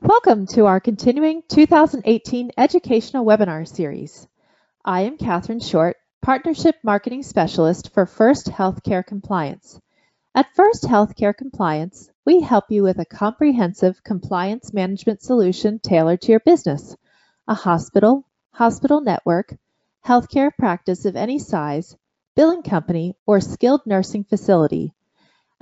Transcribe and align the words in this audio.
Welcome 0.00 0.46
to 0.54 0.66
our 0.66 0.80
continuing 0.80 1.42
2018 1.48 2.52
educational 2.56 3.26
webinar 3.26 3.68
series. 3.68 4.26
I 4.84 5.02
am 5.02 5.18
Catherine 5.18 5.60
Short, 5.60 5.96
Partnership 6.22 6.76
Marketing 6.82 7.22
Specialist 7.22 7.92
for 7.92 8.06
First 8.06 8.46
Healthcare 8.46 9.04
Compliance. 9.04 9.78
At 10.34 10.54
First 10.54 10.84
Healthcare 10.84 11.36
Compliance, 11.36 12.10
we 12.24 12.40
help 12.40 12.70
you 12.70 12.82
with 12.82 12.98
a 12.98 13.04
comprehensive 13.04 14.02
compliance 14.02 14.72
management 14.72 15.22
solution 15.22 15.78
tailored 15.78 16.22
to 16.22 16.32
your 16.32 16.40
business, 16.40 16.96
a 17.46 17.54
hospital, 17.54 18.26
hospital 18.52 19.00
network, 19.00 19.54
healthcare 20.06 20.50
practice 20.56 21.04
of 21.04 21.16
any 21.16 21.38
size, 21.38 21.96
billing 22.34 22.62
company, 22.62 23.14
or 23.26 23.40
skilled 23.40 23.82
nursing 23.84 24.24
facility. 24.24 24.94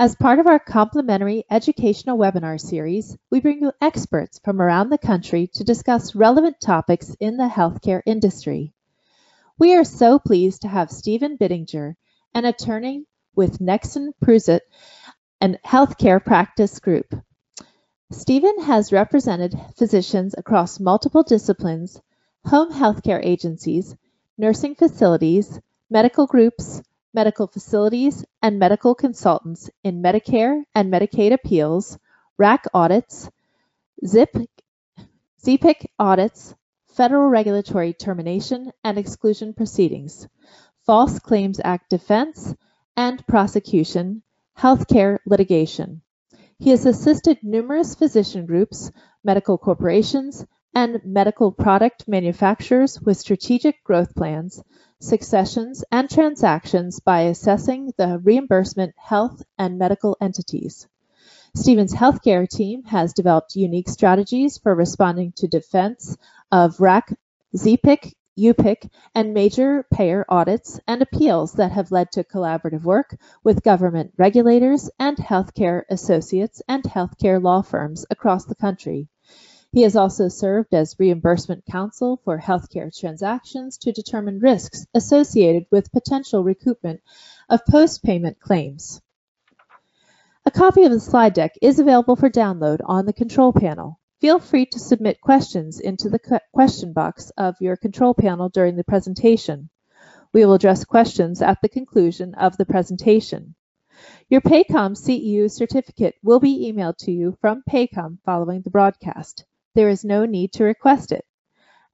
As 0.00 0.14
part 0.14 0.38
of 0.38 0.46
our 0.46 0.58
complimentary 0.58 1.44
educational 1.50 2.16
webinar 2.16 2.58
series, 2.58 3.18
we 3.28 3.40
bring 3.40 3.60
you 3.60 3.72
experts 3.82 4.40
from 4.42 4.62
around 4.62 4.88
the 4.88 4.96
country 4.96 5.46
to 5.52 5.62
discuss 5.62 6.14
relevant 6.14 6.58
topics 6.58 7.14
in 7.20 7.36
the 7.36 7.48
healthcare 7.48 8.00
industry. 8.06 8.72
We 9.58 9.74
are 9.74 9.84
so 9.84 10.18
pleased 10.18 10.62
to 10.62 10.68
have 10.68 10.90
Stephen 10.90 11.36
Bittinger, 11.36 11.96
an 12.32 12.46
attorney 12.46 13.04
with 13.36 13.58
Nexsen 13.58 14.14
Pruet 14.22 14.62
and 15.38 15.58
Healthcare 15.66 16.24
Practice 16.24 16.78
Group. 16.80 17.14
Stephen 18.10 18.62
has 18.62 18.94
represented 18.94 19.54
physicians 19.76 20.34
across 20.38 20.80
multiple 20.80 21.24
disciplines, 21.24 22.00
home 22.46 22.72
healthcare 22.72 23.20
agencies, 23.22 23.94
nursing 24.38 24.76
facilities, 24.76 25.60
medical 25.90 26.26
groups, 26.26 26.80
medical 27.12 27.46
facilities, 27.46 28.24
and 28.42 28.58
medical 28.58 28.94
consultants 28.94 29.70
in 29.82 30.02
Medicare 30.02 30.62
and 30.74 30.92
Medicaid 30.92 31.32
appeals, 31.32 31.98
RAC 32.38 32.66
audits, 32.72 33.30
ZIP, 34.06 34.36
ZPIC 35.44 35.86
audits, 35.98 36.54
federal 36.94 37.28
regulatory 37.28 37.92
termination 37.92 38.72
and 38.84 38.98
exclusion 38.98 39.54
proceedings, 39.54 40.28
False 40.86 41.18
Claims 41.18 41.60
Act 41.62 41.90
defense 41.90 42.54
and 42.96 43.26
prosecution, 43.26 44.22
healthcare 44.58 45.18
litigation. 45.26 46.02
He 46.58 46.70
has 46.70 46.84
assisted 46.84 47.38
numerous 47.42 47.94
physician 47.94 48.44
groups, 48.44 48.92
medical 49.24 49.56
corporations, 49.56 50.44
and 50.74 51.00
medical 51.04 51.50
product 51.52 52.06
manufacturers 52.06 53.00
with 53.00 53.16
strategic 53.16 53.82
growth 53.82 54.14
plans, 54.14 54.62
successions, 55.00 55.82
and 55.90 56.08
transactions 56.08 57.00
by 57.00 57.22
assessing 57.22 57.92
the 57.96 58.18
reimbursement 58.22 58.94
health 58.96 59.42
and 59.58 59.78
medical 59.78 60.16
entities. 60.20 60.86
Stephen's 61.56 61.94
healthcare 61.94 62.48
team 62.48 62.84
has 62.84 63.12
developed 63.12 63.56
unique 63.56 63.88
strategies 63.88 64.58
for 64.58 64.74
responding 64.74 65.32
to 65.32 65.48
defense 65.48 66.16
of 66.52 66.80
RAC, 66.80 67.12
ZPIC, 67.56 68.12
UPIC, 68.38 68.88
and 69.14 69.34
major 69.34 69.84
payer 69.92 70.24
audits 70.28 70.78
and 70.86 71.02
appeals 71.02 71.54
that 71.54 71.72
have 71.72 71.90
led 71.90 72.12
to 72.12 72.24
collaborative 72.24 72.84
work 72.84 73.16
with 73.42 73.64
government 73.64 74.12
regulators 74.16 74.88
and 74.98 75.16
healthcare 75.16 75.82
associates 75.90 76.62
and 76.68 76.84
healthcare 76.84 77.42
law 77.42 77.62
firms 77.62 78.06
across 78.10 78.44
the 78.44 78.54
country. 78.54 79.08
He 79.72 79.82
has 79.82 79.94
also 79.94 80.26
served 80.26 80.74
as 80.74 80.98
reimbursement 80.98 81.64
counsel 81.64 82.20
for 82.24 82.40
healthcare 82.40 82.90
transactions 82.92 83.78
to 83.78 83.92
determine 83.92 84.40
risks 84.40 84.84
associated 84.94 85.66
with 85.70 85.92
potential 85.92 86.42
recoupment 86.42 86.98
of 87.48 87.64
post-payment 87.66 88.40
claims. 88.40 89.00
A 90.44 90.50
copy 90.50 90.82
of 90.82 90.90
the 90.90 90.98
slide 90.98 91.34
deck 91.34 91.52
is 91.62 91.78
available 91.78 92.16
for 92.16 92.28
download 92.28 92.80
on 92.84 93.06
the 93.06 93.12
control 93.12 93.52
panel. 93.52 94.00
Feel 94.20 94.40
free 94.40 94.66
to 94.66 94.80
submit 94.80 95.20
questions 95.20 95.78
into 95.78 96.08
the 96.08 96.40
question 96.52 96.92
box 96.92 97.30
of 97.38 97.54
your 97.60 97.76
control 97.76 98.12
panel 98.12 98.48
during 98.48 98.74
the 98.74 98.82
presentation. 98.82 99.70
We 100.32 100.44
will 100.44 100.54
address 100.54 100.84
questions 100.84 101.42
at 101.42 101.62
the 101.62 101.68
conclusion 101.68 102.34
of 102.34 102.56
the 102.56 102.66
presentation. 102.66 103.54
Your 104.28 104.40
Paycom 104.40 104.96
CEU 104.96 105.48
certificate 105.48 106.16
will 106.24 106.40
be 106.40 106.72
emailed 106.72 106.96
to 107.04 107.12
you 107.12 107.38
from 107.40 107.62
Paycom 107.70 108.18
following 108.24 108.62
the 108.62 108.70
broadcast 108.70 109.44
there 109.74 109.88
is 109.88 110.04
no 110.04 110.24
need 110.24 110.52
to 110.52 110.64
request 110.64 111.12
it. 111.12 111.24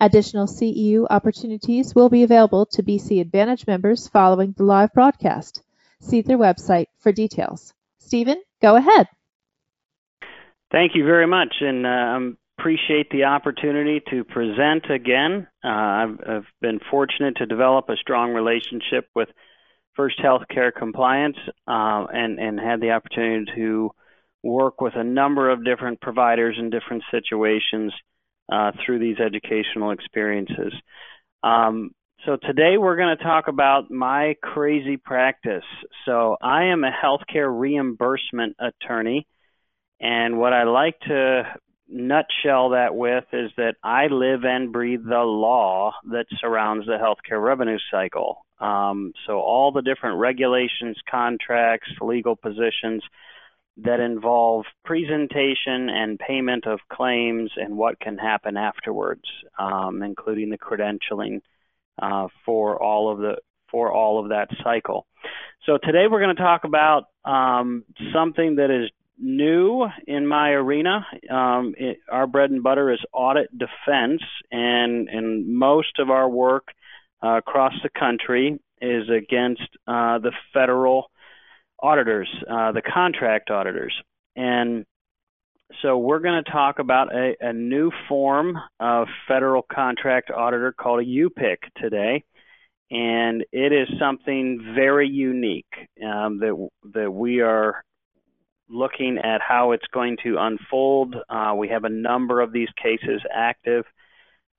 Additional 0.01 0.47
CEU 0.47 1.07
opportunities 1.09 1.95
will 1.95 2.11
be 2.11 2.23
available 2.23 2.67
to 2.67 2.83
BC 2.83 3.21
Advantage 3.21 3.67
members 3.67 4.09
following 4.09 4.53
the 4.57 4.65
live 4.65 4.93
broadcast. 4.93 5.63
See 6.01 6.21
their 6.21 6.39
website 6.39 6.87
for 6.99 7.13
details. 7.13 7.73
Stephen, 7.99 8.43
go 8.61 8.77
ahead. 8.77 9.09
Thank 10.71 10.95
you 10.95 11.05
very 11.05 11.27
much, 11.27 11.55
and 11.61 11.87
uh, 11.87 12.37
appreciate 12.59 13.09
the 13.11 13.25
opportunity 13.25 14.03
to 14.11 14.25
present 14.25 14.91
again. 14.91 15.47
Uh, 15.65 15.69
I've, 15.69 16.21
I've, 16.29 16.47
been 16.61 16.81
fortunate 16.91 17.37
to 17.37 17.47
develop 17.47 17.89
a 17.89 17.97
strong 17.97 18.33
relationship 18.33 19.09
with 19.15 19.29
First 19.95 20.19
Healthcare 20.19 20.75
Compliance 20.75 21.37
uh, 21.67 22.07
and, 22.13 22.39
and 22.39 22.59
had 22.59 22.81
the 22.81 22.91
opportunity 22.91 23.51
to 23.55 23.91
work 24.47 24.81
with 24.81 24.95
a 24.97 25.05
number 25.05 25.51
of 25.51 25.65
different 25.65 26.01
providers 26.01 26.57
in 26.59 26.71
different 26.71 27.03
situations 27.11 27.93
uh, 28.51 28.73
through 28.85 28.99
these 28.99 29.19
educational 29.19 29.91
experiences. 29.91 30.73
Um, 31.43 31.91
so 32.25 32.37
today 32.37 32.79
we're 32.79 32.97
going 32.97 33.17
to 33.17 33.23
talk 33.23 33.49
about 33.49 33.91
my 33.91 34.37
crazy 34.43 34.97
practice. 34.97 35.65
So 36.07 36.37
I 36.41 36.67
am 36.67 36.83
a 36.85 36.91
healthcare 36.91 37.49
reimbursement 37.49 38.57
attorney, 38.59 39.27
and 40.01 40.39
what 40.39 40.53
I 40.53 40.65
like 40.65 40.99
to 41.01 41.43
nutshell 41.89 42.71
that 42.71 42.95
with 42.95 43.25
is 43.33 43.51
that 43.57 43.75
I 43.83 44.07
live 44.07 44.45
and 44.45 44.73
breathe 44.73 45.05
the 45.05 45.23
law 45.23 45.93
that 46.11 46.27
surrounds 46.41 46.87
the 46.87 46.99
healthcare 46.99 47.43
revenue 47.43 47.79
cycle. 47.91 48.45
Um, 48.59 49.13
so 49.27 49.39
all 49.39 49.71
the 49.71 49.83
different 49.83 50.19
regulations, 50.19 50.97
contracts, 51.09 51.89
legal 52.01 52.35
positions 52.35 53.03
that 53.79 54.01
involve 54.01 54.65
presentation 54.85 55.91
and 55.91 56.19
payment 56.19 56.67
of 56.67 56.81
claims 56.91 57.51
and 57.57 57.77
what 57.77 58.01
can 58.01 58.17
happen 58.17 58.57
afterwards, 58.57 59.25
um, 59.59 60.03
including 60.03 60.51
the 60.51 60.59
credentialing 60.59 61.41
uh, 62.01 62.29
for 62.45 62.83
all 62.83 63.13
of 63.13 63.19
the 63.19 63.37
for 63.71 63.93
all 63.93 64.23
of 64.23 64.31
that 64.31 64.49
cycle. 64.63 65.07
So 65.65 65.79
today 65.83 66.07
we're 66.11 66.21
going 66.21 66.37
to 66.37 66.43
talk 66.43 66.65
about 66.65 67.05
um, 67.25 67.85
something 68.13 68.57
that 68.57 68.71
is 68.71 68.91
new 69.19 69.87
in 70.07 70.27
my 70.27 70.51
arena. 70.51 71.07
Um, 71.31 71.75
it, 71.77 71.99
our 72.11 72.27
bread 72.27 72.51
and 72.51 72.63
butter 72.63 72.93
is 72.93 73.01
audit 73.13 73.51
defense, 73.57 74.23
and 74.51 75.09
and 75.09 75.49
most 75.55 75.99
of 75.99 76.11
our 76.11 76.29
work 76.29 76.69
uh, 77.23 77.39
across 77.39 77.73
the 77.83 77.89
country 77.89 78.59
is 78.81 79.09
against 79.09 79.69
uh, 79.87 80.19
the 80.19 80.33
federal 80.53 81.11
auditors, 81.81 82.29
uh, 82.51 82.73
the 82.73 82.83
contract 82.83 83.51
auditors. 83.51 83.95
And 84.35 84.85
so 85.83 85.99
we're 85.99 86.21
going 86.21 86.43
to 86.43 86.51
talk 86.51 86.79
about 86.79 87.15
a, 87.15 87.35
a, 87.41 87.53
new 87.53 87.91
form 88.09 88.57
of 88.79 89.09
federal 89.27 89.63
contract 89.63 90.31
auditor 90.31 90.73
called 90.73 91.01
a 91.01 91.05
UPIC 91.05 91.57
today. 91.77 92.25
And 92.91 93.45
it 93.53 93.73
is 93.73 93.89
something 93.99 94.75
very 94.77 95.09
unique 95.09 95.65
um, 96.05 96.39
that, 96.39 96.69
that 96.95 97.11
we 97.11 97.41
are 97.41 97.83
looking 98.69 99.19
at 99.19 99.41
how 99.47 99.73
it's 99.73 99.87
going 99.93 100.17
to 100.23 100.37
unfold. 100.39 101.17
Uh, 101.29 101.55
we 101.57 101.69
have 101.69 101.85
a 101.85 101.89
number 101.89 102.41
of 102.41 102.53
these 102.53 102.69
cases 102.81 103.21
active. 103.33 103.85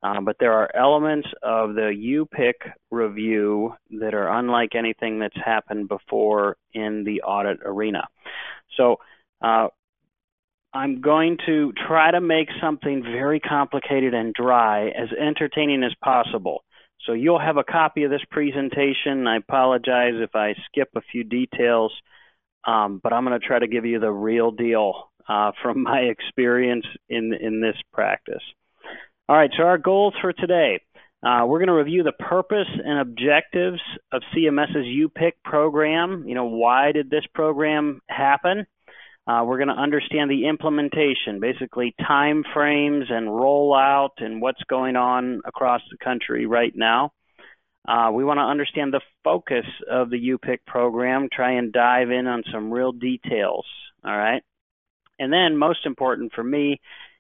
Um, 0.04 0.26
but 0.26 0.38
there 0.40 0.54
are 0.54 0.76
elements 0.76 1.28
of 1.42 1.74
the 1.74 1.92
UPIC 1.92 2.72
review 2.92 3.74
that 4.00 4.14
are 4.14 4.38
unlike 4.38 4.76
anything 4.76 5.20
that's 5.20 5.38
happened 5.44 5.90
before 5.90 6.58
in 6.74 7.04
the 7.04 7.24
audit 7.24 7.60
arena. 7.66 8.08
So 8.78 8.98
uh, 9.42 9.70
I'm 10.74 11.02
going 11.02 11.38
to 11.48 11.74
try 11.88 12.12
to 12.12 12.22
make 12.22 12.50
something 12.62 13.02
very 13.02 13.40
complicated 13.40 14.14
and 14.14 14.34
dry 14.34 14.90
as 14.90 15.10
entertaining 15.20 15.84
as 15.84 15.94
possible. 16.04 16.64
So 17.06 17.14
you'll 17.14 17.40
have 17.40 17.58
a 17.58 17.64
copy 17.64 18.04
of 18.04 18.12
this 18.12 18.24
presentation. 18.30 19.26
I 19.28 19.38
apologize 19.38 20.14
if 20.16 20.36
I 20.36 20.54
skip 20.66 20.90
a 20.96 21.02
few 21.12 21.24
details, 21.24 21.92
um, 22.66 23.00
but 23.02 23.14
I'm 23.14 23.26
going 23.26 23.40
to 23.40 23.46
try 23.46 23.60
to 23.60 23.68
give 23.68 23.86
you 23.86 24.00
the 24.00 24.12
real 24.12 24.52
deal 24.52 25.10
uh, 25.28 25.52
from 25.64 25.84
my 25.84 26.00
experience 26.18 26.86
in, 27.10 27.34
in 27.34 27.62
this 27.62 27.78
practice. 27.94 28.44
All 29.30 29.36
right, 29.36 29.52
so 29.58 29.64
our 29.64 29.78
goals 29.78 30.14
for 30.22 30.32
today. 30.32 30.80
Uh, 31.22 31.44
we're 31.46 31.60
going 31.60 31.68
to 31.68 31.74
review 31.74 32.02
the 32.02 32.14
purpose 32.14 32.70
and 32.72 32.98
objectives 32.98 33.82
of 34.14 34.22
CMS's 34.34 34.86
UPIC 34.86 35.34
program. 35.44 36.24
You 36.26 36.34
know, 36.34 36.46
why 36.46 36.94
did 36.94 37.10
this 37.10 37.26
program 37.34 38.00
happen? 38.08 38.66
Uh, 39.28 39.44
we're 39.46 39.58
going 39.58 39.68
to 39.68 39.74
understand 39.74 40.32
the 40.32 40.48
implementation, 40.48 41.42
basically 41.42 41.94
time 42.08 42.46
frames 42.54 43.08
and 43.10 43.28
rollout 43.28 44.12
and 44.20 44.42
what's 44.42 44.64
going 44.70 44.96
on 44.96 45.42
across 45.44 45.82
the 45.92 45.98
country 45.98 46.46
right 46.46 46.74
now. 46.74 47.12
Uh, 47.86 48.12
we 48.14 48.24
want 48.24 48.38
to 48.38 48.44
understand 48.44 48.94
the 48.94 49.02
focus 49.26 49.66
of 49.92 50.10
the 50.10 50.38
UPIC 50.38 50.60
program, 50.66 51.28
try 51.30 51.58
and 51.58 51.74
dive 51.74 52.12
in 52.12 52.28
on 52.28 52.44
some 52.50 52.72
real 52.72 52.94
details. 52.94 53.66
All 54.06 54.18
right. 54.18 54.42
And 55.20 55.34
then, 55.34 55.58
most 55.58 55.86
important 55.86 56.32
for 56.34 56.44
me, 56.44 56.80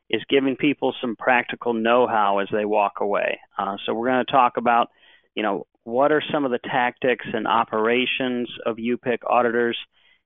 is 0.09 0.21
giving 0.29 0.55
people 0.55 0.93
some 1.01 1.15
practical 1.17 1.73
know-how 1.73 2.39
as 2.39 2.47
they 2.51 2.65
walk 2.65 2.93
away. 3.01 3.39
Uh, 3.57 3.75
so 3.85 3.93
we're 3.93 4.07
going 4.07 4.25
to 4.25 4.31
talk 4.31 4.57
about, 4.57 4.89
you 5.35 5.43
know, 5.43 5.65
what 5.83 6.11
are 6.11 6.23
some 6.33 6.43
of 6.43 6.51
the 6.51 6.59
tactics 6.59 7.25
and 7.33 7.47
operations 7.47 8.49
of 8.65 8.77
UPIC 8.77 9.19
auditors, 9.25 9.77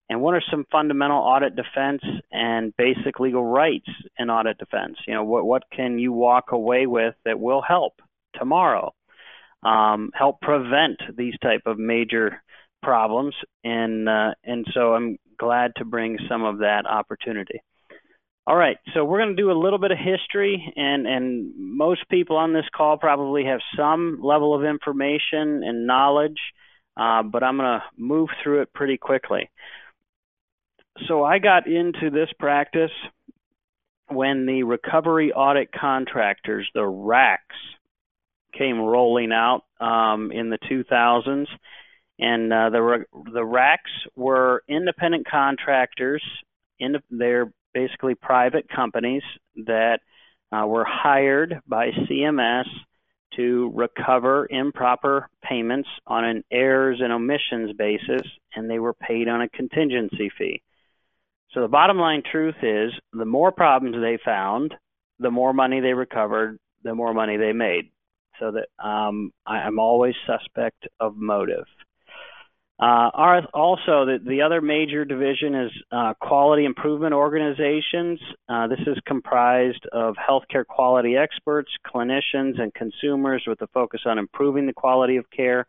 and 0.10 0.20
what 0.22 0.34
are 0.34 0.44
some 0.50 0.66
fundamental 0.72 1.20
audit 1.20 1.56
defense 1.56 2.02
and 2.32 2.76
basic 2.78 3.20
legal 3.20 3.46
rights 3.46 3.88
in 4.18 4.30
audit 4.30 4.58
defense? 4.58 4.98
You 5.08 5.14
know, 5.14 5.24
what 5.24 5.46
what 5.46 5.64
can 5.72 6.00
you 6.00 6.12
walk 6.14 6.52
away 6.52 6.88
with 6.88 7.14
that 7.26 7.40
will 7.40 7.62
help 7.62 7.94
tomorrow, 8.36 8.94
um, 9.64 10.10
help 10.14 10.42
prevent 10.42 11.00
these 11.16 11.38
type 11.42 11.62
of 11.66 11.78
major 11.78 12.42
problems, 12.82 13.36
and 13.64 14.10
uh, 14.10 14.34
and 14.44 14.66
so 14.74 14.96
I'm 14.96 15.18
glad 15.38 15.74
to 15.78 15.86
bring 15.86 16.18
some 16.28 16.44
of 16.44 16.60
that 16.60 16.86
opportunity. 16.88 17.62
All 18.52 18.58
right, 18.58 18.76
so 18.94 19.06
we're 19.06 19.20
going 19.20 19.34
to 19.34 19.42
do 19.42 19.50
a 19.50 19.54
little 19.58 19.80
bit 19.80 19.92
of 19.92 19.98
history, 19.98 20.74
and, 20.76 21.08
and 21.08 21.54
most 21.56 22.02
people 22.10 22.36
on 22.36 22.52
this 22.52 22.66
call 22.76 22.98
probably 22.98 23.46
have 23.46 23.62
some 23.78 24.20
level 24.22 24.54
of 24.54 24.66
information 24.66 25.64
and 25.64 25.88
knowledge, 25.88 26.36
uh, 26.98 27.24
but 27.24 27.44
I'm 27.44 27.56
going 27.56 27.80
to 27.80 27.84
move 27.96 28.28
through 28.44 28.64
it 28.64 28.74
pretty 28.74 28.98
quickly. 28.98 29.50
So 31.08 31.24
I 31.24 31.40
got 31.40 31.66
into 31.66 32.10
this 32.10 32.28
practice 32.40 32.92
when 34.10 34.46
the 34.46 34.64
recovery 34.64 35.32
audit 35.32 35.72
contractors, 35.72 36.70
the 36.74 36.82
RACs, 36.82 37.38
came 38.58 38.82
rolling 38.82 39.32
out 39.32 39.62
um, 39.80 40.30
in 40.34 40.50
the 40.50 40.60
2000s. 40.70 41.48
And 42.20 42.52
uh, 42.52 42.70
the 42.70 43.06
the 43.34 43.46
RACs 43.46 43.78
were 44.18 44.62
independent 44.68 45.26
contractors. 45.26 46.22
In, 46.80 46.98
they're 47.10 47.54
basically 47.74 48.16
private 48.16 48.68
companies 48.70 49.24
that 49.66 50.00
uh, 50.52 50.66
were 50.66 50.86
hired 50.86 51.60
by 51.68 51.92
CMS 51.92 52.66
to 53.36 53.72
recover 53.74 54.48
improper 54.50 55.30
payments 55.44 55.88
on 56.06 56.26
an 56.26 56.44
errors 56.52 57.00
and 57.02 57.14
omissions 57.14 57.72
basis, 57.78 58.28
and 58.56 58.70
they 58.70 58.80
were 58.80 58.94
paid 58.94 59.28
on 59.28 59.42
a 59.42 59.50
contingency 59.50 60.30
fee. 60.38 60.62
So 61.54 61.62
the 61.62 61.68
bottom 61.68 61.98
line 61.98 62.24
truth 62.30 62.56
is 62.62 62.92
the 63.14 63.26
more 63.26 63.52
problems 63.52 63.96
they 64.02 64.18
found, 64.24 64.74
the 65.20 65.32
more 65.32 65.54
money 65.54 65.80
they 65.80 65.94
recovered, 65.94 66.58
the 66.84 66.96
more 66.96 67.14
money 67.14 67.38
they 67.38 67.54
made. 67.54 67.92
So 68.40 68.52
that 68.52 68.86
um, 68.86 69.32
I, 69.46 69.58
I'm 69.58 69.80
always 69.80 70.16
suspect 70.26 70.88
of 71.00 71.16
motive. 71.16 71.66
Uh, 72.82 73.12
our, 73.14 73.46
also, 73.54 74.06
the, 74.06 74.18
the 74.26 74.42
other 74.42 74.60
major 74.60 75.06
division 75.06 75.54
is 75.54 75.72
uh, 75.92 76.16
quality 76.20 76.66
improvement 76.66 77.14
organizations. 77.14 78.20
Uh, 78.50 78.66
this 78.66 78.80
is 78.88 78.98
comprised 79.06 79.86
of 79.92 80.16
healthcare 80.16 80.66
quality 80.66 81.16
experts, 81.16 81.70
clinicians, 81.86 82.60
and 82.60 82.74
consumers 82.74 83.44
with 83.46 83.62
a 83.62 83.68
focus 83.68 84.02
on 84.08 84.18
improving 84.18 84.66
the 84.66 84.74
quality 84.74 85.18
of 85.18 85.30
care. 85.30 85.68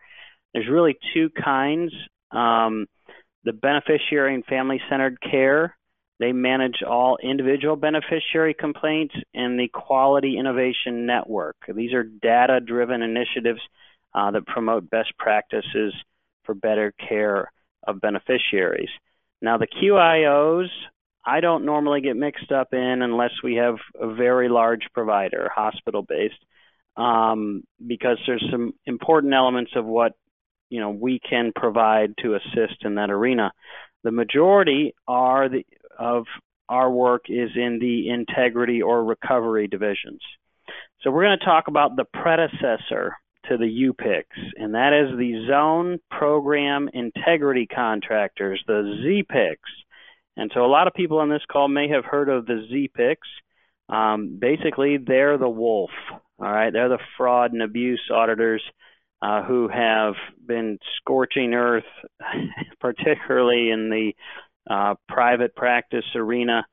There's 0.54 0.70
really 0.70 0.96
two 1.12 1.28
kinds. 1.28 1.92
Um, 2.30 2.86
the 3.44 3.52
beneficiary 3.52 4.34
and 4.34 4.44
family 4.46 4.80
centered 4.88 5.18
care, 5.20 5.76
they 6.18 6.32
manage 6.32 6.82
all 6.82 7.18
individual 7.22 7.76
beneficiary 7.76 8.54
complaints, 8.54 9.14
and 9.34 9.60
the 9.60 9.68
Quality 9.68 10.38
Innovation 10.38 11.04
Network. 11.04 11.56
These 11.74 11.92
are 11.92 12.04
data 12.04 12.60
driven 12.60 13.02
initiatives 13.02 13.60
uh, 14.14 14.30
that 14.30 14.46
promote 14.46 14.88
best 14.88 15.12
practices 15.18 15.92
for 16.44 16.54
better 16.54 16.92
care 17.08 17.50
of 17.86 18.00
beneficiaries. 18.00 18.90
Now, 19.40 19.58
the 19.58 19.66
QIOs, 19.66 20.68
I 21.24 21.40
don't 21.40 21.64
normally 21.64 22.00
get 22.00 22.16
mixed 22.16 22.52
up 22.52 22.68
in 22.72 23.02
unless 23.02 23.32
we 23.42 23.56
have 23.56 23.76
a 24.00 24.14
very 24.14 24.48
large 24.48 24.86
provider, 24.94 25.50
hospital 25.54 26.02
based, 26.02 26.34
um, 26.96 27.64
because 27.84 28.18
there's 28.26 28.44
some 28.50 28.74
important 28.86 29.34
elements 29.34 29.72
of 29.76 29.84
what 29.84 30.12
you 30.68 30.80
know 30.80 30.90
we 30.90 31.20
can 31.28 31.52
provide 31.54 32.14
to 32.22 32.34
assist 32.34 32.84
in 32.84 32.96
that 32.96 33.10
arena. 33.10 33.52
The 34.04 34.10
majority 34.10 34.94
are 35.06 35.48
the 35.48 35.64
of 35.98 36.24
our 36.68 36.90
work 36.90 37.24
is 37.28 37.50
in 37.54 37.78
the 37.78 38.08
integrity 38.08 38.80
or 38.82 39.04
recovery 39.04 39.68
divisions. 39.68 40.20
So 41.02 41.10
we're 41.10 41.24
going 41.24 41.38
to 41.38 41.44
talk 41.44 41.68
about 41.68 41.96
the 41.96 42.04
predecessor 42.04 43.16
to 43.48 43.56
the 43.56 43.64
UPICs, 43.64 44.50
and 44.56 44.74
that 44.74 44.92
is 44.92 45.18
the 45.18 45.46
Zone 45.48 45.98
Program 46.10 46.88
Integrity 46.92 47.66
Contractors, 47.66 48.62
the 48.66 49.24
ZPICs. 49.32 49.56
And 50.36 50.50
so 50.54 50.64
a 50.64 50.66
lot 50.66 50.86
of 50.86 50.94
people 50.94 51.18
on 51.18 51.28
this 51.28 51.42
call 51.50 51.68
may 51.68 51.88
have 51.88 52.04
heard 52.04 52.28
of 52.28 52.46
the 52.46 52.66
ZPICs. 52.98 53.94
Um, 53.94 54.38
basically, 54.40 54.96
they're 54.96 55.38
the 55.38 55.48
wolf. 55.48 55.90
All 56.10 56.52
right, 56.52 56.72
they're 56.72 56.88
the 56.88 56.98
fraud 57.16 57.52
and 57.52 57.62
abuse 57.62 58.02
auditors 58.12 58.62
uh, 59.20 59.42
who 59.44 59.68
have 59.68 60.14
been 60.44 60.78
scorching 60.96 61.54
earth, 61.54 61.84
particularly 62.80 63.70
in 63.70 63.90
the 63.90 64.12
uh, 64.68 64.94
private 65.08 65.54
practice 65.54 66.04
arena 66.14 66.64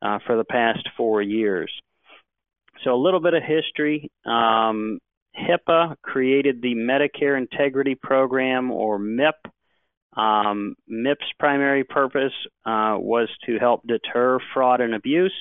uh, 0.00 0.18
for 0.26 0.36
the 0.36 0.44
past 0.44 0.88
four 0.96 1.20
years. 1.20 1.70
So 2.84 2.94
a 2.94 3.02
little 3.02 3.20
bit 3.20 3.34
of 3.34 3.42
history. 3.42 4.10
Um, 4.24 5.00
HIPAA 5.38 5.96
created 6.02 6.60
the 6.62 6.74
Medicare 6.74 7.38
Integrity 7.38 7.94
Program, 7.94 8.70
or 8.70 8.98
MIP. 8.98 9.34
Um, 10.16 10.74
MIP's 10.90 11.32
primary 11.38 11.84
purpose 11.84 12.32
uh, 12.66 12.96
was 12.98 13.28
to 13.46 13.58
help 13.58 13.86
deter 13.86 14.38
fraud 14.52 14.80
and 14.80 14.94
abuse, 14.94 15.34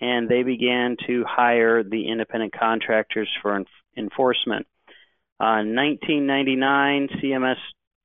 and 0.00 0.28
they 0.28 0.42
began 0.42 0.96
to 1.06 1.24
hire 1.28 1.84
the 1.84 2.08
independent 2.08 2.52
contractors 2.58 3.28
for 3.40 3.54
en- 3.54 3.66
enforcement. 3.96 4.66
Uh, 5.38 5.62
1999, 5.64 7.08
CMS 7.22 7.56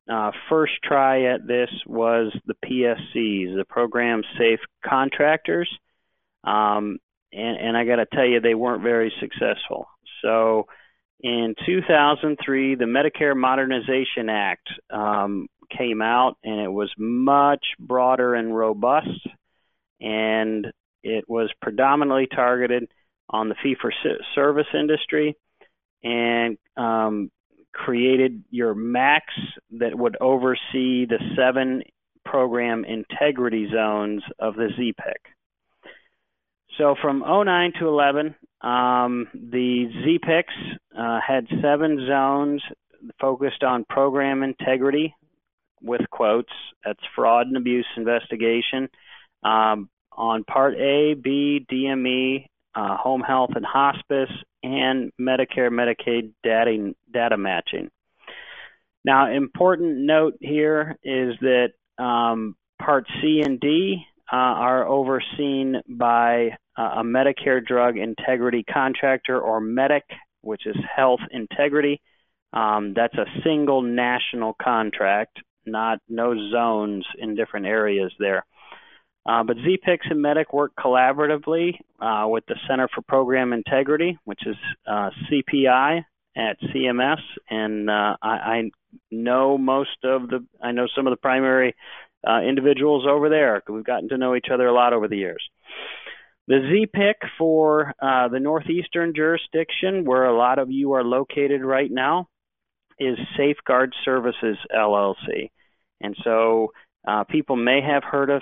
uh, 0.08 0.32
first 0.50 0.74
try 0.84 1.34
at 1.34 1.48
this 1.48 1.70
was 1.88 2.32
the 2.46 2.54
PSCs, 2.64 3.56
the 3.56 3.66
Program 3.68 4.22
Safe 4.38 4.60
Contractors, 4.86 5.70
um, 6.44 7.00
and, 7.34 7.58
and 7.58 7.78
I 7.78 7.86
got 7.86 7.96
to 7.96 8.06
tell 8.06 8.26
you, 8.26 8.40
they 8.40 8.54
weren't 8.54 8.84
very 8.84 9.12
successful. 9.20 9.88
So 10.22 10.68
in 11.22 11.56
2003, 11.66 12.76
the 12.76 12.86
Medicare 12.86 13.36
Modernization 13.36 14.30
Act 14.30 14.68
um, 14.92 15.48
came 15.76 16.02
out, 16.02 16.38
and 16.44 16.60
it 16.60 16.72
was 16.72 16.92
much 16.98 17.66
broader 17.80 18.36
and 18.36 18.56
robust, 18.56 19.28
and 20.00 20.68
it 21.04 21.26
was 21.28 21.50
predominantly 21.62 22.28
targeted 22.28 22.88
on 23.30 23.50
the 23.50 23.56
fee 23.64 23.76
for 23.80 23.92
service 24.36 24.68
industry 24.74 25.36
and 26.04 26.58
um, 26.78 27.32
created 27.74 28.44
your 28.52 28.76
MACs 28.76 29.22
that 29.80 29.98
would 29.98 30.18
oversee 30.22 31.06
the 31.06 31.20
seven 31.36 31.82
program 32.24 32.86
integrity 32.86 33.68
zones 33.72 34.24
of 34.40 34.56
the 34.56 34.70
ZPIC. 34.78 35.35
So 36.78 36.96
from 37.02 37.20
09 37.20 37.74
to 37.80 37.88
11, 37.88 38.36
um, 38.62 39.28
the 39.34 39.88
ZPICs 40.06 40.78
uh, 40.98 41.20
had 41.26 41.48
seven 41.62 42.06
zones 42.08 42.62
focused 43.20 43.64
on 43.64 43.86
program 43.88 44.44
integrity, 44.44 45.14
with 45.82 46.02
quotes. 46.10 46.52
That's 46.84 47.00
fraud 47.16 47.48
and 47.48 47.58
abuse 47.58 47.86
investigation. 47.96 48.90
Um, 49.44 49.90
on 50.12 50.44
Part 50.44 50.76
A, 50.76 51.14
B, 51.14 51.66
DME, 51.72 52.48
uh, 52.74 52.98
home 52.98 53.22
health 53.22 53.52
and 53.56 53.66
hospice, 53.66 54.32
and 54.64 55.12
Medicare 55.20 55.70
Medicaid 55.70 56.32
data, 56.44 56.94
data 57.12 57.38
matching. 57.38 57.90
Now, 59.04 59.32
important 59.32 59.98
note 59.98 60.38
here 60.40 60.98
is 61.04 61.36
that 61.42 61.74
um, 62.04 62.56
Part 62.82 63.06
C 63.22 63.42
and 63.46 63.60
D 63.60 64.04
uh, 64.32 64.36
are 64.36 64.88
overseen 64.88 65.82
by 65.88 66.50
uh, 66.78 66.96
a 66.98 67.04
Medicare 67.04 67.66
drug 67.66 67.98
integrity 67.98 68.64
contractor 68.64 69.40
or 69.40 69.62
MEDIC, 69.62 70.02
which 70.42 70.66
is 70.66 70.76
health 70.96 71.22
integrity. 71.32 72.02
Um, 72.54 72.94
that's 72.96 73.16
a 73.16 73.26
single 73.44 73.82
national 73.82 74.56
contract, 74.62 75.40
not 75.66 76.00
no 76.08 76.34
zones 76.52 77.06
in 77.18 77.36
different 77.36 77.66
areas 77.66 78.12
there. 78.20 78.46
Uh, 79.28 79.44
but 79.44 79.58
ZPICs 79.58 80.12
and 80.12 80.24
MEDIC 80.24 80.54
work 80.54 80.72
collaboratively 80.80 81.74
uh, 82.00 82.28
with 82.28 82.46
the 82.48 82.56
Center 82.68 82.88
for 82.94 83.02
Program 83.02 83.54
Integrity, 83.54 84.18
which 84.24 84.42
is 84.46 84.56
uh, 84.88 85.10
CPI 85.30 86.04
at 86.38 86.60
CMS, 86.62 87.22
and 87.50 87.90
uh, 87.90 88.16
I, 88.22 88.30
I, 88.30 88.64
know 89.12 89.58
most 89.58 89.98
of 90.04 90.30
the, 90.30 90.46
I 90.62 90.72
know 90.72 90.88
some 90.96 91.06
of 91.06 91.12
the 91.12 91.18
primary 91.18 91.76
uh, 92.28 92.42
individuals 92.42 93.06
over 93.08 93.30
there. 93.30 93.62
We've 93.68 93.84
gotten 93.84 94.10
to 94.10 94.18
know 94.18 94.36
each 94.36 94.48
other 94.52 94.68
a 94.68 94.74
lot 94.74 94.94
over 94.94 95.08
the 95.08 95.18
years. 95.18 95.44
The 96.48 96.88
ZPIC 96.96 97.30
for 97.38 97.94
uh, 98.00 98.28
the 98.28 98.40
northeastern 98.40 99.14
jurisdiction, 99.16 100.06
where 100.06 100.26
a 100.26 100.38
lot 100.38 100.60
of 100.60 100.70
you 100.70 100.94
are 100.94 101.04
located 101.04 101.64
right 101.64 101.90
now, 101.92 102.28
is 103.00 103.18
Safeguard 103.36 103.94
Services 104.04 104.58
LLC. 104.76 105.50
And 106.02 106.16
so 106.24 106.72
uh, 107.08 107.24
people 107.24 107.56
may 107.56 107.82
have 107.82 108.04
heard 108.04 108.30
of 108.30 108.42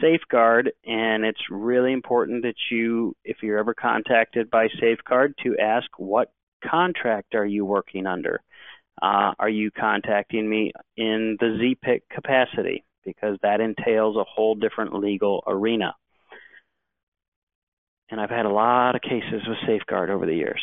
Safeguard, 0.00 0.72
and 0.84 1.24
it's 1.24 1.40
really 1.50 1.92
important 1.92 2.42
that 2.42 2.56
you, 2.70 3.14
if 3.24 3.38
you're 3.42 3.58
ever 3.58 3.74
contacted 3.74 4.50
by 4.50 4.68
Safeguard, 4.80 5.34
to 5.42 5.56
ask 5.58 5.86
what 5.96 6.30
contract 6.62 7.34
are 7.34 7.46
you 7.46 7.64
working 7.64 8.06
under? 8.06 8.42
Uh, 9.00 9.32
are 9.38 9.48
you 9.48 9.70
contacting 9.70 10.48
me 10.48 10.72
in 10.96 11.36
the 11.40 11.74
ZPIC 11.86 12.02
capacity? 12.10 12.84
Because 13.04 13.38
that 13.42 13.60
entails 13.60 14.16
a 14.16 14.24
whole 14.24 14.54
different 14.54 14.94
legal 14.94 15.42
arena. 15.46 15.94
And 18.10 18.20
I've 18.20 18.30
had 18.30 18.46
a 18.46 18.50
lot 18.50 18.96
of 18.96 19.02
cases 19.02 19.46
with 19.46 19.58
Safeguard 19.66 20.10
over 20.10 20.26
the 20.26 20.34
years. 20.34 20.60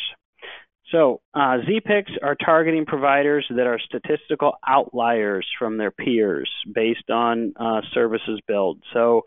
So 0.91 1.19
uh, 1.33 1.57
ZPICs 1.67 2.17
are 2.21 2.35
targeting 2.35 2.85
providers 2.85 3.45
that 3.49 3.67
are 3.67 3.79
statistical 3.79 4.53
outliers 4.65 5.45
from 5.59 5.77
their 5.77 5.91
peers 5.91 6.49
based 6.73 7.09
on 7.09 7.53
uh, 7.59 7.81
services 7.93 8.39
billed. 8.47 8.81
So 8.93 9.23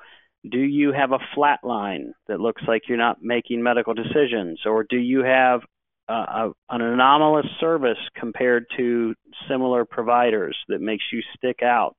do 0.50 0.59
you 0.59 0.93
have 0.93 1.12
a 1.12 1.19
flat 1.35 1.61
line 1.62 2.14
that 2.29 2.40
looks 2.40 2.62
like 2.67 2.83
you're 2.88 2.97
not 2.97 3.23
making 3.23 3.62
medical 3.62 3.93
decisions? 3.93 4.61
Or 4.64 4.87
do 4.88 4.97
you 4.97 5.23
have 5.23 5.61
uh, 6.09 6.49
an 6.71 6.81
anomalous 6.81 7.47
service 7.61 7.99
compared 8.19 8.64
to 8.79 9.14
similar 9.49 9.85
providers 9.85 10.57
that 10.69 10.81
makes 10.81 11.05
you 11.12 11.21
stick 11.37 11.62
out? 11.62 11.95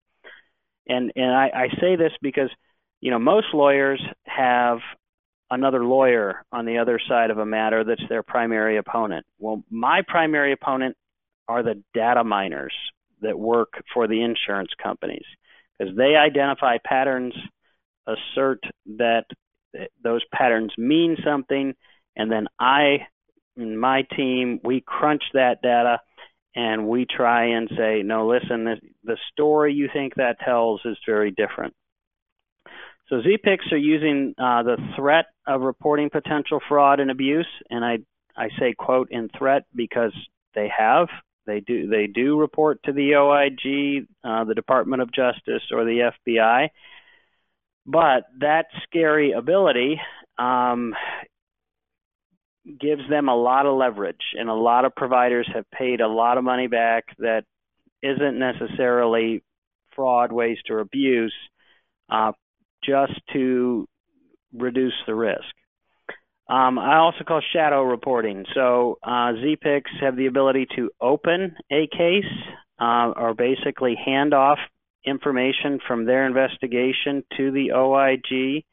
And, 0.92 1.12
and 1.16 1.32
I, 1.32 1.52
I 1.54 1.68
say 1.80 1.96
this 1.96 2.12
because, 2.22 2.50
you 3.00 3.12
know, 3.12 3.20
most 3.20 3.48
lawyers 3.54 4.02
have 4.26 4.80
another 5.50 5.84
lawyer 5.86 6.46
on 6.52 6.66
the 6.66 6.78
other 6.78 7.00
side 7.08 7.30
of 7.30 7.38
a 7.38 7.46
matter 7.46 7.84
that's 7.84 8.04
their 8.10 8.24
primary 8.24 8.78
opponent. 8.78 9.26
Well, 9.40 9.64
my 9.70 10.02
primary 10.08 10.54
opponent 10.54 10.96
are 11.48 11.64
the 11.64 11.82
data 11.94 12.24
miners 12.24 12.74
that 13.22 13.38
work 13.38 13.82
for 13.94 14.08
the 14.08 14.22
insurance 14.22 14.72
companies 14.82 15.26
because 15.78 15.96
they 15.96 16.16
identify 16.16 16.78
patterns, 16.84 17.34
assert 18.08 18.64
that 18.98 19.26
eh, 19.76 19.86
those 20.04 20.22
patterns 20.34 20.72
mean 20.78 21.18
something, 21.24 21.74
and 22.16 22.32
then 22.32 22.48
I 22.60 23.08
and 23.58 23.80
my 23.80 24.04
team 24.16 24.60
we 24.64 24.82
crunch 24.82 25.24
that 25.34 25.62
data 25.62 26.00
and 26.56 26.88
we 26.88 27.06
try 27.06 27.56
and 27.56 27.70
say, 27.78 28.02
no, 28.04 28.28
listen, 28.28 28.66
the, 28.66 28.76
the 29.04 29.18
story 29.32 29.74
you 29.74 29.90
think 29.92 30.16
that 30.16 30.40
tells 30.44 30.82
is 30.86 30.98
very 31.06 31.32
different. 31.32 31.74
So 33.08 33.22
ZPICs 33.22 33.72
are 33.72 33.78
using 33.78 34.34
uh, 34.38 34.64
the 34.64 34.78
threat 34.96 35.26
of 35.46 35.62
reporting 35.62 36.10
potential 36.10 36.60
fraud 36.68 37.00
and 37.00 37.12
abuse, 37.12 37.48
and 37.70 37.84
I 37.84 38.00
I 38.38 38.48
say 38.58 38.74
quote 38.74 39.10
in 39.12 39.30
threat 39.38 39.64
because 39.76 40.14
they 40.56 40.70
have 40.76 41.10
they 41.46 41.60
do 41.60 41.88
they 41.88 42.08
do 42.08 42.40
report 42.40 42.82
to 42.84 42.94
the 42.94 43.16
OIG, 43.16 44.08
uh, 44.24 44.46
the 44.46 44.56
Department 44.56 45.02
of 45.02 45.12
Justice, 45.12 45.64
or 45.72 45.84
the 45.84 46.12
FBI. 46.28 46.70
But 47.86 48.24
that 48.40 48.68
scary 48.84 49.32
ability 49.32 50.00
um, 50.38 50.94
gives 52.66 53.02
them 53.10 53.30
a 53.30 53.36
lot 53.36 53.66
of 53.66 53.78
leverage, 53.78 54.22
and 54.38 54.50
a 54.50 54.54
lot 54.54 54.86
of 54.86 54.96
providers 54.96 55.50
have 55.54 55.70
paid 55.72 56.02
a 56.02 56.08
lot 56.08 56.38
of 56.38 56.44
money 56.44 56.68
back 56.68 57.06
that 57.20 57.44
isn't 58.04 58.40
necessarily 58.40 59.44
fraud, 59.96 60.32
waste, 60.32 60.70
or 60.70 60.80
abuse. 60.80 61.34
Uh, 62.10 62.32
just 62.84 63.14
to 63.34 63.88
reduce 64.54 64.94
the 65.08 65.16
risk. 65.16 65.40
Um, 66.50 66.78
I 66.78 66.98
also 66.98 67.24
call 67.26 67.42
shadow 67.54 67.84
reporting. 67.84 68.46
So 68.54 68.98
uh, 69.04 69.32
have 70.02 70.18
the 70.18 70.26
ability 70.28 70.68
to 70.76 70.90
open 71.00 71.56
a 71.72 71.88
case 71.88 72.26
uh, 72.80 73.14
or 73.16 73.34
basically 73.34 73.96
hand 73.96 74.34
off 74.34 74.58
information 75.06 75.80
from 75.88 76.06
their 76.06 76.28
investigation 76.28 77.24
to 77.38 77.52
the 77.52 77.72
OIG 77.72 78.66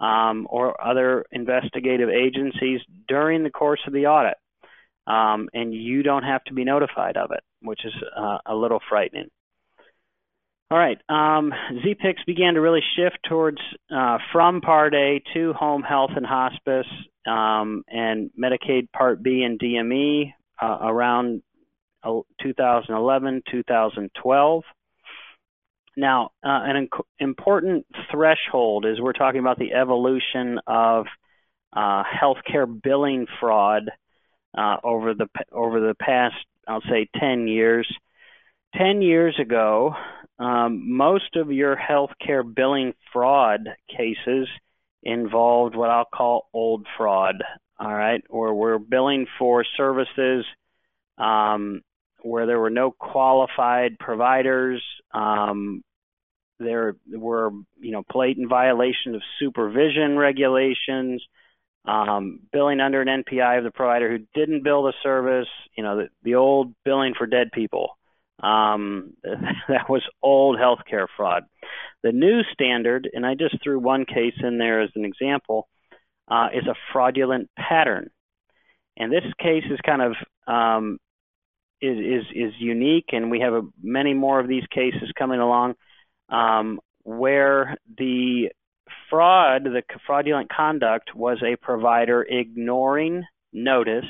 um, 0.00 0.46
or 0.50 0.80
other 0.84 1.24
investigative 1.32 2.08
agencies 2.08 2.80
during 3.06 3.42
the 3.42 3.50
course 3.50 3.80
of 3.86 3.92
the 3.92 4.06
audit. 4.06 4.36
Um, 5.06 5.48
and 5.54 5.72
you 5.72 6.02
don't 6.02 6.24
have 6.24 6.44
to 6.44 6.54
be 6.54 6.64
notified 6.64 7.16
of 7.16 7.30
it, 7.32 7.42
which 7.62 7.84
is 7.84 7.94
uh, 8.16 8.38
a 8.46 8.54
little 8.54 8.80
frightening. 8.88 9.30
All 10.70 10.76
right. 10.76 10.98
Um, 11.08 11.52
ZPICs 11.72 12.26
began 12.26 12.54
to 12.54 12.60
really 12.60 12.82
shift 12.94 13.18
towards 13.26 13.58
uh, 13.90 14.18
from 14.32 14.60
Part 14.60 14.94
A 14.94 15.22
to 15.32 15.54
home 15.54 15.82
health 15.82 16.10
and 16.14 16.26
hospice 16.26 16.86
um, 17.26 17.84
and 17.88 18.30
Medicaid 18.38 18.92
Part 18.92 19.22
B 19.22 19.44
and 19.44 19.58
DME 19.58 20.34
uh, 20.60 20.78
around 20.82 21.42
2011, 22.04 23.42
2012. 23.50 24.64
Now, 25.98 26.30
uh, 26.44 26.60
an 26.62 26.88
important 27.18 27.84
threshold 28.12 28.86
is 28.86 29.00
we're 29.00 29.12
talking 29.12 29.40
about 29.40 29.58
the 29.58 29.72
evolution 29.72 30.60
of 30.64 31.06
uh, 31.72 32.04
healthcare 32.04 32.68
billing 32.82 33.26
fraud 33.40 33.90
uh, 34.56 34.76
over 34.84 35.14
the 35.14 35.26
over 35.50 35.80
the 35.80 35.96
past, 36.00 36.36
I'll 36.68 36.82
say, 36.82 37.08
10 37.18 37.48
years. 37.48 37.92
10 38.76 39.02
years 39.02 39.40
ago, 39.40 39.92
um, 40.38 40.96
most 40.96 41.34
of 41.34 41.50
your 41.50 41.76
healthcare 41.76 42.44
billing 42.44 42.94
fraud 43.12 43.68
cases 43.90 44.46
involved 45.02 45.74
what 45.74 45.90
I'll 45.90 46.04
call 46.04 46.48
old 46.54 46.86
fraud, 46.96 47.42
all 47.76 47.92
right, 47.92 48.22
where 48.28 48.54
we're 48.54 48.78
billing 48.78 49.26
for 49.36 49.64
services 49.76 50.44
um, 51.18 51.82
where 52.22 52.46
there 52.46 52.58
were 52.58 52.70
no 52.70 52.90
qualified 52.90 53.98
providers. 53.98 54.82
Um, 55.12 55.82
there 56.58 56.96
were, 57.10 57.50
you 57.78 57.92
know, 57.92 58.02
blatant 58.12 58.48
violation 58.48 59.14
of 59.14 59.22
supervision 59.38 60.16
regulations, 60.16 61.22
um, 61.84 62.40
billing 62.52 62.80
under 62.80 63.00
an 63.00 63.24
NPI 63.24 63.58
of 63.58 63.64
the 63.64 63.70
provider 63.70 64.10
who 64.10 64.24
didn't 64.34 64.64
bill 64.64 64.82
the 64.82 64.92
service, 65.02 65.48
you 65.76 65.82
know, 65.82 65.96
the, 65.96 66.08
the 66.22 66.34
old 66.34 66.74
billing 66.84 67.14
for 67.16 67.26
dead 67.26 67.50
people. 67.52 67.96
Um, 68.42 69.14
that 69.22 69.88
was 69.88 70.02
old 70.22 70.58
healthcare 70.58 71.06
fraud. 71.16 71.44
The 72.02 72.12
new 72.12 72.42
standard, 72.52 73.08
and 73.12 73.26
I 73.26 73.34
just 73.34 73.62
threw 73.62 73.78
one 73.78 74.04
case 74.04 74.34
in 74.42 74.58
there 74.58 74.82
as 74.82 74.90
an 74.94 75.04
example, 75.04 75.68
uh, 76.28 76.48
is 76.54 76.66
a 76.66 76.74
fraudulent 76.92 77.50
pattern. 77.56 78.10
And 78.96 79.12
this 79.12 79.24
case 79.40 79.64
is 79.70 79.78
kind 79.84 80.02
of 80.02 80.14
um, 80.52 80.98
is, 81.80 81.98
is 81.98 82.24
is 82.34 82.52
unique, 82.58 83.10
and 83.12 83.30
we 83.30 83.40
have 83.40 83.52
a, 83.52 83.62
many 83.80 84.14
more 84.14 84.40
of 84.40 84.48
these 84.48 84.64
cases 84.72 85.12
coming 85.16 85.40
along, 85.40 85.74
um, 86.28 86.80
where 87.02 87.76
the 87.96 88.50
fraud, 89.10 89.64
the 89.64 89.82
fraudulent 90.06 90.50
conduct, 90.50 91.14
was 91.14 91.38
a 91.42 91.56
provider 91.56 92.22
ignoring 92.22 93.24
notice 93.52 94.04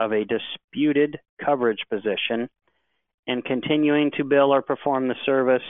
of 0.00 0.12
a 0.12 0.24
disputed 0.24 1.18
coverage 1.44 1.84
position 1.90 2.48
and 3.26 3.44
continuing 3.44 4.10
to 4.16 4.24
bill 4.24 4.52
or 4.52 4.62
perform 4.62 5.08
the 5.08 5.14
service 5.24 5.62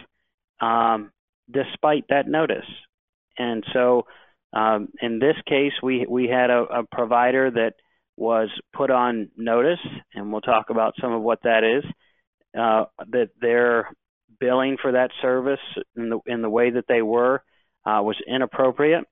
um, 0.61 1.11
despite 1.51 2.05
that 2.09 2.27
notice. 2.27 2.67
And 3.39 3.65
so, 3.73 4.07
um, 4.53 4.89
in 5.01 5.19
this 5.19 5.37
case, 5.47 5.73
we 5.83 6.07
we 6.09 6.29
had 6.29 6.51
a, 6.51 6.63
a, 6.63 6.85
provider 6.91 7.51
that 7.51 7.73
was 8.17 8.51
put 8.75 8.91
on 8.91 9.31
notice, 9.37 9.81
and 10.15 10.31
we'll 10.31 10.43
talk 10.43 10.69
about 10.69 10.95
some 11.01 11.13
of 11.13 11.23
what 11.23 11.43
that 11.45 11.65
is. 11.65 11.85
Uh, 12.59 12.85
that 13.11 13.31
their 13.41 13.89
billing 14.41 14.77
for 14.81 14.93
that 14.93 15.11
service 15.21 15.61
in 15.97 16.11
the 16.11 16.19
in 16.27 16.43
the 16.43 16.51
way 16.51 16.71
that 16.71 16.87
they 16.89 17.03
were 17.03 17.43
uh, 17.87 18.01
was 18.03 18.17
inappropriate, 18.27 19.05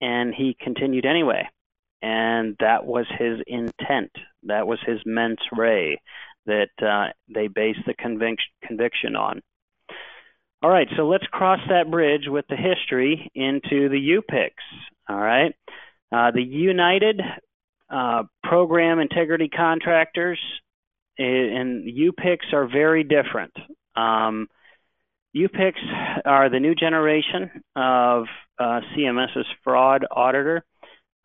and 0.00 0.34
he 0.34 0.56
continued 0.60 1.06
anyway. 1.06 1.48
And 2.02 2.56
that 2.60 2.84
was 2.84 3.06
his 3.18 3.40
intent. 3.46 4.10
That 4.42 4.66
was 4.66 4.78
his 4.86 5.00
mens 5.06 5.38
rea 5.56 6.00
that 6.46 6.68
uh, 6.82 7.12
they 7.34 7.48
base 7.48 7.78
the 7.86 7.94
convic- 7.94 8.36
conviction 8.62 9.16
on. 9.16 9.40
All 10.62 10.70
right, 10.70 10.88
so 10.96 11.08
let's 11.08 11.26
cross 11.26 11.60
that 11.68 11.90
bridge 11.90 12.24
with 12.26 12.46
the 12.48 12.56
history 12.56 13.30
into 13.34 13.88
the 13.88 14.18
UPICs. 14.18 14.50
All 15.08 15.16
right, 15.20 15.54
uh, 16.12 16.30
the 16.30 16.42
Unified 16.42 17.20
uh, 17.90 18.22
Program 18.42 18.98
Integrity 18.98 19.48
Contractors 19.48 20.40
and 21.18 21.86
UPICs 21.86 22.52
are 22.52 22.66
very 22.66 23.04
different. 23.04 23.52
Um, 23.96 24.48
UPICs 25.34 26.22
are 26.24 26.48
the 26.48 26.60
new 26.60 26.74
generation 26.74 27.50
of 27.74 28.26
uh, 28.58 28.80
CMS's 28.96 29.46
fraud 29.64 30.04
auditor. 30.10 30.64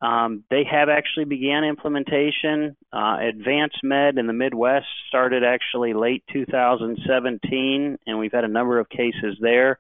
Um, 0.02 0.46
they 0.50 0.64
have 0.64 0.88
actually 0.90 1.26
began 1.26 1.64
implementation. 1.64 2.76
Uh, 2.92 3.18
AdvanceMed 3.18 4.18
in 4.18 4.28
the 4.28 4.34
Midwest 4.34 4.88
started 5.10 5.44
actually 5.44 5.94
late 5.94 6.24
2017, 6.32 7.98
and 8.08 8.20
we've 8.20 8.32
had 8.32 8.46
a 8.46 8.50
number 8.50 8.80
of 8.80 8.90
cases 8.90 9.38
there. 9.42 9.78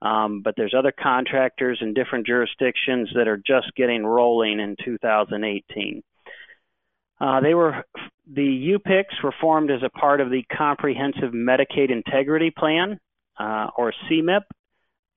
Um, 0.00 0.42
but 0.42 0.54
there's 0.56 0.74
other 0.76 0.92
contractors 0.92 1.78
in 1.80 1.94
different 1.94 2.26
jurisdictions 2.26 3.10
that 3.14 3.28
are 3.28 3.38
just 3.38 3.74
getting 3.76 4.06
rolling 4.06 4.60
in 4.60 4.76
2018. 4.84 6.02
Uh, 7.20 7.40
they 7.40 7.54
were 7.54 7.84
the 8.26 8.76
UPICs 8.76 9.22
were 9.22 9.34
formed 9.40 9.70
as 9.70 9.82
a 9.82 9.88
part 9.88 10.20
of 10.20 10.30
the 10.30 10.42
Comprehensive 10.54 11.32
Medicaid 11.32 11.90
Integrity 11.90 12.50
Plan, 12.50 12.98
uh, 13.38 13.68
or 13.76 13.92
CMIP, 14.10 14.42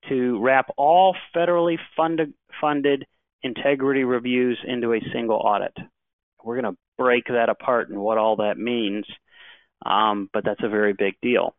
to 0.08 0.38
wrap 0.40 0.66
all 0.76 1.14
federally 1.34 1.76
funded, 1.96 2.32
funded 2.60 3.04
integrity 3.42 4.04
reviews 4.04 4.58
into 4.66 4.92
a 4.94 5.00
single 5.12 5.36
audit. 5.36 5.76
We're 6.42 6.60
going 6.60 6.72
to 6.72 6.78
break 6.96 7.26
that 7.26 7.48
apart 7.48 7.90
and 7.90 7.98
what 7.98 8.16
all 8.16 8.36
that 8.36 8.56
means, 8.58 9.04
um, 9.84 10.30
but 10.32 10.44
that's 10.44 10.62
a 10.62 10.68
very 10.68 10.94
big 10.94 11.14
deal. 11.20 11.54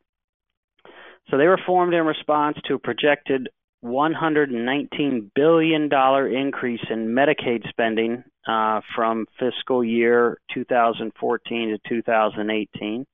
So 1.29 1.37
they 1.37 1.47
were 1.47 1.59
formed 1.65 1.93
in 1.93 2.05
response 2.05 2.57
to 2.65 2.75
a 2.75 2.79
projected 2.79 3.49
$119 3.83 5.31
billion 5.35 5.83
increase 5.83 6.81
in 6.89 7.07
Medicaid 7.07 7.67
spending 7.69 8.23
uh, 8.47 8.81
from 8.95 9.25
fiscal 9.39 9.83
year 9.83 10.39
2014 10.53 11.69
to 11.69 11.89
2018. 11.89 13.05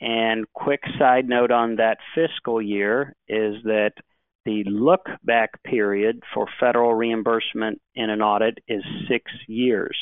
And 0.00 0.46
quick 0.52 0.82
side 0.98 1.28
note 1.28 1.50
on 1.50 1.76
that 1.76 1.98
fiscal 2.14 2.62
year 2.62 3.14
is 3.26 3.56
that 3.64 3.92
the 4.44 4.64
look 4.64 5.06
back 5.24 5.62
period 5.64 6.22
for 6.32 6.46
federal 6.60 6.94
reimbursement 6.94 7.80
in 7.94 8.08
an 8.08 8.22
audit 8.22 8.58
is 8.68 8.82
six 9.08 9.30
years. 9.46 9.96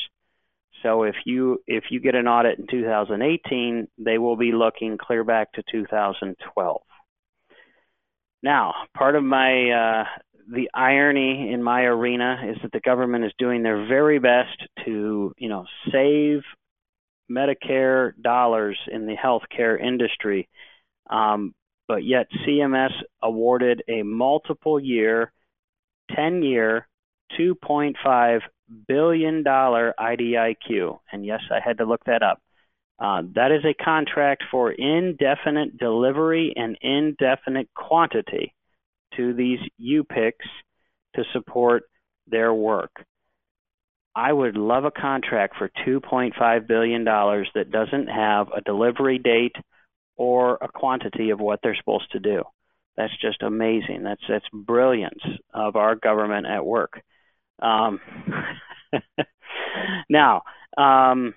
So 0.83 1.03
if 1.03 1.15
you 1.25 1.63
if 1.65 1.85
you 1.89 1.99
get 1.99 2.15
an 2.15 2.27
audit 2.27 2.59
in 2.59 2.67
2018, 2.67 3.87
they 3.97 4.17
will 4.17 4.37
be 4.37 4.51
looking 4.51 4.97
clear 4.97 5.23
back 5.23 5.51
to 5.53 5.63
2012. 5.71 6.81
Now, 8.43 8.73
part 8.95 9.15
of 9.15 9.23
my 9.23 9.71
uh, 9.71 10.03
the 10.49 10.69
irony 10.73 11.51
in 11.51 11.61
my 11.61 11.81
arena 11.81 12.37
is 12.49 12.57
that 12.61 12.71
the 12.71 12.79
government 12.79 13.25
is 13.25 13.33
doing 13.37 13.63
their 13.63 13.85
very 13.87 14.19
best 14.19 14.57
to, 14.85 15.33
you 15.37 15.49
know, 15.49 15.65
save 15.91 16.41
Medicare 17.29 18.13
dollars 18.21 18.77
in 18.89 19.05
the 19.05 19.15
healthcare 19.15 19.79
industry, 19.79 20.47
um, 21.09 21.53
but 21.87 22.05
yet 22.05 22.27
CMS 22.45 22.91
awarded 23.21 23.83
a 23.89 24.03
multiple 24.03 24.79
year, 24.79 25.33
10 26.15 26.43
year, 26.43 26.87
2.5 27.37 28.41
billion 28.87 29.43
dollar 29.43 29.93
IDIQ. 29.99 30.99
And 31.11 31.25
yes, 31.25 31.41
I 31.51 31.59
had 31.63 31.79
to 31.79 31.85
look 31.85 32.03
that 32.05 32.23
up. 32.23 32.41
Uh, 32.99 33.23
that 33.35 33.51
is 33.51 33.63
a 33.65 33.83
contract 33.83 34.43
for 34.49 34.71
indefinite 34.71 35.77
delivery 35.77 36.53
and 36.55 36.77
indefinite 36.81 37.69
quantity 37.75 38.53
to 39.17 39.33
these 39.33 39.59
UPICs 39.81 40.47
to 41.15 41.23
support 41.33 41.83
their 42.27 42.53
work. 42.53 42.91
I 44.15 44.33
would 44.33 44.57
love 44.57 44.85
a 44.85 44.91
contract 44.91 45.57
for 45.57 45.69
$2.5 45.85 46.67
billion 46.67 47.03
that 47.03 47.71
doesn't 47.71 48.07
have 48.07 48.47
a 48.55 48.61
delivery 48.61 49.19
date 49.19 49.55
or 50.15 50.57
a 50.59 50.67
quantity 50.67 51.29
of 51.29 51.39
what 51.39 51.59
they're 51.61 51.75
supposed 51.75 52.11
to 52.13 52.19
do. 52.19 52.43
That's 52.95 53.13
just 53.21 53.43
amazing. 53.43 54.01
That's 54.03 54.23
that's 54.27 54.45
brilliance 54.51 55.21
of 55.53 55.75
our 55.75 55.95
government 55.95 56.47
at 56.47 56.65
work. 56.65 56.99
Um, 57.61 58.01
now, 60.09 60.41
um, 60.75 61.35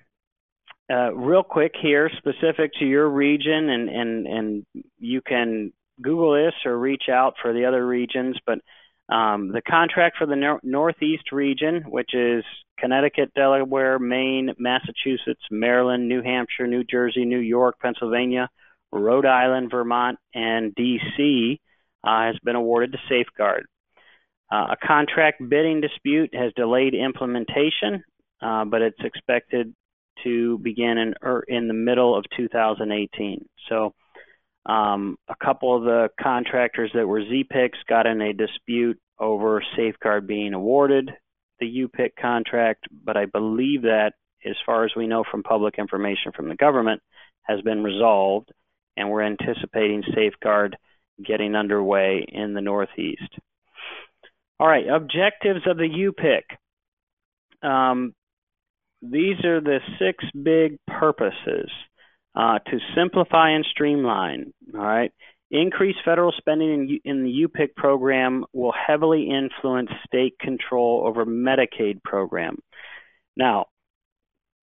uh, 0.90 1.14
real 1.14 1.42
quick 1.42 1.72
here, 1.80 2.10
specific 2.16 2.72
to 2.78 2.86
your 2.86 3.08
region, 3.08 3.68
and, 3.68 3.88
and, 3.88 4.26
and 4.26 4.66
you 4.98 5.20
can 5.20 5.72
Google 6.00 6.32
this 6.34 6.54
or 6.64 6.78
reach 6.78 7.04
out 7.10 7.34
for 7.40 7.52
the 7.52 7.66
other 7.66 7.86
regions, 7.86 8.36
but 8.46 8.58
um, 9.14 9.50
the 9.52 9.62
contract 9.62 10.16
for 10.18 10.26
the 10.26 10.36
nor- 10.36 10.60
Northeast 10.62 11.32
region, 11.32 11.84
which 11.88 12.14
is 12.14 12.44
Connecticut, 12.78 13.32
Delaware, 13.34 13.98
Maine, 13.98 14.54
Massachusetts, 14.58 15.42
Maryland, 15.50 16.08
New 16.08 16.22
Hampshire, 16.22 16.66
New 16.66 16.84
Jersey, 16.84 17.24
New 17.24 17.40
York, 17.40 17.76
Pennsylvania, 17.80 18.48
Rhode 18.92 19.26
Island, 19.26 19.70
Vermont, 19.70 20.18
and 20.34 20.74
DC, 20.74 21.58
uh, 22.04 22.26
has 22.26 22.36
been 22.44 22.56
awarded 22.56 22.92
to 22.92 22.98
Safeguard. 23.08 23.66
Uh, 24.50 24.68
a 24.72 24.86
contract 24.86 25.40
bidding 25.48 25.80
dispute 25.80 26.34
has 26.34 26.52
delayed 26.56 26.94
implementation, 26.94 28.02
uh, 28.42 28.64
but 28.64 28.82
it's 28.82 28.98
expected 29.04 29.74
to 30.24 30.58
begin 30.58 30.98
in, 30.98 31.14
er, 31.22 31.44
in 31.46 31.68
the 31.68 31.74
middle 31.74 32.16
of 32.16 32.24
2018. 32.36 33.46
So 33.68 33.94
um, 34.70 35.16
a 35.28 35.34
couple 35.44 35.76
of 35.76 35.82
the 35.82 36.10
contractors 36.20 36.92
that 36.94 37.06
were 37.06 37.22
ZPICs 37.22 37.84
got 37.88 38.06
in 38.06 38.20
a 38.20 38.32
dispute 38.32 38.98
over 39.18 39.62
Safeguard 39.76 40.28
being 40.28 40.54
awarded 40.54 41.10
the 41.58 41.66
UPIC 41.66 42.10
contract, 42.20 42.86
but 43.04 43.16
I 43.16 43.26
believe 43.26 43.82
that, 43.82 44.12
as 44.46 44.56
far 44.64 44.84
as 44.84 44.92
we 44.96 45.06
know 45.06 45.24
from 45.28 45.42
public 45.42 45.74
information 45.76 46.32
from 46.34 46.48
the 46.48 46.54
government, 46.54 47.02
has 47.42 47.60
been 47.62 47.82
resolved, 47.82 48.50
and 48.96 49.10
we're 49.10 49.22
anticipating 49.22 50.02
Safeguard 50.14 50.76
getting 51.22 51.56
underway 51.56 52.24
in 52.26 52.54
the 52.54 52.60
Northeast. 52.60 53.38
All 54.58 54.68
right, 54.68 54.86
objectives 54.88 55.66
of 55.66 55.76
the 55.78 55.88
UPIC. 56.08 57.68
Um, 57.68 58.14
these 59.02 59.44
are 59.44 59.60
the 59.60 59.80
six 59.98 60.24
big 60.32 60.78
purposes 60.86 61.70
uh, 62.34 62.58
to 62.58 62.78
simplify 62.96 63.50
and 63.50 63.66
streamline. 63.70 64.52
All 64.74 64.80
right. 64.80 65.12
Increased 65.50 65.98
federal 66.04 66.32
spending 66.36 67.00
in, 67.04 67.10
in 67.10 67.24
the 67.24 67.46
UPIC 67.46 67.74
program 67.74 68.44
will 68.52 68.72
heavily 68.72 69.28
influence 69.28 69.90
state 70.06 70.38
control 70.38 71.02
over 71.06 71.26
Medicaid 71.26 72.02
program. 72.04 72.58
Now, 73.36 73.66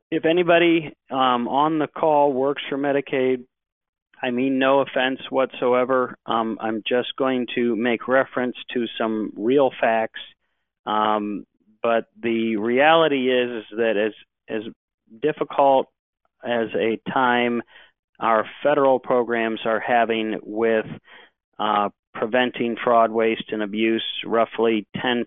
if 0.10 0.24
anybody 0.26 0.94
um, 1.12 1.50
on 1.50 1.80
the 1.80 1.88
call 1.88 2.32
works 2.32 2.64
for 2.70 2.78
Medicaid, 2.78 3.44
I 4.24 4.32
mean 4.32 4.60
no 4.60 4.80
offense 4.80 5.20
whatsoever. 5.30 6.18
Um, 6.26 6.58
I'm 6.62 6.82
just 6.88 7.10
going 7.18 7.48
to 7.56 7.76
make 7.76 8.08
reference 8.08 8.56
to 8.74 8.86
some 8.98 9.34
real 9.36 9.72
facts 9.80 10.22
um, 10.88 11.46
but 11.84 12.06
the 12.22 12.56
reality 12.56 13.30
is, 13.30 13.64
is 13.64 13.78
that 13.78 13.98
as 13.98 14.14
as 14.50 14.64
difficult 15.22 15.88
as 16.44 16.68
a 16.76 17.00
time 17.12 17.62
our 18.20 18.46
federal 18.64 19.00
programs 19.00 19.60
are 19.66 19.80
having 19.80 20.40
with 20.42 20.86
uh, 21.60 21.90
preventing 22.14 22.76
fraud, 22.84 23.12
waste, 23.12 23.52
and 23.52 23.62
abuse, 23.62 24.06
roughly 24.26 24.88
10% 24.98 25.26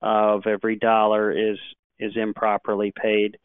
of 0.00 0.46
every 0.46 0.76
dollar 0.76 1.30
is 1.30 1.58
is 1.98 2.16
improperly 2.16 2.92
paid. 3.00 3.36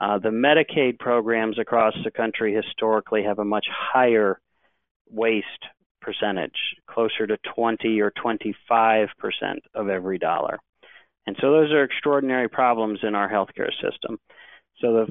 Uh, 0.00 0.18
the 0.18 0.30
Medicaid 0.30 0.98
programs 0.98 1.58
across 1.58 1.94
the 2.02 2.10
country 2.10 2.52
historically 2.52 3.22
have 3.22 3.38
a 3.38 3.44
much 3.44 3.66
higher 3.70 4.40
waste 5.08 5.46
percentage, 6.00 6.56
closer 6.88 7.28
to 7.28 7.38
20 7.54 8.00
or 8.00 8.10
25% 8.10 8.56
of 9.74 9.88
every 9.88 10.18
dollar. 10.18 10.58
And 11.26 11.36
so 11.40 11.52
those 11.52 11.70
are 11.70 11.84
extraordinary 11.84 12.48
problems 12.48 12.98
in 13.04 13.14
our 13.14 13.30
healthcare 13.30 13.70
system. 13.80 14.18
So 14.80 14.92
the 14.92 15.06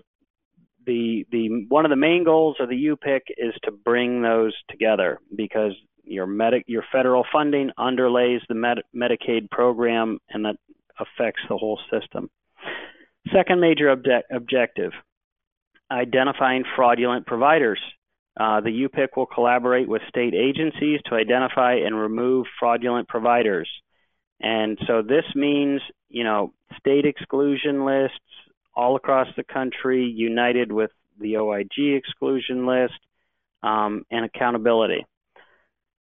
the 0.85 1.25
the 1.31 1.65
one 1.69 1.85
of 1.85 1.89
the 1.89 1.95
main 1.95 2.23
goals 2.23 2.57
of 2.59 2.69
the 2.69 2.75
UPIC 2.75 3.21
is 3.37 3.53
to 3.63 3.71
bring 3.71 4.21
those 4.21 4.53
together 4.69 5.19
because 5.35 5.73
your 6.03 6.27
your 6.67 6.83
federal 6.91 7.25
funding 7.31 7.71
underlays 7.77 8.39
the 8.47 8.55
Med- 8.55 8.83
Medicaid 8.95 9.49
program 9.49 10.19
and 10.29 10.45
that 10.45 10.55
affects 10.99 11.41
the 11.49 11.57
whole 11.57 11.79
system. 11.91 12.29
Second 13.33 13.61
major 13.61 13.95
obje- 13.95 14.23
objective: 14.31 14.91
identifying 15.91 16.63
fraudulent 16.75 17.25
providers. 17.25 17.79
Uh, 18.39 18.61
the 18.61 18.87
UPIC 18.87 19.17
will 19.17 19.25
collaborate 19.25 19.89
with 19.89 20.01
state 20.07 20.33
agencies 20.33 21.01
to 21.05 21.15
identify 21.15 21.73
and 21.75 21.99
remove 21.99 22.45
fraudulent 22.59 23.07
providers. 23.09 23.69
And 24.39 24.79
so 24.87 25.01
this 25.01 25.25
means, 25.35 25.81
you 26.09 26.23
know, 26.23 26.53
state 26.79 27.05
exclusion 27.05 27.85
lists 27.85 28.17
all 28.75 28.95
across 28.95 29.27
the 29.35 29.43
country, 29.43 30.05
united 30.05 30.71
with 30.71 30.91
the 31.19 31.37
OIG 31.37 31.77
exclusion 31.77 32.65
list, 32.65 32.99
um, 33.63 34.05
and 34.09 34.25
accountability. 34.25 35.05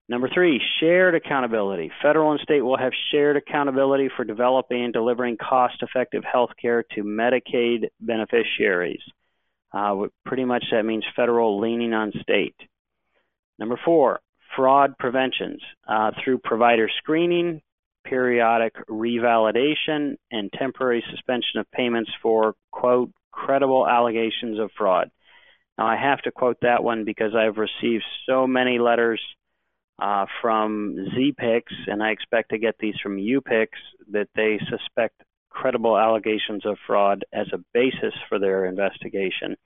Number 0.09 0.29
three, 0.33 0.61
shared 0.81 1.15
accountability. 1.15 1.93
Federal 2.03 2.33
and 2.33 2.41
state 2.41 2.63
will 2.63 2.77
have 2.77 2.93
shared 3.13 3.37
accountability 3.37 4.11
for 4.17 4.25
developing 4.25 4.83
and 4.83 4.93
delivering 4.93 5.37
cost 5.37 5.77
effective 5.83 6.25
health 6.25 6.51
care 6.61 6.83
to 6.97 7.05
Medicaid 7.05 7.89
beneficiaries. 8.01 9.03
Uh, 9.73 10.07
pretty 10.27 10.45
much 10.45 10.65
that 10.73 10.85
means 10.85 11.05
federal 11.15 11.61
leaning 11.61 11.93
on 11.93 12.13
state. 12.23 12.57
Number 13.61 13.79
four, 13.85 14.19
fraud 14.57 14.99
preventions 14.99 15.63
uh, 15.87 16.11
through 16.25 16.39
provider 16.39 16.91
screening, 16.99 17.63
periodic 18.05 18.75
revalidation, 18.89 20.17
and 20.31 20.53
temporary 20.53 21.05
suspension 21.11 21.61
of 21.61 21.71
payments 21.73 22.11
for, 22.23 22.55
quote, 22.71 23.11
credible 23.33 23.87
allegations 23.87 24.59
of 24.59 24.71
fraud. 24.77 25.11
Now, 25.79 25.87
I 25.87 25.97
have 25.97 26.21
to 26.23 26.31
quote 26.31 26.59
that 26.63 26.85
one 26.85 27.05
because 27.05 27.35
I've 27.35 27.57
received 27.57 28.05
so 28.27 28.47
many 28.47 28.79
letters 28.79 29.21
uh, 30.01 30.27
from 30.41 30.97
ZPICs, 31.17 31.89
and 31.89 32.03
I 32.03 32.11
expect 32.11 32.51
to 32.51 32.59
get 32.59 32.77
these 32.79 32.95
from 33.03 33.17
UPICs, 33.17 33.69
that 34.13 34.29
they 34.35 34.59
suspect 34.69 35.23
credible 35.51 35.99
allegations 35.99 36.65
of 36.65 36.79
fraud 36.87 37.25
as 37.33 37.47
a 37.53 37.65
basis 37.75 38.15
for 38.29 38.39
their 38.39 38.67
investigation, 38.67 39.57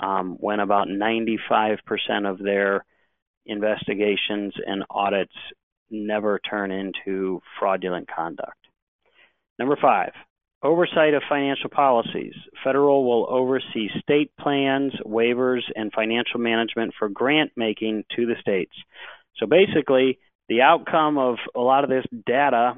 um, 0.00 0.36
when 0.40 0.60
about 0.60 0.88
95% 0.88 1.78
of 2.28 2.38
their 2.38 2.84
investigations 3.46 4.54
and 4.66 4.84
audits 4.90 5.34
never 5.90 6.38
turn 6.38 6.70
into 6.70 7.40
fraudulent 7.58 8.08
conduct. 8.14 8.56
Number 9.58 9.76
five, 9.80 10.12
oversight 10.62 11.14
of 11.14 11.22
financial 11.28 11.70
policies. 11.70 12.34
Federal 12.64 13.04
will 13.04 13.26
oversee 13.28 13.88
state 14.00 14.30
plans, 14.38 14.92
waivers, 15.04 15.62
and 15.74 15.92
financial 15.92 16.40
management 16.40 16.94
for 16.98 17.08
grant 17.08 17.52
making 17.56 18.04
to 18.16 18.26
the 18.26 18.36
states. 18.40 18.72
So 19.36 19.46
basically, 19.46 20.18
the 20.48 20.62
outcome 20.62 21.18
of 21.18 21.36
a 21.54 21.60
lot 21.60 21.84
of 21.84 21.90
this 21.90 22.04
data 22.26 22.74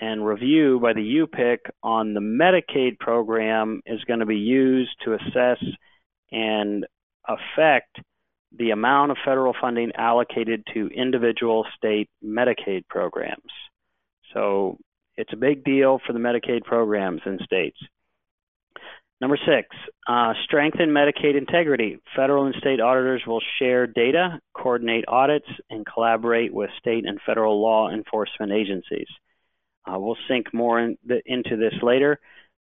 and 0.00 0.26
review 0.26 0.78
by 0.80 0.92
the 0.92 1.00
UPIC 1.00 1.58
on 1.82 2.12
the 2.12 2.20
Medicaid 2.20 2.98
program 2.98 3.80
is 3.86 4.02
going 4.04 4.20
to 4.20 4.26
be 4.26 4.36
used 4.36 4.90
to 5.04 5.14
assess 5.14 5.62
and 6.30 6.84
affect 7.26 7.98
the 8.58 8.70
amount 8.70 9.10
of 9.10 9.18
federal 9.24 9.54
funding 9.60 9.92
allocated 9.96 10.64
to 10.74 10.88
individual 10.88 11.66
state 11.76 12.08
Medicaid 12.24 12.86
programs. 12.88 13.52
So 14.32 14.78
it's 15.16 15.32
a 15.32 15.36
big 15.36 15.64
deal 15.64 16.00
for 16.06 16.12
the 16.12 16.18
Medicaid 16.18 16.64
programs 16.64 17.22
in 17.26 17.38
states. 17.44 17.78
Number 19.18 19.38
six, 19.46 19.68
uh, 20.06 20.34
strengthen 20.44 20.90
Medicaid 20.90 21.38
integrity. 21.38 21.98
Federal 22.14 22.44
and 22.44 22.54
state 22.58 22.80
auditors 22.80 23.22
will 23.26 23.40
share 23.58 23.86
data, 23.86 24.40
coordinate 24.54 25.06
audits, 25.08 25.48
and 25.70 25.86
collaborate 25.86 26.52
with 26.52 26.68
state 26.78 27.06
and 27.06 27.18
federal 27.24 27.62
law 27.62 27.88
enforcement 27.88 28.52
agencies. 28.52 29.08
Uh, 29.86 29.98
we'll 29.98 30.18
sink 30.28 30.52
more 30.52 30.80
in 30.80 30.98
the, 31.04 31.22
into 31.24 31.56
this 31.56 31.72
later, 31.82 32.18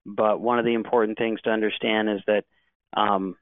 but 0.07 0.41
one 0.41 0.61
of 0.61 0.65
the 0.65 0.75
important 0.75 1.19
things 1.19 1.41
to 1.43 1.51
understand 1.51 2.09
is 2.09 2.21
that, 2.29 2.45
um, 2.97 3.35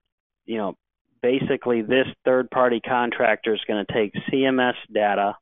you 0.46 0.56
know, 0.56 0.74
basically 1.22 1.82
this 1.82 2.06
third-party 2.24 2.80
contractor 2.80 3.54
is 3.54 3.60
going 3.66 3.84
to 3.86 3.92
take 3.92 4.12
CMS 4.30 4.74
data, 4.92 5.36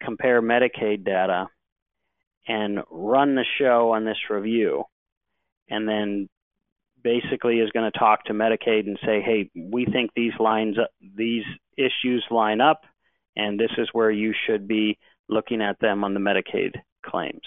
compare 0.00 0.42
Medicaid 0.42 1.04
data, 1.04 1.48
and 2.46 2.80
run 2.90 3.34
the 3.34 3.44
show 3.58 3.92
on 3.92 4.04
this 4.04 4.18
review, 4.30 4.84
and 5.68 5.88
then 5.88 6.28
basically 7.02 7.60
is 7.60 7.70
going 7.70 7.90
to 7.90 7.98
talk 7.98 8.24
to 8.24 8.32
Medicaid 8.32 8.86
and 8.86 8.98
say, 9.04 9.20
"Hey, 9.20 9.50
we 9.54 9.84
think 9.86 10.10
these 10.14 10.32
lines, 10.38 10.76
these 11.14 11.44
issues 11.76 12.24
line 12.30 12.60
up, 12.60 12.82
and 13.36 13.58
this 13.58 13.70
is 13.78 13.88
where 13.92 14.10
you 14.10 14.34
should 14.46 14.66
be 14.66 14.98
looking 15.28 15.62
at 15.62 15.78
them 15.78 16.04
on 16.04 16.14
the 16.14 16.20
Medicaid 16.20 16.74
claims." 17.04 17.42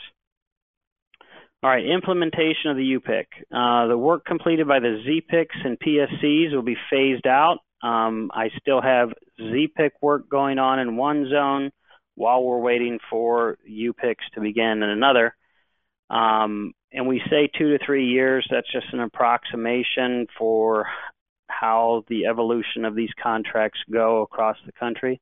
All 1.63 1.69
right, 1.69 1.85
implementation 1.85 2.71
of 2.71 2.77
the 2.77 2.97
UPIC. 2.97 3.25
Uh, 3.53 3.87
the 3.87 3.97
work 3.97 4.25
completed 4.25 4.67
by 4.67 4.79
the 4.79 5.03
ZPICs 5.05 5.63
and 5.63 5.77
PSCs 5.79 6.55
will 6.55 6.63
be 6.63 6.77
phased 6.89 7.27
out. 7.27 7.59
Um, 7.83 8.31
I 8.33 8.49
still 8.59 8.81
have 8.81 9.09
ZPIC 9.39 9.91
work 10.01 10.27
going 10.27 10.57
on 10.57 10.79
in 10.79 10.97
one 10.97 11.29
zone 11.29 11.71
while 12.15 12.43
we're 12.43 12.57
waiting 12.57 12.97
for 13.11 13.59
UPICs 13.69 14.33
to 14.33 14.41
begin 14.41 14.81
in 14.81 14.89
another. 14.89 15.35
Um, 16.09 16.73
and 16.91 17.07
we 17.07 17.21
say 17.29 17.47
two 17.55 17.77
to 17.77 17.85
three 17.85 18.07
years, 18.07 18.47
that's 18.49 18.71
just 18.71 18.91
an 18.91 18.99
approximation 18.99 20.25
for 20.39 20.87
how 21.45 22.05
the 22.07 22.25
evolution 22.25 22.85
of 22.85 22.95
these 22.95 23.13
contracts 23.21 23.79
go 23.91 24.23
across 24.23 24.57
the 24.65 24.71
country. 24.71 25.21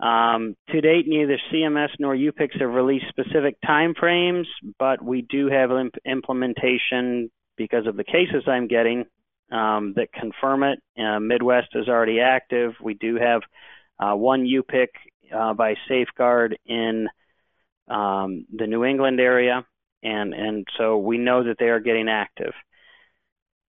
Um, 0.00 0.54
to 0.70 0.80
date, 0.80 1.06
neither 1.08 1.38
CMS 1.52 1.88
nor 1.98 2.14
UPICs 2.14 2.60
have 2.60 2.70
released 2.70 3.06
specific 3.08 3.56
timeframes, 3.64 4.44
but 4.78 5.02
we 5.02 5.22
do 5.22 5.48
have 5.48 5.70
imp 5.72 5.94
implementation 6.06 7.30
because 7.56 7.86
of 7.86 7.96
the 7.96 8.04
cases 8.04 8.44
I'm 8.46 8.68
getting 8.68 9.04
um, 9.50 9.94
that 9.96 10.12
confirm 10.12 10.62
it. 10.62 10.78
Uh, 10.96 11.18
Midwest 11.18 11.68
is 11.74 11.88
already 11.88 12.20
active. 12.20 12.74
We 12.80 12.94
do 12.94 13.16
have 13.16 13.42
uh, 13.98 14.14
one 14.14 14.44
UPIC 14.44 14.88
uh, 15.34 15.54
by 15.54 15.74
Safeguard 15.88 16.56
in 16.66 17.08
um, 17.88 18.46
the 18.54 18.66
New 18.66 18.84
England 18.84 19.18
area, 19.18 19.64
and 20.02 20.32
and 20.32 20.66
so 20.78 20.98
we 20.98 21.18
know 21.18 21.42
that 21.44 21.56
they 21.58 21.66
are 21.66 21.80
getting 21.80 22.08
active. 22.08 22.52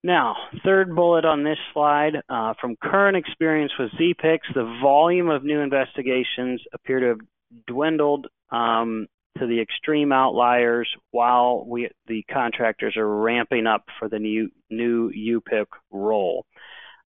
Now, 0.03 0.35
third 0.63 0.95
bullet 0.95 1.25
on 1.25 1.43
this 1.43 1.57
slide, 1.73 2.13
uh, 2.29 2.53
from 2.61 2.77
current 2.81 3.17
experience 3.17 3.73
with 3.77 3.91
ZPICs, 3.91 4.53
the 4.55 4.79
volume 4.81 5.29
of 5.29 5.43
new 5.43 5.59
investigations 5.59 6.61
appear 6.73 7.01
to 7.01 7.07
have 7.07 7.19
dwindled 7.67 8.27
um, 8.49 9.07
to 9.37 9.45
the 9.45 9.59
extreme 9.59 10.13
outliers 10.13 10.89
while 11.11 11.65
we, 11.67 11.89
the 12.07 12.23
contractors 12.31 12.95
are 12.95 13.07
ramping 13.07 13.67
up 13.67 13.83
for 13.99 14.07
the 14.07 14.19
new, 14.19 14.49
new 14.69 15.11
UPIC 15.11 15.65
role. 15.91 16.45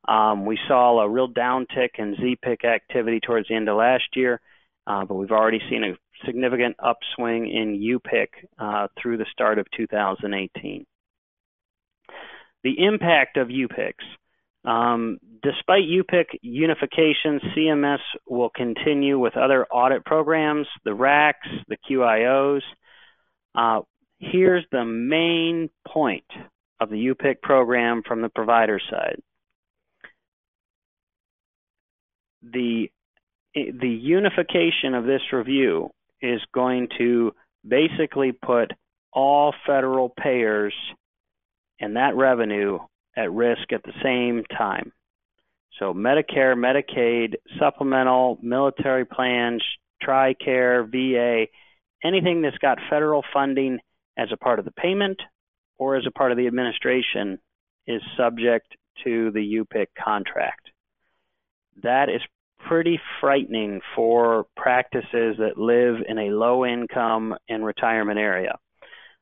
Um, 0.07 0.45
we 0.45 0.59
saw 0.67 0.99
a 0.99 1.09
real 1.09 1.29
downtick 1.29 1.97
in 1.97 2.15
ZPIC 2.15 2.63
activity 2.63 3.19
towards 3.21 3.47
the 3.47 3.55
end 3.55 3.69
of 3.69 3.77
last 3.77 4.03
year, 4.15 4.39
uh, 4.85 5.03
but 5.05 5.15
we've 5.15 5.31
already 5.31 5.61
seen 5.67 5.83
a 5.83 6.25
significant 6.25 6.75
upswing 6.77 7.49
in 7.49 7.79
UPIC 7.79 8.27
uh, 8.59 8.87
through 9.01 9.17
the 9.17 9.25
start 9.31 9.57
of 9.57 9.65
2018. 9.75 10.85
The 12.63 12.75
impact 12.85 13.37
of 13.37 13.49
UPICs. 13.49 14.05
Um, 14.65 15.19
despite 15.41 15.83
UPIC 15.83 16.39
unification, 16.41 17.41
CMS 17.55 17.99
will 18.27 18.49
continue 18.49 19.19
with 19.19 19.35
other 19.35 19.65
audit 19.65 20.05
programs, 20.05 20.67
the 20.85 20.91
RACs, 20.91 21.33
the 21.67 21.77
QIOs. 21.89 22.61
Uh, 23.53 23.81
here's 24.19 24.65
the 24.71 24.85
main 24.85 25.69
point 25.85 26.25
of 26.79 26.89
the 26.89 26.95
UPIC 26.95 27.41
program 27.41 28.03
from 28.07 28.21
the 28.21 28.29
provider 28.29 28.79
side. 28.89 29.21
The, 32.41 32.89
the 33.53 33.89
unification 33.89 34.93
of 34.95 35.05
this 35.05 35.21
review 35.31 35.89
is 36.21 36.41
going 36.53 36.87
to 36.97 37.33
basically 37.67 38.31
put 38.31 38.71
all 39.11 39.53
federal 39.65 40.09
payers 40.09 40.73
and 41.83 41.97
that 41.97 42.15
revenue 42.15 42.79
at 43.17 43.29
risk 43.33 43.73
at 43.73 43.83
the 43.83 43.91
same 44.01 44.45
time. 44.57 44.93
So 45.79 45.93
Medicare, 45.93 46.55
Medicaid, 46.55 47.33
supplemental, 47.59 48.39
military 48.41 49.03
plans, 49.05 49.61
TRICARE, 50.01 50.89
VA, 50.89 51.47
anything 52.01 52.41
that's 52.41 52.57
got 52.59 52.77
federal 52.89 53.21
funding 53.33 53.79
as 54.17 54.29
a 54.31 54.37
part 54.37 54.59
of 54.59 54.65
the 54.65 54.71
payment 54.71 55.21
or 55.77 55.97
as 55.97 56.05
a 56.07 56.11
part 56.11 56.31
of 56.31 56.37
the 56.37 56.47
administration 56.47 57.37
is 57.85 58.01
subject 58.15 58.77
to 59.03 59.31
the 59.31 59.41
UPIC 59.41 59.87
contract. 60.01 60.69
That 61.81 62.07
is 62.07 62.21
pretty 62.65 62.97
frightening 63.19 63.81
for 63.93 64.45
practices 64.55 65.35
that 65.39 65.57
live 65.57 65.95
in 66.07 66.17
a 66.17 66.31
low 66.31 66.65
income 66.65 67.35
and 67.49 67.65
retirement 67.65 68.19
area. 68.19 68.57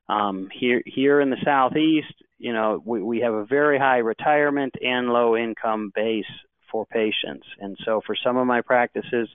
Um, 0.08 0.50
here, 0.54 0.84
here 0.86 1.22
in 1.22 1.32
the 1.32 1.42
Southeast, 1.44 2.14
you 2.42 2.54
know, 2.54 2.82
we, 2.84 3.02
we 3.02 3.20
have 3.20 3.34
a 3.34 3.46
very 3.46 3.78
high 3.78 4.00
retirement 4.00 4.74
and 4.82 5.10
low 5.10 5.38
income 5.38 5.92
base 5.94 6.26
for 6.72 6.86
patients. 6.88 7.46
And 7.60 7.78
so 7.86 8.02
for 8.06 8.16
some 8.16 8.38
of 8.38 8.48
my 8.48 8.62
practices, 8.62 9.30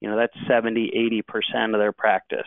you 0.00 0.08
know, 0.08 0.16
that's 0.16 0.34
70, 0.48 1.22
80% 1.22 1.74
of 1.74 1.80
their 1.80 1.92
practice. 1.92 2.46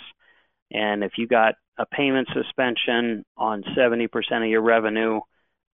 And 0.71 1.03
if 1.03 1.13
you 1.17 1.27
got 1.27 1.55
a 1.77 1.85
payment 1.85 2.29
suspension 2.33 3.25
on 3.35 3.63
70% 3.77 4.07
of 4.31 4.49
your 4.49 4.61
revenue, 4.61 5.19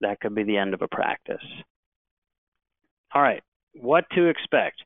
that 0.02 0.20
could 0.20 0.34
be 0.34 0.44
the 0.44 0.58
end 0.58 0.74
of 0.74 0.82
a 0.82 0.88
practice. 0.88 1.44
All 3.14 3.22
right, 3.22 3.44
what 3.74 4.06
to 4.16 4.26
expect? 4.26 4.82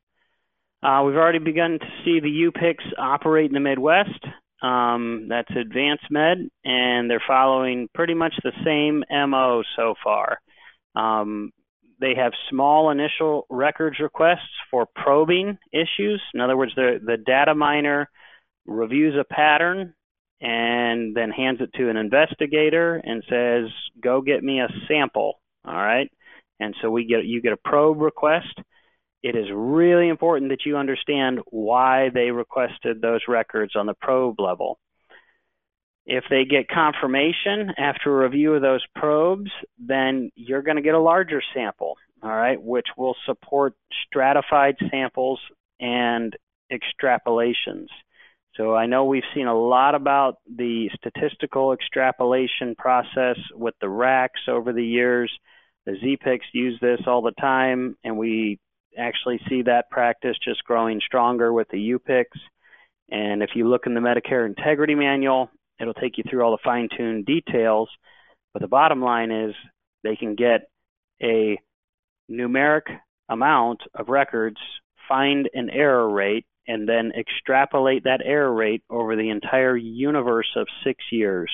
Uh, 0.82 1.02
we've 1.06 1.16
already 1.16 1.38
begun 1.38 1.78
to 1.80 1.86
see 2.04 2.20
the 2.20 2.50
UPICs 2.50 2.92
operate 2.98 3.50
in 3.50 3.54
the 3.54 3.60
Midwest. 3.60 4.24
Um, 4.62 5.26
that's 5.28 5.50
AdvanceMed, 5.50 6.48
and 6.64 7.10
they're 7.10 7.22
following 7.26 7.88
pretty 7.94 8.14
much 8.14 8.34
the 8.42 8.52
same 8.64 9.04
MO 9.28 9.62
so 9.76 9.94
far. 10.02 10.38
Um, 10.96 11.52
they 12.00 12.14
have 12.16 12.32
small 12.50 12.90
initial 12.90 13.46
records 13.50 13.98
requests 14.00 14.54
for 14.70 14.86
probing 14.94 15.58
issues. 15.72 16.22
In 16.34 16.40
other 16.40 16.56
words, 16.56 16.72
the, 16.74 17.00
the 17.04 17.16
data 17.16 17.54
miner 17.54 18.08
reviews 18.66 19.14
a 19.18 19.24
pattern 19.24 19.94
and 20.40 21.16
then 21.16 21.30
hands 21.30 21.58
it 21.60 21.70
to 21.74 21.90
an 21.90 21.96
investigator 21.96 22.96
and 22.96 23.24
says, 23.28 23.70
"Go 24.00 24.20
get 24.20 24.44
me 24.44 24.60
a 24.60 24.68
sample." 24.86 25.40
All 25.64 25.74
right, 25.74 26.10
and 26.60 26.74
so 26.80 26.90
we 26.90 27.04
get 27.04 27.24
you 27.24 27.42
get 27.42 27.52
a 27.52 27.68
probe 27.68 28.00
request 28.00 28.54
it 29.28 29.36
is 29.36 29.48
really 29.52 30.08
important 30.08 30.50
that 30.50 30.64
you 30.64 30.78
understand 30.78 31.40
why 31.50 32.08
they 32.14 32.30
requested 32.30 33.02
those 33.02 33.20
records 33.28 33.76
on 33.76 33.84
the 33.84 33.92
probe 33.92 34.40
level. 34.40 34.78
If 36.06 36.24
they 36.30 36.46
get 36.46 36.66
confirmation 36.66 37.74
after 37.76 38.10
a 38.10 38.26
review 38.26 38.54
of 38.54 38.62
those 38.62 38.82
probes, 38.96 39.50
then 39.78 40.30
you're 40.34 40.62
going 40.62 40.78
to 40.78 40.82
get 40.82 40.94
a 40.94 40.98
larger 40.98 41.42
sample, 41.54 41.96
all 42.22 42.30
right, 42.30 42.58
which 42.58 42.86
will 42.96 43.14
support 43.26 43.74
stratified 44.06 44.76
samples 44.90 45.40
and 45.78 46.34
extrapolations. 46.72 47.88
So 48.54 48.74
I 48.74 48.86
know 48.86 49.04
we've 49.04 49.22
seen 49.34 49.46
a 49.46 49.54
lot 49.54 49.94
about 49.94 50.36
the 50.48 50.88
statistical 50.94 51.74
extrapolation 51.74 52.76
process 52.76 53.36
with 53.52 53.74
the 53.82 53.88
RACs 53.88 54.48
over 54.48 54.72
the 54.72 54.86
years. 54.86 55.30
The 55.84 55.92
ZPICs 55.92 56.54
use 56.54 56.78
this 56.80 57.00
all 57.06 57.20
the 57.20 57.32
time, 57.32 57.94
and 58.02 58.16
we 58.16 58.58
actually 58.96 59.40
see 59.48 59.62
that 59.62 59.90
practice 59.90 60.36
just 60.42 60.64
growing 60.64 61.00
stronger 61.04 61.52
with 61.52 61.68
the 61.70 61.98
UPICs. 61.98 62.40
And 63.10 63.42
if 63.42 63.50
you 63.54 63.68
look 63.68 63.86
in 63.86 63.94
the 63.94 64.00
Medicare 64.00 64.46
Integrity 64.46 64.94
Manual, 64.94 65.50
it'll 65.80 65.94
take 65.94 66.18
you 66.18 66.24
through 66.28 66.42
all 66.42 66.52
the 66.52 66.58
fine 66.62 66.88
tuned 66.96 67.26
details. 67.26 67.88
But 68.52 68.62
the 68.62 68.68
bottom 68.68 69.02
line 69.02 69.30
is 69.30 69.54
they 70.02 70.16
can 70.16 70.34
get 70.34 70.68
a 71.22 71.58
numeric 72.30 72.82
amount 73.28 73.80
of 73.94 74.08
records, 74.08 74.58
find 75.08 75.48
an 75.54 75.70
error 75.70 76.08
rate, 76.08 76.46
and 76.66 76.88
then 76.88 77.12
extrapolate 77.18 78.04
that 78.04 78.20
error 78.24 78.52
rate 78.52 78.82
over 78.90 79.16
the 79.16 79.30
entire 79.30 79.76
universe 79.76 80.50
of 80.56 80.66
six 80.84 81.02
years, 81.10 81.50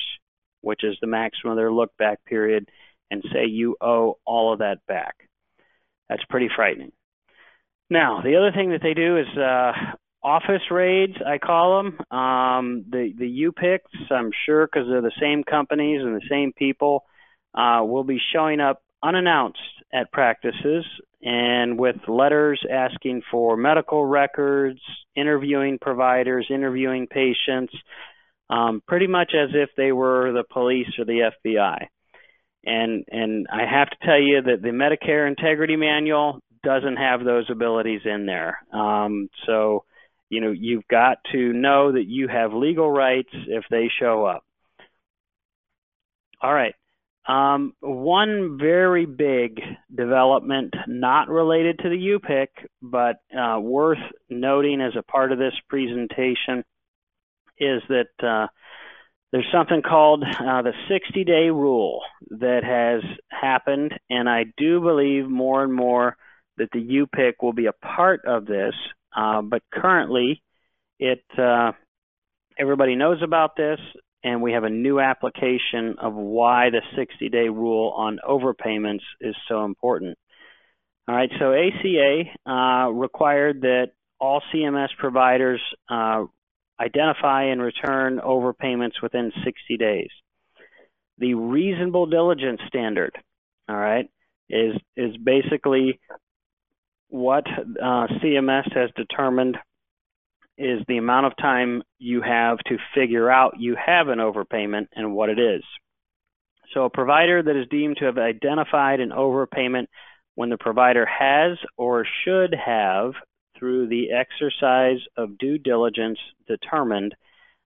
which 0.61 0.83
is 0.83 0.97
the 0.99 1.07
maximum 1.07 1.51
of 1.51 1.57
their 1.57 1.71
look 1.71 1.95
back 1.97 2.23
period, 2.25 2.69
and 3.11 3.23
say 3.31 3.45
you 3.45 3.77
owe 3.79 4.17
all 4.25 4.51
of 4.51 4.59
that 4.59 4.79
back. 4.87 5.15
That's 6.09 6.23
pretty 6.29 6.49
frightening. 6.53 6.91
Now, 7.89 8.21
the 8.23 8.35
other 8.35 8.51
thing 8.51 8.71
that 8.71 8.81
they 8.81 8.93
do 8.93 9.17
is 9.17 9.27
uh, 9.37 9.71
office 10.23 10.71
raids, 10.71 11.13
I 11.25 11.37
call 11.37 11.83
them. 11.83 12.17
Um, 12.17 12.85
the 12.89 13.13
the 13.17 13.49
UPICs, 13.49 14.11
I'm 14.11 14.31
sure, 14.45 14.67
because 14.67 14.87
they're 14.89 15.01
the 15.01 15.11
same 15.21 15.43
companies 15.43 16.01
and 16.01 16.15
the 16.15 16.27
same 16.29 16.51
people, 16.51 17.03
uh, 17.53 17.81
will 17.83 18.03
be 18.03 18.19
showing 18.33 18.59
up 18.59 18.81
unannounced 19.03 19.59
at 19.93 20.11
practices 20.11 20.83
and 21.21 21.77
with 21.77 21.95
letters 22.07 22.63
asking 22.71 23.21
for 23.31 23.55
medical 23.55 24.03
records, 24.03 24.79
interviewing 25.15 25.77
providers, 25.79 26.47
interviewing 26.49 27.07
patients, 27.07 27.73
um, 28.49 28.81
pretty 28.87 29.07
much 29.07 29.31
as 29.33 29.49
if 29.53 29.69
they 29.77 29.91
were 29.91 30.31
the 30.31 30.43
police 30.51 30.87
or 30.99 31.05
the 31.05 31.31
FBI. 31.45 31.87
And 32.65 33.05
and 33.09 33.47
I 33.51 33.65
have 33.69 33.89
to 33.89 34.05
tell 34.05 34.19
you 34.19 34.41
that 34.41 34.61
the 34.63 34.69
Medicare 34.69 35.27
Integrity 35.27 35.75
Manual 35.75 36.39
doesn't 36.65 36.97
have 36.97 37.23
those 37.23 37.49
abilities 37.49 38.01
in 38.03 38.25
there. 38.25 38.59
Um, 38.73 39.29
so 39.45 39.85
you 40.29 40.41
know, 40.41 40.51
you've 40.51 40.87
got 40.87 41.19
to 41.31 41.53
know 41.53 41.91
that 41.91 42.07
you 42.07 42.27
have 42.27 42.53
legal 42.53 42.89
rights 42.89 43.29
if 43.31 43.63
they 43.69 43.89
show 43.99 44.25
up. 44.25 44.43
All 46.41 46.53
right. 46.53 46.75
Um, 47.27 47.73
one 47.79 48.57
very 48.59 49.05
big 49.05 49.59
development, 49.93 50.73
not 50.87 51.27
related 51.27 51.79
to 51.79 51.89
the 51.89 52.19
UPIC, 52.19 52.49
but 52.81 53.15
uh, 53.35 53.59
worth 53.59 53.97
noting 54.29 54.79
as 54.79 54.93
a 54.95 55.03
part 55.03 55.31
of 55.31 55.39
this 55.39 55.53
presentation, 55.67 56.63
is 57.57 57.81
that 57.89 58.09
uh, 58.21 58.47
there's 59.31 59.47
something 59.51 59.81
called 59.81 60.23
uh, 60.23 60.61
the 60.61 60.73
60 60.87 61.23
day 61.23 61.49
rule 61.49 62.01
that 62.29 62.63
has 62.63 63.01
happened, 63.29 63.93
and 64.09 64.29
I 64.29 64.45
do 64.57 64.81
believe 64.81 65.27
more 65.27 65.63
and 65.63 65.73
more 65.73 66.17
that 66.57 66.69
the 66.71 66.79
UPIC 66.79 67.33
will 67.41 67.53
be 67.53 67.65
a 67.65 67.73
part 67.73 68.21
of 68.25 68.45
this 68.45 68.73
uh, 69.15 69.41
but 69.41 69.61
currently, 69.73 70.41
it 70.99 71.23
uh, 71.37 71.71
everybody 72.59 72.95
knows 72.95 73.21
about 73.23 73.55
this, 73.55 73.79
and 74.23 74.41
we 74.41 74.51
have 74.51 74.65
a 74.65 74.69
new 74.69 74.99
application 74.99 75.95
of 76.01 76.13
why 76.13 76.69
the 76.69 76.81
60-day 76.97 77.49
rule 77.49 77.93
on 77.95 78.19
overpayments 78.27 79.03
is 79.21 79.35
so 79.47 79.63
important. 79.63 80.17
All 81.07 81.15
right, 81.15 81.29
so 81.39 81.53
ACA 81.53 82.23
uh, 82.49 82.89
required 82.91 83.61
that 83.61 83.91
all 84.19 84.41
CMS 84.53 84.89
providers 84.97 85.61
uh, 85.89 86.25
identify 86.79 87.43
and 87.45 87.61
return 87.61 88.19
overpayments 88.19 89.01
within 89.01 89.31
60 89.45 89.77
days. 89.77 90.09
The 91.19 91.35
reasonable 91.35 92.07
diligence 92.07 92.59
standard, 92.67 93.15
all 93.69 93.77
right, 93.77 94.09
is 94.49 94.75
is 94.97 95.15
basically 95.15 95.99
what 97.15 97.47
uh, 97.47 98.07
CMS 98.21 98.73
has 98.75 98.89
determined 98.97 99.57
is 100.57 100.81
the 100.87 100.97
amount 100.97 101.25
of 101.25 101.37
time 101.37 101.81
you 101.97 102.21
have 102.21 102.57
to 102.67 102.77
figure 102.93 103.31
out 103.31 103.53
you 103.57 103.75
have 103.83 104.09
an 104.09 104.19
overpayment 104.19 104.87
and 104.93 105.15
what 105.15 105.29
it 105.29 105.39
is. 105.39 105.63
So, 106.73 106.83
a 106.83 106.89
provider 106.89 107.41
that 107.41 107.55
is 107.55 107.67
deemed 107.69 107.97
to 107.97 108.05
have 108.05 108.17
identified 108.17 108.99
an 108.99 109.11
overpayment 109.11 109.85
when 110.35 110.49
the 110.49 110.57
provider 110.57 111.05
has 111.05 111.57
or 111.77 112.05
should 112.25 112.53
have, 112.53 113.13
through 113.57 113.87
the 113.87 114.11
exercise 114.11 114.99
of 115.15 115.37
due 115.37 115.57
diligence, 115.57 116.19
determined 116.47 117.15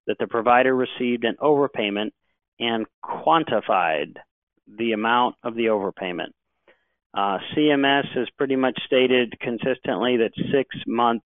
that 0.05 0.17
the 0.19 0.27
provider 0.27 0.75
received 0.75 1.23
an 1.23 1.38
overpayment 1.41 2.12
and 2.59 2.85
quantified 3.03 4.13
the 4.77 4.91
amount 4.91 5.35
of 5.43 5.55
the 5.55 5.65
overpayment. 5.65 6.29
Uh, 7.13 7.39
CMS 7.56 8.08
has 8.15 8.28
pretty 8.38 8.56
much 8.56 8.80
stated 8.86 9.34
consistently 9.39 10.17
that 10.17 10.32
six 10.52 10.76
months 10.86 11.26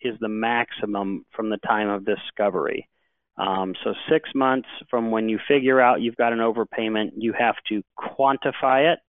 is 0.00 0.14
the 0.20 0.28
maximum 0.28 1.24
from 1.34 1.50
the 1.50 1.58
time 1.58 1.88
of 1.88 2.04
discovery. 2.04 2.88
Um, 3.36 3.74
so 3.82 3.94
six 4.10 4.30
months 4.34 4.68
from 4.90 5.10
when 5.10 5.28
you 5.28 5.38
figure 5.48 5.80
out 5.80 6.00
you've 6.00 6.16
got 6.16 6.32
an 6.32 6.38
overpayment, 6.38 7.12
you 7.16 7.34
have 7.38 7.56
to 7.68 7.82
quantify 7.98 8.92
it, 8.92 9.00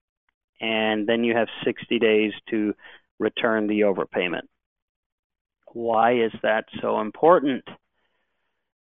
and 0.61 1.07
then 1.07 1.24
you 1.24 1.37
have 1.37 1.48
60 1.64 1.98
days 1.98 2.33
to 2.50 2.74
return 3.18 3.66
the 3.66 3.80
overpayment. 3.80 4.48
Why 5.72 6.14
is 6.24 6.33
that 6.42 6.64
so 6.80 7.00
important? 7.00 7.64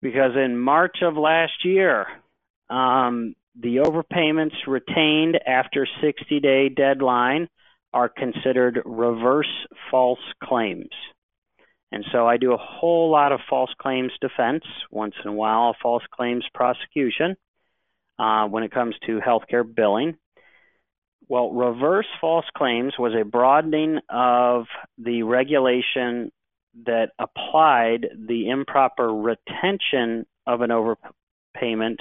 Because 0.01 0.35
in 0.35 0.57
March 0.57 0.97
of 1.01 1.17
last 1.17 1.65
year, 1.65 2.05
um, 2.69 3.35
the 3.59 3.77
overpayments 3.77 4.55
retained 4.67 5.39
after 5.45 5.87
60 6.01 6.39
day 6.39 6.69
deadline 6.69 7.47
are 7.93 8.09
considered 8.09 8.81
reverse 8.85 9.67
false 9.91 10.19
claims. 10.43 10.89
And 11.91 12.03
so 12.11 12.27
I 12.27 12.37
do 12.37 12.53
a 12.53 12.57
whole 12.57 13.11
lot 13.11 13.31
of 13.31 13.39
false 13.47 13.69
claims 13.79 14.11
defense, 14.19 14.63
once 14.89 15.13
in 15.23 15.29
a 15.29 15.33
while, 15.33 15.69
a 15.69 15.73
false 15.81 16.01
claims 16.11 16.43
prosecution 16.55 17.35
uh, 18.17 18.47
when 18.47 18.63
it 18.63 18.71
comes 18.71 18.95
to 19.05 19.19
healthcare 19.19 19.63
billing. 19.63 20.17
Well, 21.27 21.51
reverse 21.51 22.07
false 22.19 22.45
claims 22.57 22.93
was 22.97 23.13
a 23.13 23.23
broadening 23.23 23.99
of 24.09 24.65
the 24.97 25.21
regulation 25.23 26.31
that 26.85 27.11
applied 27.19 28.07
the 28.27 28.49
improper 28.49 29.13
retention 29.13 30.25
of 30.47 30.61
an 30.61 30.71
overpayment 30.71 31.97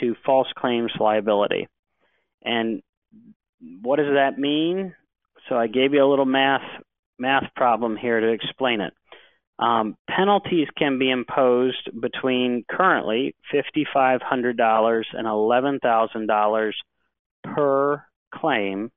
to 0.00 0.14
false 0.24 0.48
claims 0.56 0.92
liability. 0.98 1.68
And 2.42 2.82
what 3.82 3.96
does 3.96 4.14
that 4.14 4.38
mean? 4.38 4.94
So 5.48 5.56
I 5.56 5.66
gave 5.66 5.92
you 5.92 6.04
a 6.04 6.08
little 6.08 6.24
math 6.24 6.62
math 7.18 7.44
problem 7.54 7.96
here 7.96 8.20
to 8.20 8.32
explain 8.32 8.80
it. 8.80 8.92
Um, 9.58 9.96
penalties 10.10 10.66
can 10.76 10.98
be 10.98 11.10
imposed 11.10 11.88
between 12.00 12.64
currently 12.68 13.36
$5,500 13.52 15.04
and 15.12 15.26
$11,000 15.26 16.72
per 17.44 18.04
claim, 18.34 18.90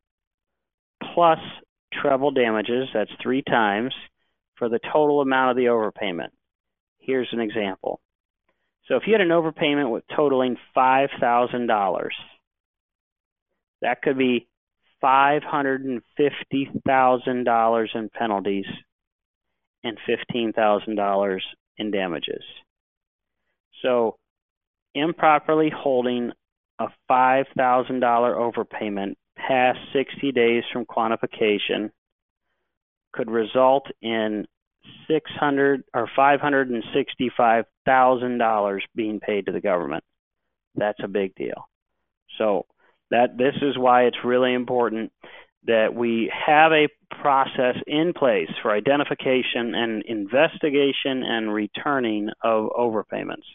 plus 1.13 1.39
treble 1.93 2.31
damages, 2.31 2.87
that's 2.91 3.11
three 3.21 3.43
times, 3.43 3.93
for 4.55 4.67
the 4.67 4.79
total 4.91 5.21
amount 5.21 5.51
of 5.51 5.57
the 5.57 5.65
overpayment. 5.65 6.29
Here's 6.97 7.29
an 7.31 7.39
example. 7.39 8.01
So 8.87 8.95
if 8.95 9.03
you 9.05 9.13
had 9.13 9.21
an 9.21 9.29
overpayment 9.29 9.91
with 9.91 10.03
totaling 10.15 10.57
$5,000, 10.75 12.09
that 13.81 14.01
could 14.01 14.17
be 14.17 14.47
$550,000 15.03 17.95
in 17.95 18.09
penalties 18.09 18.65
and 19.83 19.99
$15,000 20.07 21.39
in 21.77 21.91
damages. 21.91 22.43
So 23.81 24.17
improperly 24.95 25.69
holding 25.69 26.31
a 26.79 26.87
$5,000 27.09 28.01
overpayment 28.01 29.15
past 29.35 29.79
60 29.93 30.31
days 30.31 30.63
from 30.71 30.85
quantification 30.85 31.91
could 33.13 33.29
result 33.29 33.85
in 34.01 34.47
six 35.07 35.29
hundred 35.31 35.83
or 35.93 36.09
five 36.15 36.39
hundred 36.39 36.69
and 36.69 36.83
sixty-five 36.93 37.65
thousand 37.85 38.37
dollars 38.37 38.83
being 38.95 39.19
paid 39.19 39.45
to 39.45 39.51
the 39.51 39.61
government. 39.61 40.03
That's 40.75 40.99
a 41.03 41.07
big 41.07 41.35
deal. 41.35 41.67
So 42.37 42.65
that 43.09 43.37
this 43.37 43.55
is 43.61 43.77
why 43.77 44.03
it's 44.03 44.17
really 44.23 44.53
important 44.53 45.11
that 45.65 45.93
we 45.93 46.31
have 46.45 46.71
a 46.71 46.87
process 47.21 47.75
in 47.87 48.13
place 48.13 48.49
for 48.61 48.71
identification 48.71 49.73
and 49.75 50.03
investigation 50.03 51.23
and 51.23 51.53
returning 51.53 52.29
of 52.43 52.69
overpayments. 52.69 53.47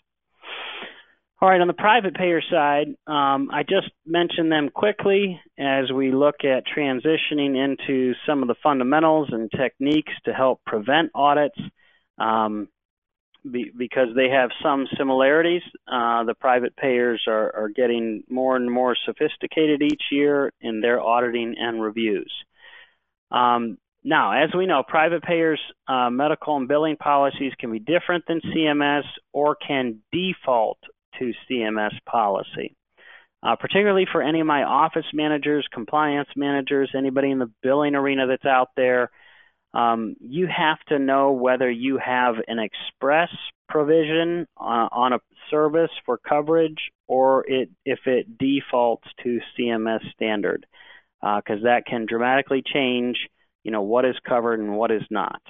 All 1.43 1.49
right, 1.49 1.61
on 1.61 1.67
the 1.67 1.75
private 1.75 2.15
payer 2.15 2.41
side, 2.41 2.87
um, 3.09 3.51
I 3.53 3.65
just 3.65 3.91
mentioned 4.07 4.53
them 4.53 4.69
quickly 4.73 5.41
as 5.59 5.91
we 5.91 6.13
look 6.13 6.37
at 6.45 6.63
transitioning 6.65 7.57
into 7.57 8.15
some 8.25 8.43
of 8.43 8.49
the 8.49 8.55
fundamentals 8.63 9.31
and 9.33 9.51
techniques 9.51 10.13
to 10.25 10.33
help 10.33 10.61
prevent 10.65 11.11
audits 11.17 11.59
um, 12.17 12.69
be, 13.43 13.73
because 13.77 14.11
they 14.15 14.29
have 14.29 14.51
some 14.63 14.87
similarities. 14.97 15.63
Uh, 15.89 16.23
the 16.23 16.37
private 16.39 16.77
payers 16.77 17.21
are, 17.27 17.53
are 17.57 17.71
getting 17.75 18.23
more 18.31 18.55
and 18.55 18.71
more 18.71 18.95
sophisticated 19.05 19.83
each 19.83 20.03
year 20.13 20.53
in 20.61 20.81
their 20.81 21.01
auditing 21.01 21.57
and 21.59 21.83
reviews. 21.83 22.33
Um, 23.33 23.79
now, 24.05 24.45
as 24.45 24.51
we 24.57 24.67
know, 24.67 24.85
private 24.87 25.25
payers' 25.25 25.61
uh, 25.89 26.09
medical 26.09 26.57
and 26.57 26.69
billing 26.69 26.99
policies 26.99 27.53
can 27.59 27.73
be 27.73 27.81
different 27.81 28.27
than 28.29 28.41
CMS 28.43 29.03
or 29.33 29.57
can 29.57 30.03
default 30.13 30.79
to 31.19 31.33
CMS 31.49 31.93
policy. 32.07 32.77
Uh, 33.45 33.57
particularly 33.57 34.07
for 34.11 34.23
any 34.23 34.41
of 34.41 34.47
my 34.47 34.63
office 34.63 35.07
managers, 35.13 35.67
compliance 35.73 36.29
managers, 36.37 36.93
anybody 36.97 37.31
in 37.31 37.41
the 37.41 37.51
billing 37.61 37.97
arena 37.97 38.27
that's 38.29 38.45
out 38.45 38.69
there, 38.77 39.11
um, 39.75 40.15
you 40.21 40.47
have 40.47 40.79
to 40.89 40.99
know 40.99 41.33
whether 41.33 41.69
you 41.69 41.99
have 41.99 42.37
an 42.47 42.59
express 42.59 43.31
provision 43.69 44.47
uh, 44.61 44.89
on 44.93 45.15
a 45.15 45.19
service 45.51 45.91
for 46.05 46.19
coverage 46.19 46.91
or 47.09 47.45
it, 47.49 47.71
if 47.85 48.01
it 48.07 48.39
defaults 48.39 49.09
to 49.25 49.41
CMS 49.59 50.01
standard, 50.13 50.67
because 51.21 51.61
uh, 51.61 51.65
that 51.65 51.87
can 51.87 52.07
dramatically 52.07 52.63
change, 52.65 53.17
you 53.65 53.71
know, 53.71 53.83
what 53.83 54.05
is 54.05 54.17
covered 54.29 54.61
and 54.61 54.77
what 54.77 54.91
is 54.91 55.03
not. 55.11 55.41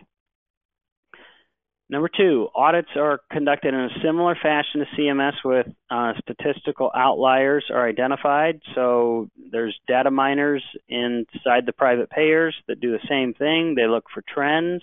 Number 1.92 2.08
two, 2.08 2.48
audits 2.54 2.88
are 2.96 3.20
conducted 3.30 3.74
in 3.74 3.80
a 3.80 4.00
similar 4.02 4.34
fashion 4.34 4.80
to 4.80 4.86
CMS 4.98 5.34
with 5.44 5.66
uh, 5.90 6.14
statistical 6.22 6.90
outliers 6.96 7.66
are 7.70 7.86
identified. 7.86 8.62
So 8.74 9.28
there's 9.50 9.78
data 9.86 10.10
miners 10.10 10.64
inside 10.88 11.66
the 11.66 11.74
private 11.76 12.08
payers 12.08 12.56
that 12.66 12.80
do 12.80 12.92
the 12.92 13.06
same 13.10 13.34
thing. 13.34 13.74
They 13.74 13.86
look 13.86 14.04
for 14.14 14.24
trends. 14.26 14.82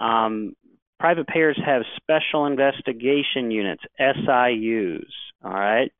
Um, 0.00 0.56
private 0.98 1.28
payers 1.28 1.56
have 1.64 1.82
special 1.98 2.46
investigation 2.46 3.52
units, 3.52 3.84
SIUs. 4.00 5.06
All 5.44 5.52
right. 5.52 5.92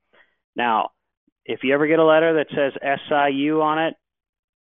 Now, 0.56 0.88
if 1.44 1.60
you 1.62 1.74
ever 1.74 1.86
get 1.86 2.00
a 2.00 2.04
letter 2.04 2.38
that 2.38 2.48
says 2.50 2.72
SIU 3.08 3.60
on 3.62 3.78
it, 3.78 3.94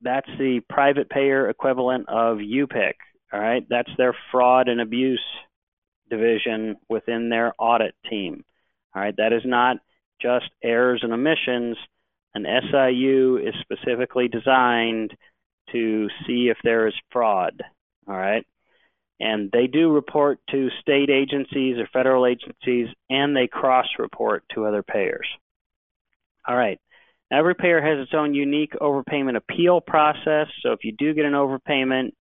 that's 0.04 0.30
the 0.38 0.62
private 0.70 1.10
payer 1.10 1.50
equivalent 1.50 2.10
of 2.10 2.38
UPIC. 2.38 2.94
All 3.34 3.40
right, 3.40 3.66
that's 3.70 3.92
their 3.98 4.16
fraud 4.32 4.68
and 4.68 4.82
abuse 4.82 5.24
division 6.10 6.76
within 6.90 7.30
their 7.30 7.54
audit 7.58 7.96
team. 8.10 8.44
All 8.94 9.02
right, 9.02 9.16
that 9.18 9.32
is 9.32 9.44
not 9.46 9.78
just 10.22 10.50
errors 10.64 11.02
and 11.04 11.14
omissions. 11.14 11.78
An 12.34 12.46
SIU 12.46 13.38
is 13.38 13.56
specifically 13.62 14.28
designed 14.28 15.16
to 15.72 16.08
see 16.28 16.50
if 16.50 16.58
there 16.64 16.88
is 16.88 16.94
fraud. 17.12 17.64
All 18.08 18.16
right, 18.16 18.46
and 19.20 19.52
they 19.52 19.68
do 19.68 19.92
report 19.92 20.40
to 20.50 20.70
state 20.82 21.10
agencies 21.10 21.78
or 21.78 21.88
federal 21.94 22.26
agencies, 22.26 22.88
and 23.10 23.36
they 23.36 23.48
cross 23.48 23.86
report 24.00 24.44
to 24.56 24.66
other 24.66 24.84
payers. 24.84 25.28
All 26.48 26.58
right. 26.58 26.80
Every 27.32 27.56
payer 27.56 27.82
has 27.82 28.04
its 28.04 28.14
own 28.14 28.34
unique 28.34 28.74
overpayment 28.82 29.38
appeal 29.38 29.80
process. 29.80 30.48
So 30.64 30.74
if 30.74 30.84
you 30.84 30.92
do 30.92 31.14
get 31.14 31.26
an 31.26 31.34
overpayment, 31.34 32.12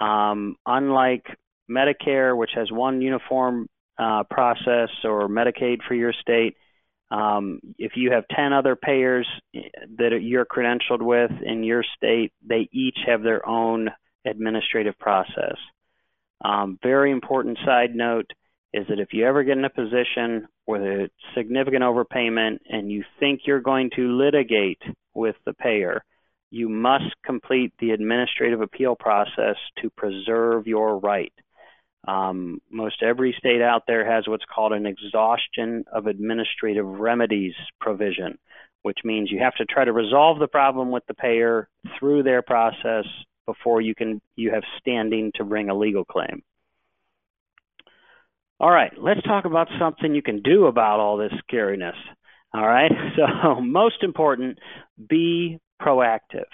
um, 0.00 0.56
unlike 0.66 1.26
Medicare, 1.70 2.36
which 2.36 2.50
has 2.54 2.70
one 2.70 3.00
uniform 3.00 3.68
uh, 3.98 4.24
process, 4.30 4.88
or 5.04 5.28
Medicaid 5.28 5.78
for 5.86 5.94
your 5.94 6.12
state, 6.12 6.56
um, 7.10 7.60
if 7.78 7.92
you 7.94 8.12
have 8.12 8.24
10 8.34 8.52
other 8.54 8.74
payers 8.74 9.28
that 9.52 10.18
you're 10.22 10.46
credentialed 10.46 11.02
with 11.02 11.30
in 11.44 11.62
your 11.62 11.84
state, 11.96 12.32
they 12.42 12.68
each 12.72 12.96
have 13.06 13.22
their 13.22 13.46
own 13.46 13.90
administrative 14.24 14.98
process. 14.98 15.56
Um, 16.42 16.78
very 16.82 17.10
important 17.10 17.58
side 17.66 17.94
note 17.94 18.30
is 18.72 18.86
that 18.88 18.98
if 18.98 19.12
you 19.12 19.26
ever 19.26 19.44
get 19.44 19.58
in 19.58 19.64
a 19.64 19.70
position 19.70 20.48
with 20.66 20.80
a 20.80 21.10
significant 21.36 21.82
overpayment 21.82 22.60
and 22.68 22.90
you 22.90 23.04
think 23.20 23.42
you're 23.44 23.60
going 23.60 23.90
to 23.96 24.16
litigate 24.16 24.80
with 25.12 25.36
the 25.44 25.52
payer, 25.52 26.02
you 26.52 26.68
must 26.68 27.14
complete 27.24 27.72
the 27.80 27.92
administrative 27.92 28.60
appeal 28.60 28.94
process 28.94 29.56
to 29.80 29.88
preserve 29.96 30.66
your 30.66 30.98
right. 30.98 31.32
Um, 32.06 32.60
most 32.70 33.02
every 33.02 33.34
state 33.38 33.62
out 33.62 33.84
there 33.86 34.04
has 34.04 34.28
what's 34.28 34.44
called 34.54 34.74
an 34.74 34.84
exhaustion 34.84 35.84
of 35.90 36.06
administrative 36.06 36.84
remedies 36.84 37.54
provision, 37.80 38.38
which 38.82 38.98
means 39.02 39.30
you 39.30 39.38
have 39.38 39.54
to 39.54 39.64
try 39.64 39.86
to 39.86 39.92
resolve 39.92 40.38
the 40.40 40.46
problem 40.46 40.90
with 40.90 41.04
the 41.08 41.14
payer 41.14 41.70
through 41.98 42.22
their 42.22 42.42
process 42.42 43.06
before 43.46 43.80
you 43.80 43.94
can 43.94 44.20
you 44.36 44.50
have 44.50 44.62
standing 44.78 45.32
to 45.36 45.44
bring 45.44 45.70
a 45.70 45.74
legal 45.74 46.04
claim. 46.04 46.42
All 48.60 48.70
right, 48.70 48.92
let's 48.98 49.22
talk 49.22 49.46
about 49.46 49.68
something 49.78 50.14
you 50.14 50.22
can 50.22 50.42
do 50.42 50.66
about 50.66 51.00
all 51.00 51.16
this 51.16 51.32
scariness. 51.50 51.96
All 52.52 52.66
right, 52.66 52.92
so 53.16 53.60
most 53.62 54.02
important, 54.02 54.58
be 55.08 55.58
proactive. 55.82 56.44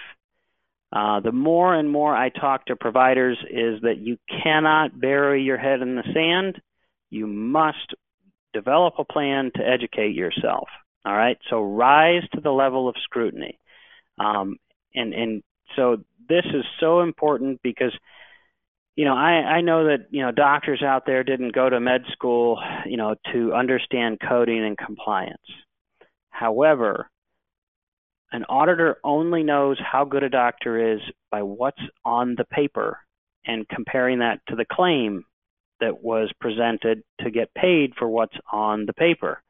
Uh, 0.91 1.19
the 1.19 1.31
more 1.31 1.75
and 1.75 1.89
more 1.89 2.15
I 2.15 2.29
talk 2.29 2.65
to 2.65 2.75
providers 2.75 3.37
is 3.49 3.81
that 3.81 3.99
you 3.99 4.17
cannot 4.43 4.99
bury 4.99 5.43
your 5.43 5.57
head 5.57 5.81
in 5.81 5.95
the 5.95 6.03
sand. 6.13 6.59
You 7.11 7.27
must 7.27 7.93
develop 8.53 8.95
a 8.97 9.05
plan 9.05 9.51
to 9.55 9.67
educate 9.67 10.15
yourself. 10.15 10.67
All 11.05 11.15
right, 11.15 11.37
so 11.49 11.61
rise 11.61 12.23
to 12.33 12.41
the 12.41 12.51
level 12.51 12.89
of 12.89 12.95
scrutiny. 13.03 13.59
Um, 14.19 14.57
and 14.93 15.13
and 15.13 15.43
so 15.75 15.97
this 16.27 16.45
is 16.45 16.65
so 16.79 17.01
important 17.01 17.61
because 17.63 17.93
you 18.95 19.05
know 19.05 19.15
I, 19.15 19.57
I 19.57 19.61
know 19.61 19.85
that 19.85 20.07
you 20.09 20.23
know 20.23 20.31
doctors 20.31 20.83
out 20.83 21.05
there 21.05 21.23
didn't 21.23 21.55
go 21.55 21.69
to 21.69 21.79
med 21.79 22.01
school 22.11 22.59
you 22.85 22.97
know 22.97 23.15
to 23.31 23.53
understand 23.53 24.19
coding 24.27 24.65
and 24.65 24.77
compliance. 24.77 25.37
However, 26.31 27.09
an 28.31 28.45
auditor 28.45 28.97
only 29.03 29.43
knows 29.43 29.77
how 29.79 30.05
good 30.05 30.23
a 30.23 30.29
doctor 30.29 30.93
is 30.93 30.99
by 31.31 31.41
what's 31.41 31.81
on 32.05 32.35
the 32.37 32.45
paper 32.45 32.99
and 33.45 33.67
comparing 33.67 34.19
that 34.19 34.39
to 34.47 34.55
the 34.55 34.65
claim 34.69 35.25
that 35.79 36.03
was 36.03 36.31
presented 36.39 37.03
to 37.21 37.31
get 37.31 37.53
paid 37.53 37.93
for 37.97 38.07
what's 38.07 38.35
on 38.51 38.85
the 38.85 38.93
paper. 38.93 39.41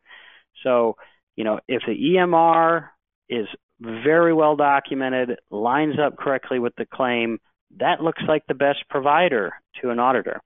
So, 0.63 0.95
you 1.35 1.43
know, 1.43 1.59
if 1.67 1.81
the 1.87 1.93
EMR 1.93 2.89
is 3.29 3.47
very 3.79 4.33
well 4.33 4.55
documented, 4.55 5.37
lines 5.49 5.95
up 5.99 6.17
correctly 6.17 6.59
with 6.59 6.75
the 6.77 6.85
claim, 6.85 7.39
that 7.77 8.01
looks 8.01 8.21
like 8.27 8.43
the 8.47 8.53
best 8.53 8.79
provider 8.89 9.53
to 9.81 9.89
an 9.89 9.99
auditor. 9.99 10.41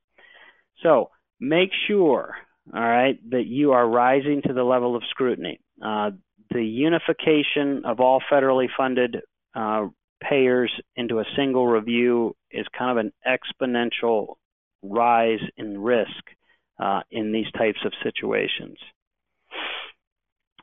So, 0.81 1.09
make 1.39 1.69
sure, 1.87 2.35
all 2.73 2.81
right, 2.81 3.17
that 3.31 3.45
you 3.45 3.71
are 3.71 3.87
rising 3.87 4.41
to 4.47 4.53
the 4.53 4.63
level 4.63 4.95
of 4.95 5.03
scrutiny. 5.09 5.59
Uh, 5.83 6.11
the 6.53 6.63
unification 6.63 7.83
of 7.85 7.99
all 7.99 8.21
federally 8.31 8.67
funded 8.75 9.17
uh, 9.55 9.87
payers 10.21 10.71
into 10.95 11.19
a 11.19 11.25
single 11.35 11.67
review 11.67 12.35
is 12.51 12.65
kind 12.77 12.97
of 12.97 13.05
an 13.05 13.11
exponential 13.27 14.35
rise 14.81 15.39
in 15.57 15.81
risk 15.81 16.09
uh, 16.79 17.01
in 17.11 17.31
these 17.31 17.51
types 17.57 17.79
of 17.85 17.93
situations. 18.03 18.77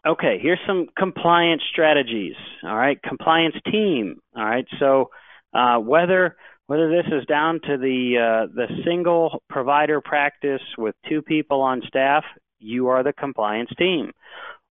Okay, 0.07 0.39
here's 0.41 0.59
some 0.67 0.87
compliance 0.97 1.63
strategies. 1.71 2.37
All 2.65 2.77
right, 2.77 3.01
compliance 3.03 3.57
team. 3.71 4.21
All 4.35 4.45
right, 4.45 4.67
so 4.79 5.11
uh, 5.53 5.77
whether 5.79 6.37
whether 6.69 6.89
this 6.89 7.07
is 7.13 7.27
down 7.27 7.61
to 7.65 7.77
the 7.77 8.47
uh, 8.47 8.53
the 8.55 8.67
single 8.87 9.43
provider 9.51 10.01
practice 10.01 10.63
with 10.79 10.95
two 11.09 11.21
people 11.21 11.61
on 11.61 11.83
staff, 11.87 12.25
you 12.59 12.89
are 12.89 13.03
the 13.03 13.13
compliance 13.13 13.71
team 13.77 14.13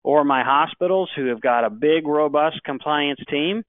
or 0.03 0.23
my 0.23 0.43
hospitals 0.43 1.09
who 1.15 1.27
have 1.27 1.41
got 1.41 1.65
a 1.65 1.69
big, 1.69 2.07
robust 2.07 2.63
compliance 2.63 3.19
team, 3.29 3.63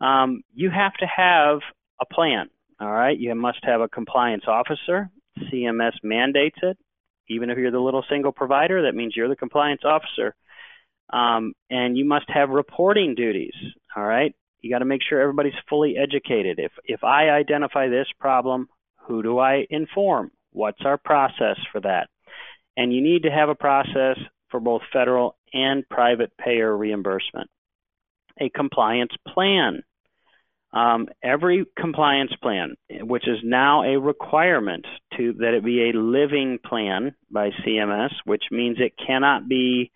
um, 0.00 0.42
you 0.54 0.70
have 0.70 0.94
to 0.94 1.06
have 1.06 1.60
a 2.00 2.06
plan. 2.06 2.48
All 2.80 2.92
right, 2.92 3.18
you 3.18 3.34
must 3.34 3.58
have 3.62 3.80
a 3.80 3.88
compliance 3.88 4.44
officer. 4.46 5.10
CMS 5.52 5.92
mandates 6.02 6.58
it. 6.62 6.78
Even 7.28 7.50
if 7.50 7.58
you're 7.58 7.70
the 7.70 7.80
little 7.80 8.04
single 8.08 8.32
provider, 8.32 8.82
that 8.82 8.94
means 8.94 9.14
you're 9.14 9.28
the 9.28 9.36
compliance 9.36 9.82
officer. 9.84 10.34
Um, 11.10 11.54
and 11.70 11.96
you 11.96 12.04
must 12.04 12.26
have 12.28 12.50
reporting 12.50 13.14
duties. 13.14 13.54
All 13.96 14.04
right, 14.04 14.34
you 14.60 14.70
got 14.70 14.80
to 14.80 14.84
make 14.84 15.00
sure 15.08 15.20
everybody's 15.20 15.52
fully 15.68 15.96
educated. 15.96 16.58
If 16.58 16.72
if 16.84 17.02
I 17.02 17.30
identify 17.30 17.88
this 17.88 18.06
problem, 18.20 18.68
who 19.06 19.22
do 19.22 19.38
I 19.38 19.66
inform? 19.70 20.30
What's 20.52 20.84
our 20.84 20.98
process 20.98 21.56
for 21.72 21.80
that? 21.80 22.08
And 22.76 22.92
you 22.92 23.02
need 23.02 23.22
to 23.22 23.30
have 23.30 23.48
a 23.48 23.54
process 23.54 24.18
for 24.50 24.60
both 24.60 24.82
federal 24.92 25.36
and 25.52 25.88
private 25.88 26.32
payer 26.36 26.74
reimbursement. 26.76 27.50
A 28.40 28.50
compliance 28.50 29.12
plan. 29.26 29.82
Um, 30.72 31.08
every 31.22 31.64
compliance 31.78 32.32
plan, 32.42 32.76
which 32.90 33.26
is 33.26 33.38
now 33.42 33.84
a 33.84 33.98
requirement 33.98 34.84
to 35.16 35.32
that 35.34 35.54
it 35.54 35.64
be 35.64 35.90
a 35.90 35.98
living 35.98 36.58
plan 36.64 37.14
by 37.30 37.50
CMS, 37.64 38.10
which 38.24 38.44
means 38.50 38.76
it 38.78 38.92
cannot 39.04 39.48
be 39.48 39.90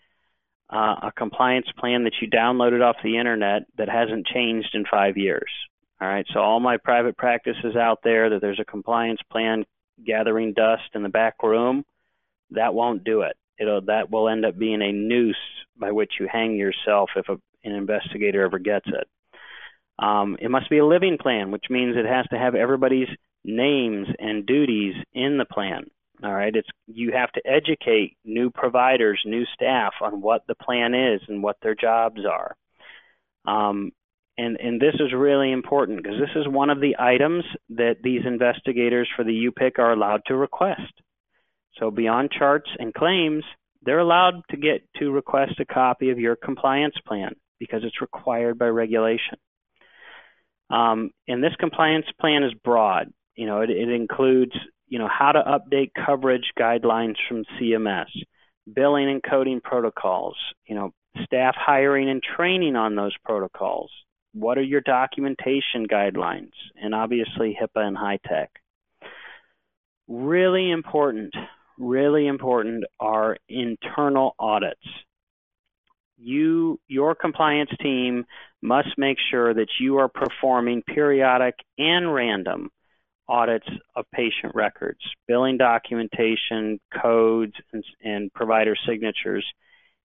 uh, 0.73 0.97
a 1.03 1.13
compliance 1.15 1.67
plan 1.79 2.05
that 2.05 2.15
you 2.23 2.31
downloaded 2.31 2.83
off 2.83 2.97
the 3.05 3.19
internet 3.19 3.65
that 3.77 3.91
hasn't 3.91 4.27
changed 4.27 4.71
in 4.73 4.85
five 4.91 5.19
years. 5.19 5.51
All 6.01 6.09
right, 6.09 6.27
so 6.33 6.41
all 6.41 6.59
my 6.59 6.79
private 6.79 7.19
practices 7.19 7.77
out 7.77 7.99
there 8.03 8.31
that 8.31 8.41
there's 8.41 8.59
a 8.59 8.65
compliance 8.65 9.21
plan 9.31 9.65
gathering 10.05 10.55
dust 10.55 10.83
in 10.95 11.03
the 11.03 11.09
back 11.11 11.43
room, 11.43 11.85
that 12.51 12.75
won't 12.75 13.05
do 13.05 13.21
it 13.21 13.37
it'll 13.59 13.83
that 13.83 14.11
will 14.11 14.29
end 14.29 14.45
up 14.45 14.59
being 14.59 14.83
a 14.83 14.93
noose 14.93 15.37
by 15.77 15.91
which 15.91 16.13
you 16.21 16.29
hang 16.31 16.57
yourself 16.57 17.11
if 17.17 17.29
a, 17.29 17.37
an 17.65 17.75
investigator 17.75 18.43
ever 18.45 18.59
gets 18.59 18.87
it. 18.87 19.09
Um, 19.99 20.37
it 20.41 20.51
must 20.51 20.71
be 20.71 20.79
a 20.79 20.87
living 20.87 21.19
plan, 21.21 21.51
which 21.51 21.67
means 21.71 21.97
it 21.97 22.07
has 22.07 22.27
to 22.31 22.39
have 22.39 22.55
everybody's 22.55 23.09
names 23.45 24.09
and 24.19 24.47
duties 24.47 24.95
in 25.13 25.39
the 25.39 25.45
plan. 25.45 25.85
All 26.25 26.33
right, 26.33 26.55
it's 26.55 26.69
you 26.87 27.13
have 27.13 27.33
to 27.33 27.43
educate 27.45 28.17
new 28.25 28.51
providers, 28.51 29.21
new 29.25 29.45
staff 29.55 29.95
on 30.01 30.21
what 30.21 30.43
the 30.47 30.55
plan 30.55 30.95
is 30.95 31.21
and 31.29 31.43
what 31.43 31.57
their 31.63 31.75
jobs 31.75 32.21
are. 32.25 32.57
Um, 33.45 33.91
and 34.39 34.57
and 34.61 34.81
this 34.81 34.95
is 34.95 35.13
really 35.13 35.51
important 35.51 36.03
because 36.03 36.19
this 36.19 36.37
is 36.37 36.47
one 36.49 36.71
of 36.71 36.81
the 36.81 36.97
items 36.99 37.45
that 37.71 37.97
these 38.03 38.23
investigators 38.25 39.09
for 39.17 39.25
the 39.25 39.49
UPIC 39.51 39.79
are 39.79 39.93
allowed 39.93 40.23
to 40.27 40.37
request. 40.37 40.93
So 41.79 41.91
beyond 41.91 42.31
charts 42.31 42.69
and 42.79 42.93
claims, 42.93 43.45
they're 43.83 43.99
allowed 43.99 44.43
to 44.51 44.57
get 44.57 44.83
to 44.99 45.11
request 45.11 45.61
a 45.61 45.65
copy 45.65 46.11
of 46.11 46.19
your 46.19 46.37
compliance 46.37 46.95
plan 47.07 47.35
because 47.59 47.83
it's 47.85 48.01
required 48.01 48.59
by 48.59 48.67
regulation. 48.67 49.39
Um, 50.71 51.11
and 51.29 51.43
this 51.43 51.55
compliance 51.59 52.07
plan 52.21 52.45
is 52.45 52.53
broad. 52.65 53.13
You 53.37 53.47
know, 53.47 53.61
it, 53.61 53.71
it 53.71 53.89
includes 53.89 54.53
you 54.89 54.99
know 54.99 55.09
how 55.09 55.33
to 55.33 55.43
update 55.43 55.91
coverage 56.07 56.53
guidelines 56.59 57.17
from 57.29 57.45
CMS, 57.59 58.09
billing 58.73 59.09
and 59.09 59.23
coding 59.23 59.61
protocols, 59.63 60.37
you 60.67 60.75
know, 60.75 60.93
staff 61.25 61.55
hiring 61.57 62.09
and 62.09 62.23
training 62.23 62.77
on 62.77 62.95
those 62.95 63.15
protocols. 63.25 63.91
What 64.35 64.59
are 64.59 64.63
your 64.63 64.81
documentation 64.81 65.87
guidelines? 65.91 66.53
And 66.81 66.95
obviously 66.95 67.57
HIPAA 67.61 67.87
and 67.87 67.97
HITECH. 67.97 68.51
Really 70.09 70.71
important 70.71 71.35
really 71.79 72.27
important 72.27 72.85
are 73.01 73.37
internal 73.49 74.35
audits. 74.39 74.81
You, 76.17 76.79
your 76.87 77.15
compliance 77.15 77.71
team 77.81 78.25
must 78.61 78.91
make 78.97 79.19
sure 79.31 79.53
that 79.53 79.69
you 79.81 79.99
are 79.99 80.09
performing 80.09 80.83
periodic 80.83 81.55
and 81.79 82.15
random 82.15 82.71
audits 83.29 83.67
of 83.97 84.05
patient 84.13 84.55
records, 84.55 85.01
billing 85.27 85.57
documentation, 85.57 86.79
codes, 87.01 87.55
and, 87.73 87.85
and 88.03 88.33
provider 88.33 88.77
signatures. 88.87 89.45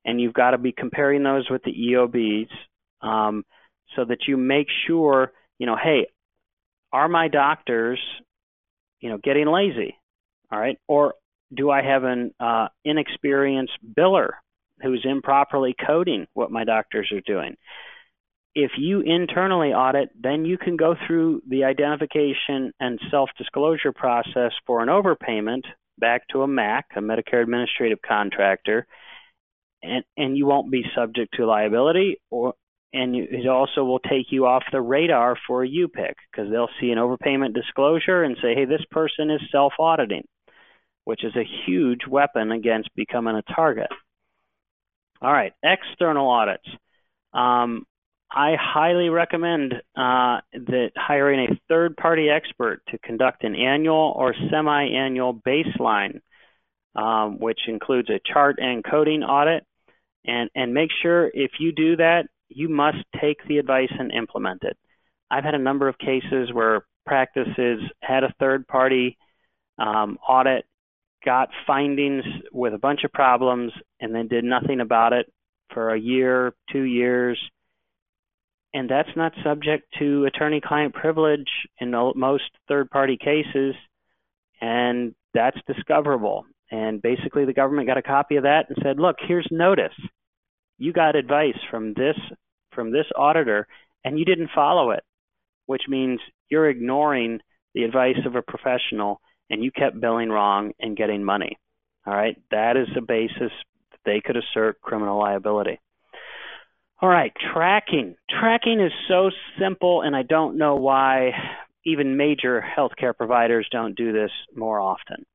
And 0.05 0.19
you've 0.19 0.33
got 0.33 0.51
to 0.51 0.57
be 0.57 0.71
comparing 0.71 1.23
those 1.23 1.47
with 1.49 1.61
the 1.63 1.73
EOBs 1.73 2.49
um, 3.01 3.43
so 3.95 4.05
that 4.05 4.27
you 4.27 4.37
make 4.37 4.67
sure, 4.87 5.31
you 5.59 5.65
know, 5.65 5.75
hey, 5.75 6.07
are 6.91 7.09
my 7.09 7.27
doctors, 7.27 7.99
you 9.01 9.09
know, 9.09 9.17
getting 9.21 9.47
lazy? 9.47 9.97
All 10.51 10.59
right. 10.59 10.77
Or 10.87 11.15
do 11.55 11.69
I 11.69 11.81
have 11.81 12.03
an 12.03 12.33
uh, 12.39 12.67
inexperienced 12.83 13.77
biller 13.97 14.31
who's 14.81 15.05
improperly 15.09 15.75
coding 15.85 16.27
what 16.33 16.51
my 16.51 16.63
doctors 16.63 17.11
are 17.11 17.21
doing? 17.21 17.55
If 18.53 18.71
you 18.77 19.01
internally 19.01 19.69
audit, 19.69 20.09
then 20.19 20.45
you 20.45 20.57
can 20.57 20.77
go 20.77 20.95
through 21.05 21.43
the 21.47 21.65
identification 21.65 22.73
and 22.79 22.99
self 23.11 23.29
disclosure 23.37 23.93
process 23.93 24.51
for 24.65 24.81
an 24.81 24.89
overpayment 24.89 25.63
back 25.99 26.27
to 26.29 26.41
a 26.41 26.47
MAC, 26.47 26.85
a 26.95 26.99
Medicare 26.99 27.43
Administrative 27.43 27.99
Contractor, 28.01 28.87
and, 29.83 30.03
and 30.15 30.37
you 30.37 30.45
won't 30.45 30.71
be 30.71 30.83
subject 30.95 31.35
to 31.35 31.45
liability 31.45 32.17
or 32.31 32.53
and 32.93 33.15
it 33.15 33.47
also 33.47 33.83
will 33.83 33.99
take 33.99 34.27
you 34.31 34.45
off 34.45 34.63
the 34.71 34.81
radar 34.81 35.35
for 35.45 35.61
a 35.61 35.67
UPIC 35.67 36.13
because 36.31 36.49
they'll 36.49 36.69
see 36.79 36.89
an 36.89 36.97
overpayment 36.97 37.53
disclosure 37.53 38.23
and 38.23 38.37
say, 38.41 38.55
hey, 38.55 38.63
this 38.63 38.83
person 38.89 39.29
is 39.29 39.41
self 39.51 39.73
auditing 39.77 40.23
which 41.07 41.23
is 41.23 41.33
a 41.37 41.49
huge 41.65 42.01
weapon 42.05 42.51
against 42.51 42.93
becoming 42.93 43.37
a 43.37 43.53
target. 43.53 43.87
All 45.21 45.31
right, 45.31 45.53
external 45.63 46.29
audits. 46.29 46.67
Um, 47.33 47.85
I 48.29 48.57
highly 48.59 49.07
recommend 49.07 49.73
uh, 49.95 50.41
that 50.51 50.89
hiring 50.97 51.39
a 51.39 51.59
third 51.69 51.95
party 51.95 52.27
expert 52.29 52.81
to 52.89 52.99
conduct 52.99 53.45
an 53.45 53.55
annual 53.55 54.13
or 54.17 54.35
semi 54.51 54.83
annual 54.83 55.33
baseline, 55.33 56.19
um, 56.93 57.39
which 57.39 57.61
includes 57.69 58.09
a 58.09 58.19
chart 58.33 58.57
and 58.59 58.83
coding 58.83 59.23
audit. 59.23 59.63
And, 60.25 60.49
and 60.55 60.73
make 60.73 60.89
sure 61.01 61.31
if 61.33 61.51
you 61.57 61.71
do 61.71 61.95
that, 61.95 62.23
you 62.49 62.67
must 62.67 62.97
take 63.21 63.37
the 63.47 63.59
advice 63.59 63.93
and 63.97 64.11
implement 64.11 64.63
it. 64.65 64.75
I've 65.31 65.45
had 65.45 65.55
a 65.55 65.57
number 65.69 65.87
of 65.87 65.97
cases 65.99 66.51
where 66.51 66.85
practices 67.05 67.79
had 68.01 68.25
a 68.25 68.33
third 68.41 68.67
party 68.67 69.17
um, 69.79 70.17
audit 70.27 70.65
got 71.27 71.49
findings 71.67 72.23
with 72.53 72.73
a 72.73 72.77
bunch 72.77 73.03
of 73.03 73.11
problems 73.11 73.73
and 73.99 74.15
then 74.15 74.29
did 74.29 74.45
nothing 74.45 74.79
about 74.79 75.11
it 75.11 75.25
for 75.73 75.93
a 75.93 75.99
year, 75.99 76.53
two 76.71 76.83
years. 76.83 77.37
And 78.73 78.89
that's 78.89 79.09
not 79.17 79.33
subject 79.43 79.83
to 79.99 80.23
attorney 80.23 80.61
client 80.65 80.93
privilege 80.93 81.49
in 81.81 81.91
most 82.15 82.45
third 82.69 82.89
party 82.89 83.17
cases. 83.17 83.75
And 84.61 85.15
that's 85.33 85.57
discoverable. 85.67 86.45
And 86.71 87.01
basically, 87.01 87.43
the 87.43 87.53
government 87.53 87.87
got 87.87 87.97
a 87.97 88.01
copy 88.01 88.37
of 88.37 88.43
that 88.43 88.67
and 88.69 88.77
said, 88.81 88.97
look, 88.97 89.17
here's 89.27 89.47
notice. 89.51 89.97
You 90.77 90.93
got 90.93 91.17
advice 91.17 91.59
from 91.69 91.93
this 91.93 92.15
from 92.73 92.93
this 92.93 93.07
auditor 93.17 93.67
and 94.05 94.17
you 94.17 94.23
didn't 94.23 94.51
follow 94.55 94.91
it, 94.91 95.03
which 95.65 95.81
means 95.89 96.21
you're 96.49 96.69
ignoring 96.69 97.39
the 97.73 97.83
advice 97.83 98.19
of 98.25 98.35
a 98.35 98.41
professional 98.41 99.19
and 99.49 99.63
you 99.63 99.71
kept 99.71 99.99
billing 99.99 100.29
wrong 100.29 100.73
and 100.79 100.97
getting 100.97 101.23
money. 101.23 101.57
All 102.05 102.13
right, 102.13 102.37
that 102.51 102.77
is 102.77 102.87
the 102.95 103.01
basis 103.01 103.51
that 103.91 103.99
they 104.05 104.21
could 104.23 104.37
assert 104.37 104.81
criminal 104.81 105.19
liability. 105.19 105.79
All 107.01 107.09
right, 107.09 107.31
tracking. 107.53 108.15
Tracking 108.29 108.79
is 108.79 108.91
so 109.07 109.29
simple, 109.59 110.01
and 110.01 110.15
I 110.15 110.23
don't 110.23 110.57
know 110.57 110.75
why 110.75 111.31
even 111.85 112.17
major 112.17 112.63
healthcare 112.77 113.15
providers 113.15 113.67
don't 113.71 113.95
do 113.95 114.11
this 114.11 114.31
more 114.55 114.79
often. 114.79 115.25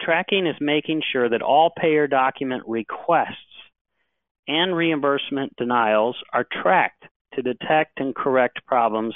Tracking 0.00 0.46
is 0.46 0.56
making 0.60 1.02
sure 1.12 1.28
that 1.28 1.42
all 1.42 1.72
payer 1.76 2.06
document 2.06 2.62
requests 2.66 3.34
and 4.46 4.76
reimbursement 4.76 5.56
denials 5.56 6.16
are 6.32 6.46
tracked 6.62 7.04
to 7.34 7.42
detect 7.42 7.98
and 7.98 8.14
correct 8.14 8.64
problems 8.66 9.14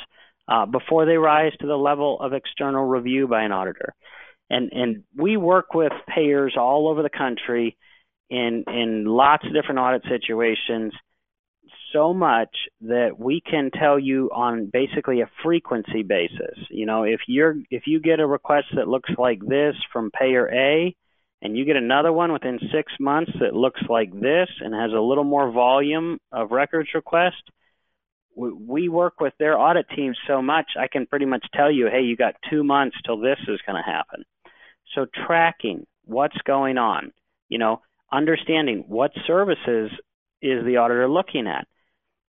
uh, 0.49 0.67
before 0.67 1.05
they 1.07 1.17
rise 1.17 1.53
to 1.61 1.67
the 1.67 1.77
level 1.77 2.19
of 2.21 2.33
external 2.33 2.85
review 2.85 3.29
by 3.29 3.43
an 3.43 3.53
auditor. 3.53 3.95
And, 4.51 4.73
and 4.73 5.05
we 5.17 5.37
work 5.37 5.75
with 5.75 5.93
payers 6.09 6.55
all 6.59 6.89
over 6.89 7.03
the 7.03 7.11
country 7.11 7.77
in, 8.31 8.65
in 8.67 9.05
lots 9.05 9.45
of 9.45 9.53
different 9.53 9.81
audit 9.81 10.03
situations 10.09 10.93
so 11.93 12.13
much 12.13 12.55
that 12.83 13.19
we 13.19 13.41
can 13.41 13.71
tell 13.71 13.99
you 13.99 14.31
on 14.35 14.71
basically 14.73 15.21
a 15.21 15.31
frequency 15.43 16.03
basis. 16.03 16.59
You 16.71 16.87
know, 16.87 17.05
if 17.05 17.21
you're 17.27 17.57
if 17.71 17.85
you 17.87 18.01
get 18.01 18.21
a 18.21 18.27
request 18.27 18.67
that 18.77 18.89
looks 18.89 19.11
like 19.19 19.41
this 19.41 19.75
from 19.93 20.11
payer 20.11 20.49
A 20.53 20.95
and 21.41 21.57
you 21.57 21.65
get 21.65 21.77
another 21.77 22.13
one 22.13 22.33
within 22.33 22.59
6 22.59 22.93
months 23.01 23.33
that 23.41 23.55
looks 23.55 23.81
like 23.89 24.13
this 24.13 24.49
and 24.61 24.75
has 24.75 24.93
a 24.93 25.01
little 25.01 25.25
more 25.25 25.51
volume 25.51 26.19
of 26.33 26.51
records 26.51 26.91
request, 26.95 27.43
we 28.39 28.89
work 28.89 29.21
with 29.21 29.35
their 29.39 29.59
audit 29.59 29.87
team 29.95 30.15
so 30.27 30.41
much, 30.41 30.67
I 30.79 30.87
can 30.87 31.07
pretty 31.07 31.27
much 31.27 31.45
tell 31.55 31.71
you, 31.71 31.89
hey, 31.91 32.03
you 32.03 32.17
got 32.17 32.37
two 32.49 32.63
months 32.63 32.97
till 33.05 33.19
this 33.19 33.39
is 33.49 33.61
going 33.67 33.83
to 33.83 33.91
happen. 33.91 34.25
So 34.95 35.07
tracking 35.27 35.87
what's 36.05 36.39
going 36.47 36.79
on, 36.79 37.13
you 37.49 37.59
know, 37.59 37.83
understanding 38.13 38.85
what 38.87 39.11
services 39.27 39.91
is 40.41 40.65
the 40.65 40.77
auditor 40.77 41.09
looking 41.09 41.47
at. 41.47 41.67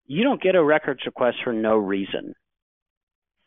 You 0.06 0.24
don't 0.24 0.42
get 0.42 0.54
a 0.54 0.64
records 0.64 1.00
request 1.04 1.36
for 1.44 1.52
no 1.52 1.76
reason. 1.76 2.34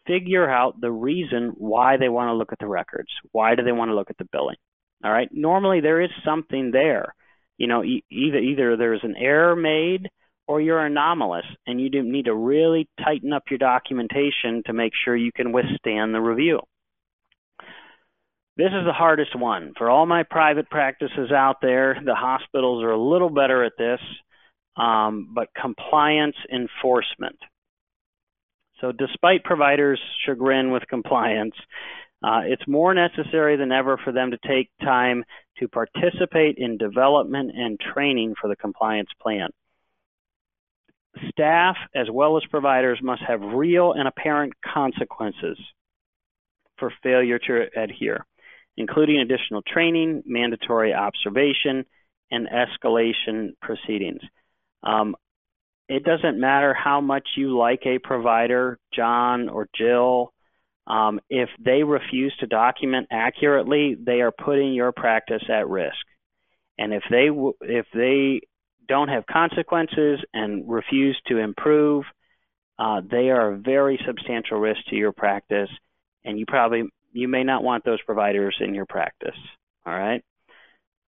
Figure 0.06 0.50
out 0.50 0.80
the 0.80 0.92
reason 0.92 1.54
why 1.58 1.98
they 1.98 2.10
want 2.10 2.30
to 2.30 2.34
look 2.34 2.52
at 2.52 2.60
the 2.60 2.68
records. 2.68 3.10
Why 3.32 3.56
do 3.56 3.64
they 3.64 3.72
want 3.72 3.90
to 3.90 3.96
look 3.96 4.10
at 4.10 4.18
the 4.18 4.28
billing? 4.32 4.58
All 5.04 5.12
right. 5.12 5.30
Normally 5.32 5.82
there 5.82 6.02
is 6.02 6.12
something 6.24 6.72
there. 6.72 7.14
You 7.58 7.68
know, 7.68 7.84
either 7.84 8.38
either 8.38 8.78
there's 8.78 9.04
an 9.04 9.16
error 9.18 9.56
made 9.56 10.08
or 10.48 10.60
you're 10.60 10.86
anomalous 10.86 11.46
and 11.66 11.80
you 11.80 11.90
need 12.04 12.26
to 12.26 12.36
really 12.36 12.88
tighten 13.04 13.34
up 13.34 13.44
your 13.50 13.58
documentation 13.58 14.64
to 14.66 14.74
make 14.74 14.94
sure 15.04 15.16
you 15.16 15.32
can 15.32 15.52
withstand 15.52 16.14
the 16.14 16.20
review. 16.20 16.60
This 18.58 18.68
is 18.68 18.86
the 18.86 18.94
hardest 18.94 19.36
one. 19.36 19.74
For 19.78 19.90
all 19.90 20.06
my 20.06 20.24
private 20.24 20.70
practices 20.70 21.32
out 21.32 21.58
there, 21.62 21.98
the 22.04 22.16
hospitals 22.16 22.84
are 22.84 22.92
a 22.92 23.02
little 23.02 23.30
better 23.30 23.64
at 23.64 23.74
this, 23.78 24.00
um, 24.76 25.32
but 25.34 25.48
compliance 25.60 26.36
enforcement. 26.54 27.38
So, 28.82 28.92
despite 28.92 29.44
providers' 29.44 30.02
chagrin 30.26 30.72
with 30.72 30.84
compliance, 30.90 31.56
uh, 32.24 32.42
it's 32.46 32.68
more 32.68 32.94
necessary 32.94 33.56
than 33.58 33.72
ever 33.72 33.98
for 34.04 34.12
them 34.12 34.32
to 34.32 34.38
take 34.46 34.70
time 34.84 35.24
to 35.60 35.68
participate 35.68 36.58
in 36.58 36.78
development 36.78 37.52
and 37.56 37.80
training 37.80 38.34
for 38.40 38.48
the 38.48 38.56
compliance 38.56 39.10
plan. 39.22 39.50
Staff 41.30 41.76
as 41.96 42.08
well 42.12 42.38
as 42.38 42.44
providers 42.50 43.00
must 43.02 43.22
have 43.28 43.42
real 43.42 43.94
and 43.94 44.08
apparent 44.08 44.54
consequences 44.62 45.58
for 46.78 46.92
failure 47.04 47.40
to 47.40 47.66
adhere, 47.76 48.26
including 48.78 49.20
additional 49.20 49.62
training, 49.62 50.24
mandatory 50.26 50.94
observation, 50.94 51.86
and 52.32 52.48
escalation 52.48 53.52
proceedings. 53.62 54.22
Um, 54.84 55.16
it 55.88 56.04
doesn't 56.04 56.40
matter 56.40 56.74
how 56.74 57.02
much 57.02 57.28
you 57.36 57.58
like 57.58 57.86
a 57.86 58.00
provider, 58.00 58.80
John 58.96 59.50
or 59.50 59.68
Jill. 59.76 60.34
Um, 60.88 61.20
if 61.30 61.50
they 61.64 61.84
refuse 61.84 62.34
to 62.40 62.48
document 62.48 63.08
accurately, 63.12 63.96
they 64.00 64.22
are 64.22 64.32
putting 64.32 64.74
your 64.74 64.92
practice 64.94 65.44
at 65.50 65.68
risk. 65.68 65.98
And 66.78 66.94
if 66.94 67.04
they 67.12 67.28
if 67.62 67.86
they 67.94 68.42
don't 68.88 69.10
have 69.10 69.26
consequences 69.26 70.20
and 70.34 70.70
refuse 70.70 71.20
to 71.28 71.38
improve, 71.38 72.04
uh, 72.80 73.02
they 73.10 73.30
are 73.30 73.52
a 73.52 73.58
very 73.58 74.00
substantial 74.06 74.58
risk 74.58 74.80
to 74.90 74.96
your 74.96 75.12
practice, 75.12 75.70
and 76.26 76.40
you 76.40 76.46
probably 76.48 76.84
you 77.14 77.28
may 77.28 77.44
not 77.44 77.64
want 77.64 77.84
those 77.84 78.02
providers 78.04 78.56
in 78.60 78.74
your 78.74 78.86
practice. 78.86 79.38
All 79.86 79.94
right. 79.94 80.24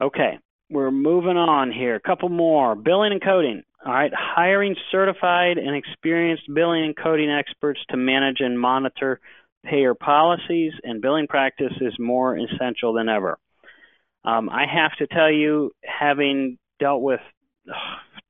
Okay, 0.01 0.39
we're 0.69 0.91
moving 0.91 1.37
on 1.37 1.71
here. 1.71 1.95
A 1.95 1.99
couple 1.99 2.29
more. 2.29 2.75
Billing 2.75 3.13
and 3.13 3.23
coding. 3.23 3.63
All 3.85 3.93
right, 3.93 4.11
hiring 4.15 4.75
certified 4.91 5.57
and 5.57 5.75
experienced 5.75 6.43
billing 6.53 6.85
and 6.85 6.95
coding 6.95 7.29
experts 7.29 7.81
to 7.89 7.97
manage 7.97 8.37
and 8.39 8.59
monitor 8.59 9.19
payer 9.65 9.93
policies 9.93 10.73
and 10.83 11.01
billing 11.01 11.27
practice 11.27 11.73
is 11.81 11.93
more 11.99 12.37
essential 12.37 12.93
than 12.93 13.09
ever. 13.09 13.37
Um, 14.25 14.49
I 14.49 14.65
have 14.73 14.91
to 14.99 15.07
tell 15.13 15.31
you, 15.31 15.71
having 15.83 16.57
dealt 16.79 17.01
with 17.01 17.19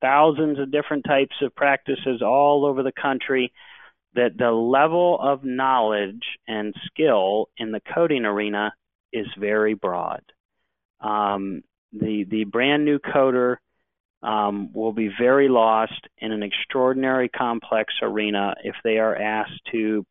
thousands 0.00 0.58
of 0.58 0.70
different 0.70 1.04
types 1.04 1.34
of 1.42 1.54
practices 1.54 2.22
all 2.22 2.66
over 2.66 2.82
the 2.82 2.92
country, 2.92 3.52
that 4.14 4.36
the 4.38 4.50
level 4.50 5.18
of 5.20 5.44
knowledge 5.44 6.22
and 6.46 6.74
skill 6.86 7.48
in 7.58 7.72
the 7.72 7.80
coding 7.94 8.24
arena 8.24 8.72
is 9.12 9.26
very 9.38 9.74
broad. 9.74 10.22
Um, 11.00 11.62
the 11.92 12.24
the 12.28 12.44
brand 12.44 12.84
new 12.84 12.98
coder 12.98 13.56
um, 14.22 14.72
will 14.72 14.92
be 14.92 15.10
very 15.20 15.48
lost 15.48 16.08
in 16.18 16.32
an 16.32 16.42
extraordinary 16.42 17.28
complex 17.28 17.92
arena 18.02 18.54
if 18.64 18.74
they 18.84 18.98
are 18.98 19.16
asked 19.16 19.60
to 19.72 20.06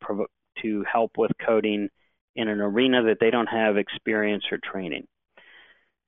to 0.62 0.86
help 0.92 1.12
with 1.18 1.32
coding 1.46 1.90
in 2.36 2.48
an 2.48 2.62
arena 2.62 3.04
that 3.04 3.18
they 3.20 3.32
don't 3.32 3.48
have 3.48 3.78
experience 3.78 4.44
or 4.52 4.60
training. 4.72 5.06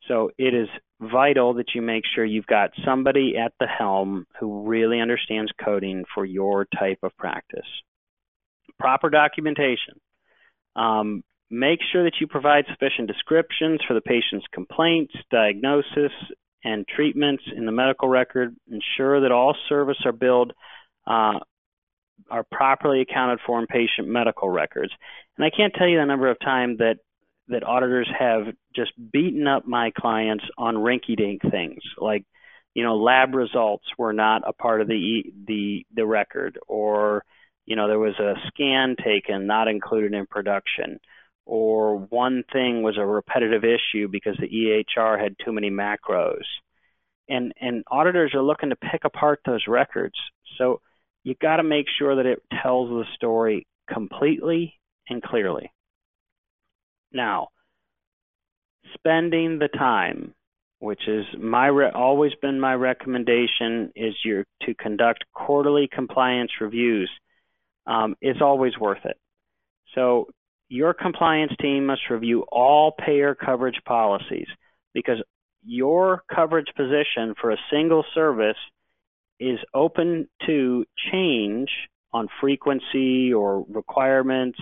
So 0.07 0.31
it 0.37 0.53
is 0.53 0.67
vital 1.01 1.55
that 1.55 1.75
you 1.75 1.81
make 1.81 2.03
sure 2.13 2.23
you've 2.23 2.45
got 2.45 2.71
somebody 2.85 3.33
at 3.37 3.53
the 3.59 3.67
helm 3.67 4.25
who 4.39 4.67
really 4.67 4.99
understands 5.01 5.51
coding 5.63 6.05
for 6.13 6.25
your 6.25 6.65
type 6.77 6.99
of 7.03 7.15
practice. 7.17 7.67
Proper 8.79 9.09
documentation. 9.09 9.99
Um, 10.75 11.23
make 11.49 11.79
sure 11.91 12.03
that 12.03 12.15
you 12.19 12.27
provide 12.27 12.65
sufficient 12.67 13.07
descriptions 13.07 13.79
for 13.87 13.93
the 13.93 14.01
patient's 14.01 14.45
complaints, 14.53 15.13
diagnosis, 15.31 16.11
and 16.63 16.85
treatments 16.87 17.43
in 17.55 17.65
the 17.65 17.71
medical 17.71 18.09
record. 18.09 18.55
Ensure 18.69 19.21
that 19.21 19.31
all 19.31 19.55
service 19.69 19.99
are 20.05 20.11
billed 20.11 20.53
uh, 21.07 21.39
are 22.29 22.45
properly 22.51 23.01
accounted 23.01 23.39
for 23.45 23.59
in 23.59 23.67
patient 23.67 24.07
medical 24.07 24.49
records. 24.49 24.91
And 25.37 25.45
I 25.45 25.55
can't 25.55 25.73
tell 25.73 25.87
you 25.87 25.99
the 25.99 26.05
number 26.05 26.29
of 26.29 26.39
times 26.39 26.79
that 26.79 26.97
that 27.47 27.65
auditors 27.65 28.09
have 28.17 28.47
just 28.75 28.91
beaten 29.11 29.47
up 29.47 29.65
my 29.65 29.91
clients 29.97 30.43
on 30.57 30.75
rinky-dink 30.75 31.41
things. 31.49 31.81
Like 31.97 32.25
you 32.73 32.83
know 32.83 32.97
lab 32.97 33.33
results 33.33 33.85
were 33.97 34.13
not 34.13 34.43
a 34.47 34.53
part 34.53 34.81
of 34.81 34.87
the 34.87 35.23
the 35.47 35.85
the 35.93 36.05
record 36.05 36.59
or 36.67 37.23
you 37.65 37.75
know 37.75 37.87
there 37.87 37.99
was 37.99 38.19
a 38.19 38.33
scan 38.47 38.95
taken 39.03 39.47
not 39.47 39.67
included 39.67 40.13
in 40.13 40.25
production 40.27 40.99
or 41.45 41.97
one 41.97 42.43
thing 42.51 42.81
was 42.81 42.97
a 42.97 43.05
repetitive 43.05 43.63
issue 43.63 44.07
because 44.07 44.35
the 44.39 44.49
EHR 44.97 45.21
had 45.21 45.35
too 45.43 45.53
many 45.53 45.69
macros. 45.69 46.43
And 47.29 47.53
and 47.59 47.83
auditors 47.89 48.33
are 48.33 48.41
looking 48.41 48.69
to 48.69 48.75
pick 48.75 49.03
apart 49.03 49.39
those 49.45 49.63
records. 49.67 50.15
So 50.57 50.81
you 51.23 51.35
got 51.41 51.57
to 51.57 51.63
make 51.63 51.87
sure 51.97 52.15
that 52.15 52.25
it 52.25 52.39
tells 52.61 52.89
the 52.89 53.05
story 53.15 53.67
completely 53.91 54.75
and 55.09 55.21
clearly 55.21 55.71
now, 57.15 57.47
spending 58.93 59.57
the 59.59 59.69
time, 59.69 60.33
which 60.79 61.07
is 61.07 61.25
my 61.39 61.67
re- 61.67 61.91
always 61.91 62.33
been 62.41 62.59
my 62.59 62.73
recommendation, 62.75 63.91
is 63.95 64.13
your 64.23 64.45
to 64.63 64.75
conduct 64.75 65.23
quarterly 65.33 65.89
compliance 65.91 66.51
reviews. 66.61 67.09
Um, 67.87 68.15
is 68.19 68.37
always 68.41 68.75
worth 68.79 69.05
it. 69.05 69.15
So 69.93 70.27
your 70.69 70.93
compliance 70.93 71.51
team 71.61 71.85
must 71.85 72.01
review 72.09 72.43
all 72.51 72.91
payer 72.93 73.35
coverage 73.35 73.79
policies 73.85 74.47
because 74.93 75.21
your 75.63 76.23
coverage 76.33 76.67
position 76.75 77.35
for 77.39 77.51
a 77.51 77.57
single 77.71 78.03
service 78.13 78.57
is 79.39 79.59
open 79.73 80.27
to 80.45 80.85
change 81.11 81.69
on 82.13 82.27
frequency 82.39 83.33
or 83.33 83.65
requirements 83.69 84.57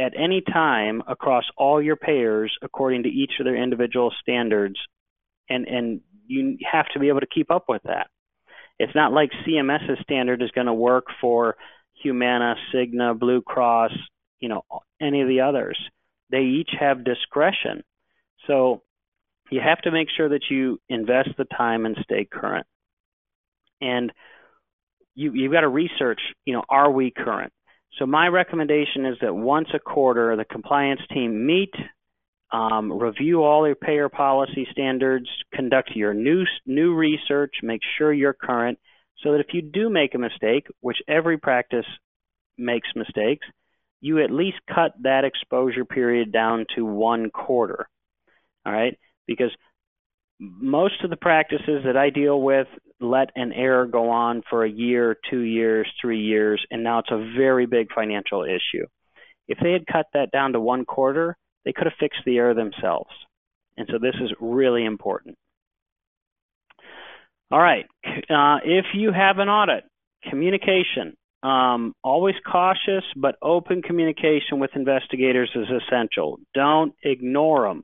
at 0.00 0.12
any 0.16 0.40
time 0.40 1.02
across 1.06 1.44
all 1.56 1.82
your 1.82 1.96
payers 1.96 2.56
according 2.62 3.02
to 3.02 3.08
each 3.08 3.32
of 3.38 3.44
their 3.44 3.62
individual 3.62 4.12
standards 4.20 4.78
and 5.48 5.66
and 5.66 6.00
you 6.26 6.56
have 6.70 6.86
to 6.92 7.00
be 7.00 7.08
able 7.08 7.20
to 7.20 7.26
keep 7.26 7.50
up 7.50 7.64
with 7.68 7.82
that 7.84 8.08
it's 8.80 8.94
not 8.94 9.12
like 9.12 9.30
CMS's 9.46 9.98
standard 10.02 10.40
is 10.40 10.50
going 10.52 10.66
to 10.66 10.72
work 10.72 11.04
for 11.20 11.54
Humana, 12.02 12.54
Cigna, 12.74 13.16
Blue 13.16 13.42
Cross, 13.42 13.92
you 14.40 14.48
know, 14.48 14.62
any 15.02 15.20
of 15.20 15.28
the 15.28 15.42
others. 15.42 15.78
They 16.30 16.40
each 16.40 16.70
have 16.80 17.04
discretion. 17.04 17.82
So 18.46 18.82
you 19.50 19.60
have 19.60 19.82
to 19.82 19.90
make 19.90 20.08
sure 20.16 20.30
that 20.30 20.44
you 20.48 20.80
invest 20.88 21.28
the 21.36 21.44
time 21.44 21.84
and 21.84 21.94
stay 22.02 22.24
current. 22.24 22.66
And 23.82 24.12
you, 25.14 25.34
you've 25.34 25.52
got 25.52 25.60
to 25.60 25.68
research, 25.68 26.20
you 26.46 26.54
know, 26.54 26.64
are 26.70 26.90
we 26.90 27.10
current? 27.10 27.52
So 27.98 28.06
my 28.06 28.28
recommendation 28.28 29.04
is 29.06 29.16
that 29.20 29.34
once 29.34 29.68
a 29.74 29.78
quarter, 29.78 30.36
the 30.36 30.44
compliance 30.44 31.00
team 31.12 31.46
meet, 31.46 31.74
um, 32.52 32.92
review 32.92 33.42
all 33.42 33.66
your 33.66 33.76
payer 33.76 34.08
policy 34.08 34.66
standards, 34.70 35.28
conduct 35.54 35.90
your 35.94 36.14
new 36.14 36.44
new 36.66 36.94
research, 36.94 37.54
make 37.62 37.80
sure 37.98 38.12
you're 38.12 38.32
current, 38.32 38.78
so 39.22 39.32
that 39.32 39.40
if 39.40 39.52
you 39.52 39.62
do 39.62 39.90
make 39.90 40.14
a 40.14 40.18
mistake, 40.18 40.66
which 40.80 40.96
every 41.08 41.38
practice 41.38 41.86
makes 42.56 42.88
mistakes, 42.94 43.46
you 44.00 44.22
at 44.22 44.30
least 44.30 44.58
cut 44.72 44.92
that 45.02 45.24
exposure 45.24 45.84
period 45.84 46.32
down 46.32 46.66
to 46.74 46.84
one 46.84 47.30
quarter. 47.30 47.88
All 48.64 48.72
right, 48.72 48.98
because 49.26 49.50
most 50.40 51.04
of 51.04 51.10
the 51.10 51.16
practices 51.16 51.82
that 51.84 51.96
I 51.96 52.10
deal 52.10 52.40
with 52.40 52.66
let 52.98 53.30
an 53.36 53.52
error 53.52 53.86
go 53.86 54.10
on 54.10 54.42
for 54.48 54.64
a 54.64 54.70
year, 54.70 55.16
two 55.30 55.40
years, 55.40 55.86
three 56.00 56.20
years, 56.20 56.64
and 56.70 56.82
now 56.82 56.98
it's 56.98 57.10
a 57.10 57.32
very 57.36 57.66
big 57.66 57.88
financial 57.94 58.44
issue. 58.44 58.86
If 59.48 59.58
they 59.62 59.72
had 59.72 59.86
cut 59.86 60.06
that 60.14 60.30
down 60.32 60.52
to 60.52 60.60
one 60.60 60.84
quarter, 60.84 61.36
they 61.64 61.72
could 61.72 61.86
have 61.86 61.94
fixed 61.98 62.20
the 62.24 62.38
error 62.38 62.54
themselves. 62.54 63.10
And 63.76 63.88
so 63.90 63.98
this 63.98 64.14
is 64.20 64.30
really 64.40 64.84
important. 64.84 65.36
All 67.50 67.60
right, 67.60 67.86
uh, 68.04 68.58
if 68.64 68.86
you 68.94 69.12
have 69.12 69.38
an 69.38 69.48
audit, 69.48 69.84
communication. 70.28 71.16
Um, 71.42 71.94
always 72.04 72.34
cautious, 72.50 73.02
but 73.16 73.36
open 73.40 73.80
communication 73.80 74.58
with 74.58 74.70
investigators 74.76 75.50
is 75.54 75.68
essential. 75.70 76.38
Don't 76.54 76.94
ignore 77.02 77.66
them. 77.66 77.82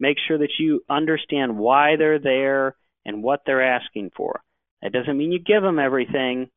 Make 0.00 0.16
sure 0.26 0.38
that 0.38 0.52
you 0.58 0.82
understand 0.88 1.58
why 1.58 1.96
they're 1.96 2.20
there 2.20 2.76
and 3.04 3.22
what 3.22 3.40
they're 3.44 3.62
asking 3.62 4.10
for. 4.16 4.40
That 4.82 4.92
doesn't 4.92 5.16
mean 5.16 5.32
you 5.32 5.40
give 5.40 5.62
them 5.62 5.78
everything, 5.78 6.50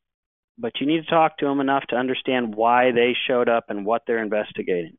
but 0.58 0.74
you 0.80 0.86
need 0.86 1.04
to 1.04 1.10
talk 1.10 1.38
to 1.38 1.46
them 1.46 1.60
enough 1.60 1.84
to 1.90 1.96
understand 1.96 2.54
why 2.54 2.92
they 2.92 3.16
showed 3.28 3.50
up 3.50 3.66
and 3.70 3.86
what 3.86 4.04
they're 4.06 4.24
investigating. 4.24 4.98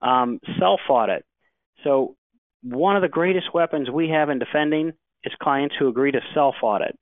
Um, 0.00 0.40
self 0.58 0.80
audit. 0.88 1.24
So, 1.84 2.16
one 2.62 2.96
of 2.96 3.02
the 3.02 3.08
greatest 3.08 3.52
weapons 3.52 3.90
we 3.90 4.08
have 4.10 4.30
in 4.30 4.38
defending 4.38 4.92
is 5.24 5.32
clients 5.42 5.74
who 5.78 5.88
agree 5.88 6.12
to 6.12 6.20
self 6.34 6.54
audit. 6.62 6.98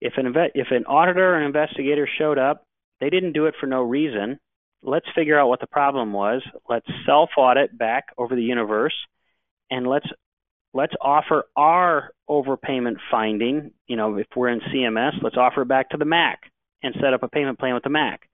If 0.00 0.14
an, 0.16 0.34
if 0.54 0.68
an 0.70 0.84
auditor 0.84 1.34
or 1.34 1.38
an 1.38 1.46
investigator 1.46 2.08
showed 2.18 2.38
up, 2.38 2.64
they 3.00 3.08
didn't 3.08 3.32
do 3.32 3.46
it 3.46 3.54
for 3.58 3.66
no 3.66 3.82
reason. 3.82 4.38
Let's 4.82 5.06
figure 5.14 5.38
out 5.38 5.48
what 5.48 5.60
the 5.60 5.66
problem 5.66 6.12
was. 6.12 6.42
Let's 6.68 6.86
self 7.06 7.30
audit 7.38 7.76
back 7.78 8.06
over 8.18 8.34
the 8.34 8.42
universe 8.42 8.94
and 9.72 9.86
let's 9.86 10.06
let's 10.74 10.92
offer 11.00 11.44
our 11.56 12.10
overpayment 12.28 12.96
finding. 13.10 13.72
You 13.86 13.96
know, 13.96 14.18
if 14.18 14.26
we're 14.36 14.50
in 14.50 14.60
CMS, 14.60 15.22
let's 15.22 15.36
offer 15.36 15.62
it 15.62 15.68
back 15.68 15.90
to 15.90 15.96
the 15.96 16.04
MAC 16.04 16.40
and 16.82 16.94
set 17.00 17.14
up 17.14 17.22
a 17.22 17.28
payment 17.28 17.58
plan 17.58 17.74
with 17.74 17.82
the 17.82 17.90
MAC, 17.90 18.28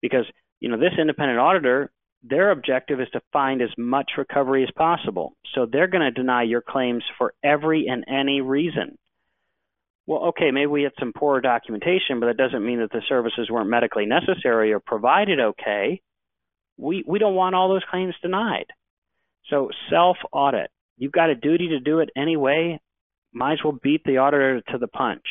because 0.00 0.24
you 0.60 0.70
know 0.70 0.78
this 0.78 0.98
independent 0.98 1.38
auditor, 1.38 1.92
their 2.22 2.50
objective 2.50 3.00
is 3.00 3.08
to 3.12 3.20
find 3.32 3.60
as 3.60 3.68
much 3.76 4.12
recovery 4.16 4.64
as 4.64 4.70
possible. 4.74 5.36
So 5.54 5.66
they're 5.66 5.86
going 5.88 6.02
to 6.02 6.10
deny 6.10 6.42
your 6.42 6.62
claims 6.62 7.04
for 7.18 7.34
every 7.44 7.86
and 7.86 8.04
any 8.08 8.40
reason. 8.40 8.96
Well, 10.06 10.28
okay, 10.28 10.50
maybe 10.50 10.68
we 10.68 10.84
had 10.84 10.92
some 10.98 11.12
poor 11.14 11.42
documentation, 11.42 12.18
but 12.18 12.26
that 12.26 12.38
doesn't 12.38 12.64
mean 12.64 12.78
that 12.78 12.90
the 12.90 13.02
services 13.10 13.50
weren't 13.50 13.68
medically 13.68 14.06
necessary 14.06 14.72
or 14.72 14.80
provided 14.80 15.38
okay. 15.38 16.00
We 16.78 17.04
we 17.06 17.18
don't 17.18 17.34
want 17.34 17.54
all 17.54 17.68
those 17.68 17.84
claims 17.90 18.14
denied. 18.22 18.66
So 19.50 19.68
self 19.90 20.16
audit. 20.32 20.70
You've 20.98 21.12
got 21.12 21.30
a 21.30 21.34
duty 21.34 21.68
to 21.68 21.80
do 21.80 22.00
it 22.00 22.10
anyway. 22.16 22.80
Might 23.32 23.54
as 23.54 23.58
well 23.64 23.78
beat 23.80 24.02
the 24.04 24.18
auditor 24.18 24.60
to 24.68 24.78
the 24.78 24.88
punch. 24.88 25.24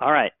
All 0.00 0.12
right. 0.12 0.32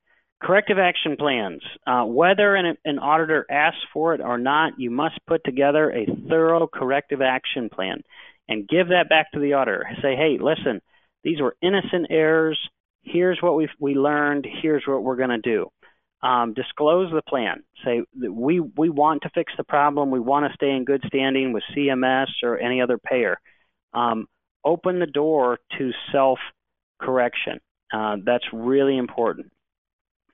corrective 0.42 0.78
action 0.78 1.16
plans. 1.16 1.62
Uh, 1.86 2.04
whether 2.04 2.54
an, 2.56 2.76
an, 2.84 2.98
auditor 2.98 3.46
asks 3.48 3.78
for 3.92 4.14
it 4.14 4.20
or 4.20 4.38
not, 4.38 4.72
you 4.78 4.90
must 4.90 5.14
put 5.26 5.42
together 5.44 5.90
a 5.90 6.06
thorough 6.28 6.66
corrective 6.66 7.22
action 7.22 7.68
plan 7.68 8.02
and 8.48 8.68
give 8.68 8.88
that 8.88 9.08
back 9.08 9.30
to 9.32 9.38
the 9.38 9.52
auditor. 9.52 9.86
Say, 10.02 10.16
hey, 10.16 10.38
listen, 10.40 10.82
these 11.22 11.40
were 11.40 11.56
innocent 11.62 12.08
errors. 12.10 12.58
Here's 13.02 13.38
what 13.40 13.56
we 13.56 13.68
we 13.78 13.94
learned. 13.94 14.46
Here's 14.62 14.84
what 14.86 15.02
we're 15.02 15.16
going 15.16 15.30
to 15.30 15.38
do. 15.38 15.68
Um, 16.22 16.54
disclose 16.54 17.12
the 17.12 17.22
plan. 17.22 17.62
Say 17.84 18.02
we 18.14 18.60
we 18.60 18.90
want 18.90 19.22
to 19.22 19.30
fix 19.34 19.52
the 19.56 19.64
problem. 19.64 20.10
We 20.10 20.20
want 20.20 20.46
to 20.46 20.54
stay 20.54 20.70
in 20.70 20.84
good 20.84 21.02
standing 21.06 21.52
with 21.52 21.64
CMS 21.76 22.28
or 22.42 22.58
any 22.58 22.80
other 22.80 22.98
payer. 22.98 23.38
Um, 23.94 24.26
open 24.64 24.98
the 24.98 25.06
door 25.06 25.58
to 25.78 25.90
self 26.12 26.38
correction. 27.00 27.60
Uh, 27.92 28.16
that's 28.24 28.44
really 28.52 28.96
important. 28.96 29.52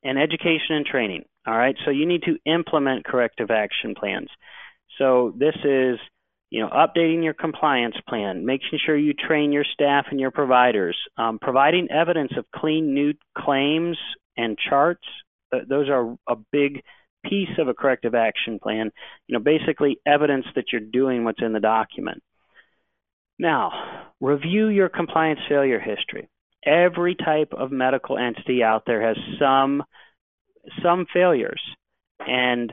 And 0.03 0.19
education 0.19 0.77
and 0.77 0.87
training. 0.87 1.25
All 1.47 1.57
right. 1.57 1.77
So 1.85 1.91
you 1.91 2.07
need 2.07 2.23
to 2.23 2.39
implement 2.45 3.05
corrective 3.05 3.51
action 3.51 3.95
plans. 3.97 4.29
So 4.99 5.33
this 5.37 5.55
is 5.65 5.99
you 6.51 6.61
know, 6.63 6.71
updating 6.71 7.23
your 7.23 7.35
compliance 7.35 7.97
plan, 8.09 8.47
making 8.47 8.79
sure 8.85 8.97
you 8.97 9.13
train 9.13 9.53
your 9.53 9.65
staff 9.65 10.07
and 10.11 10.19
your 10.19 10.31
providers, 10.31 10.97
um, 11.19 11.39
providing 11.39 11.91
evidence 11.91 12.33
of 12.39 12.47
clean 12.55 12.95
new 12.95 13.13
claims 13.37 13.99
and 14.37 14.57
charts. 14.59 15.05
those 15.69 15.89
are 15.89 16.17
a 16.29 16.37
big 16.53 16.83
piece 17.25 17.59
of 17.59 17.69
a 17.69 17.75
corrective 17.75 18.15
action 18.15 18.59
plan. 18.63 18.91
You 19.27 19.37
know, 19.37 19.45
basically 19.45 19.99
evidence 20.07 20.47
that 20.55 20.67
you're 20.73 20.81
doing 20.81 21.25
what's 21.25 21.43
in 21.43 21.53
the 21.53 21.61
document. 21.61 22.23
Now, 23.39 23.71
review 24.21 24.69
your 24.69 24.89
compliance 24.89 25.41
failure 25.49 25.79
history. 25.79 26.29
Every 26.65 27.15
type 27.15 27.53
of 27.53 27.71
medical 27.71 28.19
entity 28.19 28.63
out 28.63 28.83
there 28.87 29.07
has 29.07 29.17
some 29.39 29.85
some 30.83 31.07
failures, 31.15 31.63
and 32.21 32.73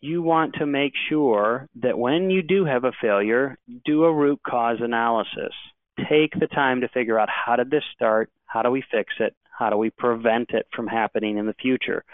you 0.00 0.22
want 0.22 0.54
to 0.54 0.66
make 0.66 0.92
sure 1.08 1.68
that 1.82 1.98
when 1.98 2.30
you 2.30 2.42
do 2.42 2.64
have 2.64 2.84
a 2.84 2.92
failure, 3.00 3.58
do 3.84 4.04
a 4.04 4.14
root 4.14 4.40
cause 4.46 4.78
analysis. 4.80 5.52
Take 5.98 6.38
the 6.38 6.46
time 6.46 6.80
to 6.80 6.88
figure 6.88 7.18
out 7.18 7.28
how 7.28 7.56
did 7.56 7.70
this 7.70 7.82
start? 7.94 8.30
How 8.46 8.62
do 8.62 8.70
we 8.70 8.84
fix 8.90 9.12
it? 9.18 9.34
How 9.50 9.70
do 9.70 9.76
we 9.76 9.90
prevent 9.90 10.50
it 10.50 10.66
from 10.74 10.86
happening 10.86 11.38
in 11.38 11.46
the 11.46 11.54
future? 11.54 12.04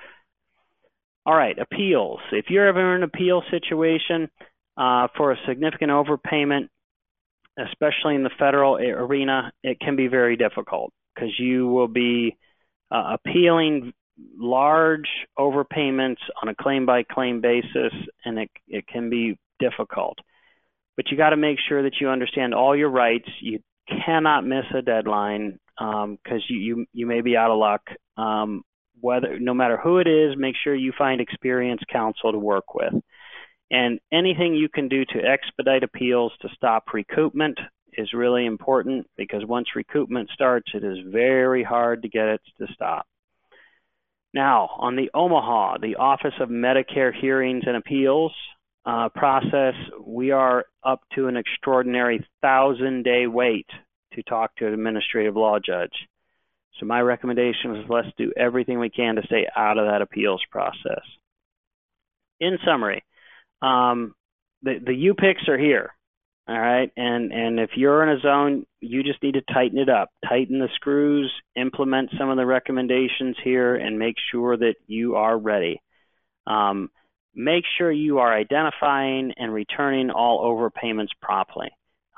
All 1.26 1.34
right, 1.34 1.58
appeals. 1.58 2.20
If 2.32 2.46
you're 2.48 2.66
ever 2.66 2.96
in 2.96 3.02
an 3.02 3.08
appeal 3.12 3.42
situation 3.50 4.30
uh, 4.76 5.08
for 5.16 5.32
a 5.32 5.36
significant 5.46 5.90
overpayment, 5.90 6.68
especially 7.68 8.14
in 8.14 8.22
the 8.22 8.30
federal 8.38 8.76
arena, 8.76 9.52
it 9.62 9.80
can 9.80 9.96
be 9.96 10.06
very 10.06 10.36
difficult 10.36 10.92
because 11.14 11.30
you 11.38 11.66
will 11.66 11.88
be 11.88 12.36
uh, 12.90 13.16
appealing 13.16 13.92
large 14.36 15.08
overpayments 15.38 16.18
on 16.42 16.48
a 16.48 16.54
claim 16.54 16.86
by 16.86 17.02
claim 17.02 17.40
basis, 17.40 17.92
and 18.24 18.38
it, 18.38 18.50
it 18.68 18.86
can 18.86 19.10
be 19.10 19.38
difficult. 19.58 20.18
But 20.96 21.10
you 21.10 21.16
got 21.16 21.30
to 21.30 21.36
make 21.36 21.58
sure 21.68 21.82
that 21.82 21.94
you 22.00 22.08
understand 22.08 22.54
all 22.54 22.76
your 22.76 22.90
rights. 22.90 23.28
You 23.40 23.60
cannot 24.04 24.44
miss 24.44 24.64
a 24.76 24.82
deadline 24.82 25.58
because 25.78 26.18
um, 26.26 26.40
you, 26.48 26.58
you 26.58 26.86
you 26.92 27.06
may 27.06 27.22
be 27.22 27.36
out 27.36 27.50
of 27.50 27.58
luck. 27.58 27.82
Um, 28.16 28.62
whether 29.00 29.38
no 29.38 29.54
matter 29.54 29.78
who 29.78 29.98
it 29.98 30.06
is, 30.06 30.36
make 30.36 30.54
sure 30.62 30.74
you 30.74 30.92
find 30.96 31.20
experienced 31.20 31.86
counsel 31.90 32.32
to 32.32 32.38
work 32.38 32.74
with. 32.74 32.92
And 33.70 34.00
anything 34.12 34.54
you 34.54 34.68
can 34.68 34.88
do 34.88 35.04
to 35.04 35.24
expedite 35.24 35.84
appeals 35.84 36.32
to 36.42 36.48
stop 36.54 36.86
recoupment 36.92 37.54
is 37.92 38.12
really 38.12 38.46
important 38.46 39.06
because 39.16 39.44
once 39.46 39.68
recoupment 39.76 40.28
starts, 40.30 40.72
it 40.74 40.84
is 40.84 40.98
very 41.06 41.62
hard 41.62 42.02
to 42.02 42.08
get 42.08 42.26
it 42.26 42.40
to 42.58 42.66
stop. 42.72 43.06
Now, 44.32 44.70
on 44.78 44.96
the 44.96 45.10
OMAHA, 45.14 45.80
the 45.80 45.96
Office 45.96 46.34
of 46.40 46.48
Medicare 46.48 47.12
Hearings 47.12 47.64
and 47.66 47.76
Appeals 47.76 48.32
uh, 48.86 49.08
process, 49.08 49.74
we 50.04 50.30
are 50.30 50.64
up 50.84 51.00
to 51.14 51.26
an 51.26 51.36
extraordinary 51.36 52.26
thousand 52.40 53.02
day 53.02 53.26
wait 53.26 53.66
to 54.14 54.22
talk 54.22 54.54
to 54.56 54.66
an 54.66 54.74
administrative 54.74 55.36
law 55.36 55.58
judge. 55.64 55.92
So 56.78 56.86
my 56.86 57.00
recommendation 57.00 57.76
is 57.76 57.84
let's 57.88 58.08
do 58.16 58.32
everything 58.36 58.78
we 58.78 58.90
can 58.90 59.16
to 59.16 59.22
stay 59.26 59.46
out 59.54 59.78
of 59.78 59.86
that 59.86 60.02
appeals 60.02 60.42
process. 60.50 61.02
In 62.40 62.58
summary, 62.64 63.02
um, 63.62 64.14
the, 64.62 64.78
the 64.84 64.92
UPICs 64.92 65.48
are 65.48 65.58
here. 65.58 65.92
All 66.48 66.58
right, 66.58 66.90
and 66.96 67.32
and 67.32 67.60
if 67.60 67.70
you're 67.76 68.02
in 68.02 68.18
a 68.18 68.20
zone, 68.20 68.66
you 68.80 69.04
just 69.04 69.22
need 69.22 69.34
to 69.34 69.54
tighten 69.54 69.78
it 69.78 69.88
up, 69.88 70.10
tighten 70.28 70.58
the 70.58 70.68
screws, 70.74 71.32
implement 71.54 72.10
some 72.18 72.28
of 72.28 72.36
the 72.36 72.46
recommendations 72.46 73.36
here, 73.44 73.76
and 73.76 74.00
make 74.00 74.16
sure 74.32 74.56
that 74.56 74.74
you 74.88 75.14
are 75.14 75.38
ready. 75.38 75.80
Um, 76.48 76.90
make 77.36 77.62
sure 77.78 77.92
you 77.92 78.18
are 78.18 78.36
identifying 78.36 79.32
and 79.36 79.54
returning 79.54 80.10
all 80.10 80.44
overpayments 80.44 81.10
promptly. 81.22 81.68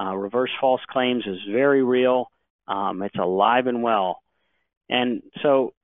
Uh, 0.01 0.15
reverse 0.15 0.51
false 0.59 0.81
claims 0.89 1.25
is 1.27 1.39
very 1.51 1.83
real. 1.83 2.31
Um, 2.67 3.03
it's 3.03 3.19
alive 3.19 3.67
and 3.67 3.83
well, 3.83 4.23
and 4.89 5.23
so 5.43 5.75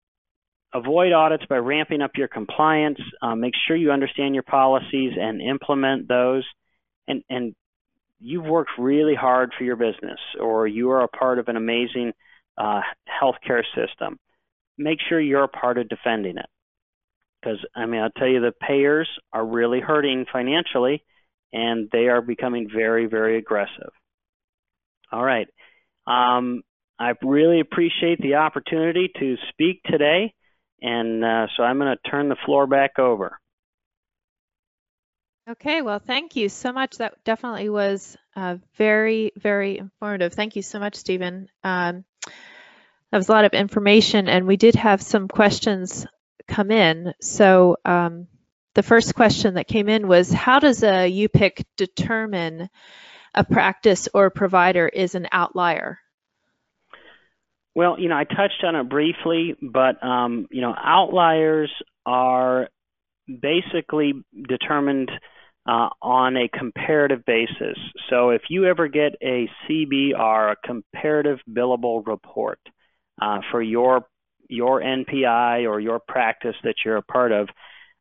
avoid 0.75 1.13
audits 1.13 1.45
by 1.49 1.57
ramping 1.57 2.03
up 2.03 2.13
your 2.17 2.29
compliance. 2.29 2.99
Uh, 3.23 3.35
make 3.35 3.55
sure 3.67 3.77
you 3.77 3.91
understand 3.91 4.35
your 4.35 4.43
policies 4.43 5.13
and 5.19 5.41
implement 5.41 6.09
those. 6.09 6.45
And, 7.07 7.23
and 7.31 7.55
you've 8.21 8.45
worked 8.45 8.73
really 8.79 9.15
hard 9.15 9.53
for 9.57 9.65
your 9.65 9.77
business 9.77 10.19
or 10.41 10.67
you 10.67 10.91
are 10.91 11.03
a 11.03 11.09
part 11.09 11.39
of 11.39 11.49
an 11.49 11.57
amazing 11.57 12.13
uh, 12.59 12.81
healthcare 13.09 13.63
system, 13.75 14.19
make 14.77 14.99
sure 15.09 15.21
you're 15.21 15.45
a 15.45 15.49
part 15.49 15.79
of 15.79 15.89
defending 15.89 16.37
it. 16.37 16.47
Because, 17.41 17.59
I 17.75 17.87
mean, 17.87 18.01
I'll 18.01 18.11
tell 18.11 18.27
you, 18.27 18.41
the 18.41 18.53
payers 18.53 19.09
are 19.33 19.47
really 19.47 19.81
hurting 19.81 20.27
financially 20.33 21.05
and 21.53 21.89
they 21.93 22.09
are 22.09 22.21
becoming 22.21 22.69
very, 22.73 23.07
very 23.07 23.39
aggressive. 23.39 23.91
All 25.13 25.25
right. 25.25 25.47
Um, 26.07 26.63
I 26.99 27.13
really 27.23 27.61
appreciate 27.61 28.19
the 28.21 28.35
opportunity 28.35 29.11
to 29.21 29.37
speak 29.51 29.83
today. 29.85 30.35
And 30.81 31.25
uh, 31.25 31.47
so 31.57 31.63
I'm 31.63 31.79
going 31.79 31.97
to 31.97 32.11
turn 32.11 32.29
the 32.29 32.37
floor 32.47 32.67
back 32.67 32.99
over. 32.99 33.39
Okay, 35.51 35.81
well, 35.81 35.99
thank 35.99 36.37
you 36.37 36.51
so 36.51 36.73
much. 36.73 36.99
That 36.99 37.25
definitely 37.25 37.71
was 37.71 38.17
uh, 38.37 38.57
very, 38.77 39.33
very 39.35 39.79
informative. 39.79 40.35
Thank 40.35 40.57
you 40.57 40.63
so 40.63 40.79
much, 40.79 40.95
Stephen. 40.95 41.49
Um, 41.65 42.05
that 43.11 43.17
was 43.17 43.31
a 43.31 43.33
lot 43.33 43.47
of 43.47 43.55
information, 43.55 44.29
and 44.29 44.47
we 44.47 44.59
did 44.59 44.75
have 44.75 45.01
some 45.01 45.27
questions 45.27 46.07
come 46.47 46.71
in. 46.71 47.15
So 47.23 47.79
um, 47.87 48.27
the 48.75 48.83
first 48.83 49.15
question 49.15 49.55
that 49.55 49.67
came 49.67 49.89
in 49.89 50.07
was, 50.07 50.31
how 50.31 50.59
does 50.59 50.83
a 50.83 51.11
UPIC 51.11 51.65
determine 51.79 52.69
a 53.35 53.43
practice 53.43 54.09
or 54.13 54.29
provider 54.29 54.87
is 54.87 55.15
an 55.15 55.29
outlier? 55.33 55.99
Well, 57.79 57.95
you 57.97 58.09
know, 58.09 58.17
I 58.17 58.25
touched 58.25 58.65
on 58.65 58.75
it 58.75 58.89
briefly, 58.89 59.55
but 59.63 60.03
um, 60.05 60.49
you 60.51 60.63
know, 60.63 60.75
outliers 60.77 61.71
are 62.05 62.71
basically 63.29 64.15
determined 64.49 65.13
uh, 65.65 65.91
on 66.03 66.37
a 66.37 66.49
comparative 66.49 67.25
basis. 67.25 67.79
So 68.11 68.31
if 68.31 68.43
you 68.51 68.65
ever 68.65 68.89
get 68.89 69.13
a 69.23 69.49
CBR, 69.71 70.55
a 70.55 70.57
comparative 70.67 71.39
billable 71.49 72.05
report 72.05 72.59
uh, 73.23 73.43
for 73.53 73.63
your 73.63 74.05
your 74.49 74.81
NPI 74.81 75.71
or 75.71 75.79
your 75.79 76.01
practice 76.01 76.57
that 76.65 76.75
you're 76.85 76.97
a 76.97 77.03
part 77.03 77.31
of, 77.31 77.49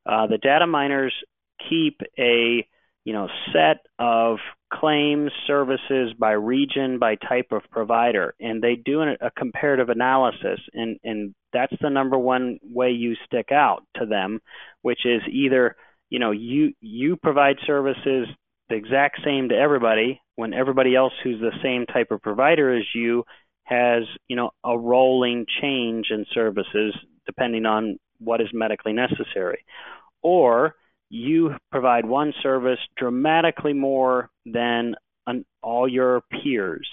uh, 0.07 0.25
the 0.25 0.39
data 0.39 0.65
miners 0.65 1.13
keep 1.69 2.01
a 2.17 2.67
you 3.03 3.13
know 3.13 3.27
set 3.53 3.85
of 3.99 4.39
claims 4.71 5.31
services 5.45 6.13
by 6.19 6.31
region 6.31 6.99
by 6.99 7.15
type 7.15 7.47
of 7.51 7.61
provider 7.71 8.33
and 8.39 8.61
they 8.61 8.75
do 8.75 9.01
a 9.01 9.31
comparative 9.37 9.89
analysis 9.89 10.59
and 10.73 10.97
and 11.03 11.33
that's 11.53 11.73
the 11.81 11.89
number 11.89 12.17
one 12.17 12.59
way 12.63 12.91
you 12.91 13.15
stick 13.25 13.51
out 13.51 13.83
to 13.95 14.05
them 14.05 14.39
which 14.81 15.05
is 15.05 15.21
either 15.31 15.75
you 16.09 16.19
know 16.19 16.31
you 16.31 16.73
you 16.81 17.15
provide 17.15 17.55
services 17.65 18.27
the 18.69 18.75
exact 18.75 19.21
same 19.23 19.49
to 19.49 19.55
everybody 19.55 20.21
when 20.35 20.53
everybody 20.53 20.95
else 20.95 21.13
who's 21.23 21.39
the 21.39 21.57
same 21.63 21.85
type 21.85 22.11
of 22.11 22.21
provider 22.21 22.75
as 22.75 22.83
you 22.93 23.23
has 23.63 24.03
you 24.27 24.35
know 24.35 24.49
a 24.65 24.77
rolling 24.77 25.45
change 25.61 26.07
in 26.09 26.25
services 26.33 26.93
depending 27.25 27.65
on 27.65 27.97
what 28.19 28.41
is 28.41 28.47
medically 28.53 28.93
necessary. 28.93 29.63
Or 30.21 30.75
you 31.09 31.55
provide 31.71 32.05
one 32.05 32.33
service 32.41 32.79
dramatically 32.97 33.73
more 33.73 34.29
than 34.45 34.95
an, 35.25 35.45
all 35.61 35.87
your 35.87 36.21
peers 36.31 36.87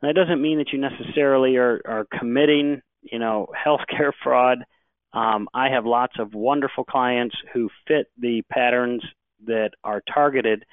and 0.00 0.08
that 0.08 0.20
doesn't 0.20 0.42
mean 0.42 0.58
that 0.58 0.72
you 0.72 0.78
necessarily 0.78 1.56
are, 1.56 1.80
are 1.86 2.06
committing 2.18 2.80
you 3.02 3.18
know 3.18 3.48
healthcare 3.66 4.12
fraud 4.22 4.64
um, 5.12 5.48
I 5.52 5.68
have 5.68 5.84
lots 5.84 6.14
of 6.18 6.34
wonderful 6.34 6.84
clients 6.84 7.36
who 7.52 7.68
fit 7.86 8.06
the 8.18 8.42
patterns 8.50 9.02
that 9.46 9.72
are 9.84 10.02
targeted, 10.12 10.64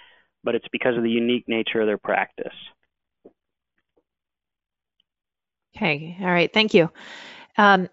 but 0.43 0.55
it's 0.55 0.67
because 0.71 0.95
of 0.95 1.03
the 1.03 1.09
unique 1.09 1.45
nature 1.47 1.81
of 1.81 1.87
their 1.87 1.97
practice. 1.97 2.53
Okay, 5.75 6.17
all 6.21 6.27
right, 6.27 6.51
thank 6.53 6.73
you. 6.73 6.89
Um, 7.57 7.89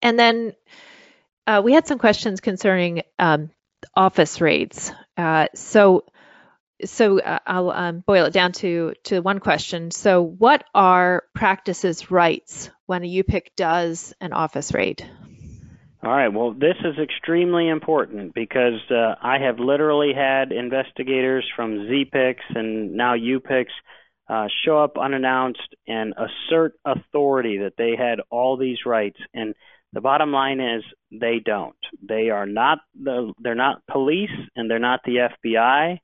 and 0.00 0.18
then 0.18 0.54
uh, 1.46 1.60
we 1.62 1.72
had 1.72 1.86
some 1.86 1.98
questions 1.98 2.40
concerning 2.40 3.02
um, 3.18 3.50
office 3.94 4.40
raids. 4.40 4.92
Uh, 5.16 5.46
so, 5.54 6.04
so 6.84 7.20
uh, 7.20 7.38
I'll 7.46 7.70
um, 7.70 8.04
boil 8.06 8.26
it 8.26 8.32
down 8.32 8.52
to 8.52 8.94
to 9.04 9.20
one 9.20 9.38
question. 9.38 9.90
So, 9.90 10.22
what 10.22 10.64
are 10.74 11.24
practices' 11.34 12.10
rights 12.10 12.70
when 12.86 13.04
a 13.04 13.08
UPIC 13.08 13.54
does 13.56 14.14
an 14.20 14.32
office 14.32 14.72
raid? 14.74 15.08
All 16.04 16.10
right. 16.10 16.28
Well, 16.28 16.52
this 16.52 16.74
is 16.84 16.98
extremely 17.00 17.68
important 17.68 18.34
because 18.34 18.80
uh, 18.90 19.14
I 19.22 19.38
have 19.38 19.60
literally 19.60 20.12
had 20.12 20.50
investigators 20.50 21.48
from 21.54 21.86
ZPICs 21.86 22.56
and 22.56 22.94
now 22.94 23.14
UPICs 23.14 23.70
uh, 24.28 24.48
show 24.64 24.82
up 24.82 24.98
unannounced 24.98 25.76
and 25.86 26.12
assert 26.16 26.74
authority 26.84 27.58
that 27.58 27.74
they 27.78 27.94
had 27.96 28.18
all 28.30 28.56
these 28.56 28.78
rights. 28.84 29.18
And 29.32 29.54
the 29.92 30.00
bottom 30.00 30.32
line 30.32 30.60
is 30.60 30.82
they 31.10 31.40
don't. 31.44 31.76
They 32.06 32.30
are 32.30 32.46
not 32.46 32.78
the. 33.00 33.32
They're 33.38 33.54
not 33.54 33.86
police 33.90 34.30
and 34.56 34.70
they're 34.70 34.78
not 34.78 35.00
the 35.04 35.28
FBI. 35.44 35.98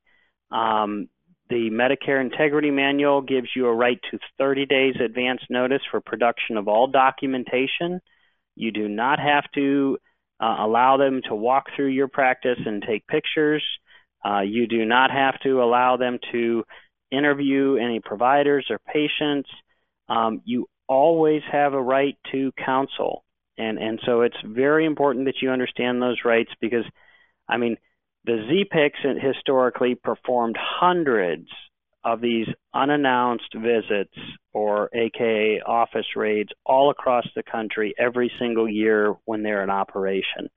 Um, 0.51 1.09
the 1.51 1.71
Medicare 1.71 2.21
Integrity 2.21 2.71
Manual 2.71 3.23
gives 3.23 3.49
you 3.57 3.67
a 3.67 3.75
right 3.75 3.99
to 4.11 4.19
30 4.37 4.67
days 4.67 4.95
advance 5.03 5.41
notice 5.49 5.81
for 5.91 6.01
production 6.01 6.59
of 6.59 6.69
all 6.69 6.89
documentation. 6.89 8.01
You 8.55 8.71
do 8.71 8.89
not 8.89 9.19
have 9.19 9.45
to 9.55 9.97
uh, 10.41 10.57
allow 10.59 10.99
them 10.99 11.23
to 11.29 11.35
walk 11.35 11.65
through 11.75 11.89
your 11.89 12.09
practice 12.09 12.59
and 12.65 12.83
take 12.83 13.07
pictures. 13.07 13.65
Uh, 14.25 14.41
you 14.41 14.67
do 14.67 14.85
not 14.85 15.11
have 15.11 15.41
to 15.41 15.63
allow 15.63 15.97
them 15.97 16.19
to 16.33 16.65
interview 17.11 17.77
any 17.77 18.01
providers 18.01 18.67
or 18.69 18.79
patients. 18.93 19.49
Um, 20.09 20.43
you 20.45 20.69
always 20.87 21.43
have 21.51 21.73
a 21.73 21.83
right 21.83 22.17
to 22.33 22.53
counsel. 22.63 23.25
And, 23.59 23.79
and 23.79 24.01
so 24.07 24.23
it's 24.23 24.37
very 24.45 24.87
important 24.87 25.27
that 25.27 25.43
you 25.43 25.51
understand 25.51 26.01
those 26.01 26.19
rights 26.25 26.51
because, 26.61 26.85
I 27.49 27.57
mean, 27.57 27.77
the 28.25 28.65
ZPICs 28.73 29.23
historically 29.23 29.95
performed 29.97 30.57
hundreds 30.59 31.49
of 32.05 32.21
these 32.21 32.47
unannounced 32.75 33.53
visits 33.55 34.15
or 34.53 34.89
AKA 34.95 35.61
office 35.67 36.07
raids 36.15 36.51
all 36.65 36.91
across 36.91 37.27
the 37.35 37.43
country 37.43 37.95
every 37.99 38.31
single 38.39 38.69
year 38.69 39.15
when 39.25 39.43
they're 39.43 39.63
in 39.63 39.71
operation. 39.71 40.49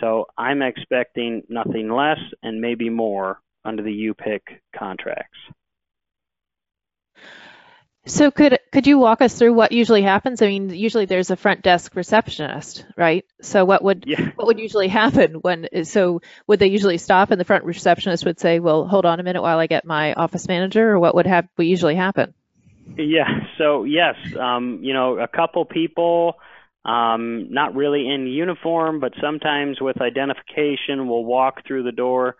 So 0.00 0.26
I'm 0.36 0.62
expecting 0.62 1.42
nothing 1.48 1.90
less 1.90 2.18
and 2.42 2.60
maybe 2.60 2.88
more 2.88 3.40
under 3.64 3.82
the 3.82 3.90
UPIC 3.90 4.40
contracts. 4.76 5.38
So 8.06 8.30
could 8.30 8.58
could 8.70 8.86
you 8.86 8.98
walk 8.98 9.22
us 9.22 9.38
through 9.38 9.54
what 9.54 9.72
usually 9.72 10.02
happens? 10.02 10.42
I 10.42 10.46
mean, 10.46 10.68
usually 10.68 11.06
there's 11.06 11.30
a 11.30 11.36
front 11.36 11.62
desk 11.62 11.96
receptionist, 11.96 12.84
right? 12.96 13.24
So 13.40 13.64
what 13.64 13.82
would 13.82 14.04
yeah. 14.06 14.30
what 14.34 14.46
would 14.46 14.58
usually 14.58 14.88
happen 14.88 15.34
when 15.34 15.68
so 15.84 16.20
would 16.46 16.58
they 16.58 16.66
usually 16.66 16.98
stop 16.98 17.30
and 17.30 17.40
the 17.40 17.46
front 17.46 17.64
receptionist 17.64 18.26
would 18.26 18.38
say, 18.38 18.58
"Well, 18.60 18.86
hold 18.86 19.06
on 19.06 19.20
a 19.20 19.22
minute 19.22 19.40
while 19.40 19.58
I 19.58 19.66
get 19.66 19.86
my 19.86 20.12
office 20.12 20.46
manager," 20.48 20.90
or 20.90 21.00
what 21.00 21.14
would 21.14 21.26
have 21.26 21.48
what 21.56 21.66
usually 21.66 21.94
happen? 21.94 22.34
Yeah. 22.98 23.46
So 23.56 23.84
yes, 23.84 24.16
um, 24.38 24.80
you 24.82 24.92
know, 24.92 25.18
a 25.18 25.28
couple 25.28 25.64
people 25.64 26.34
um, 26.84 27.50
not 27.50 27.74
really 27.74 28.06
in 28.06 28.26
uniform, 28.26 29.00
but 29.00 29.14
sometimes 29.18 29.80
with 29.80 30.02
identification 30.02 31.08
will 31.08 31.24
walk 31.24 31.66
through 31.66 31.84
the 31.84 31.92
door 31.92 32.36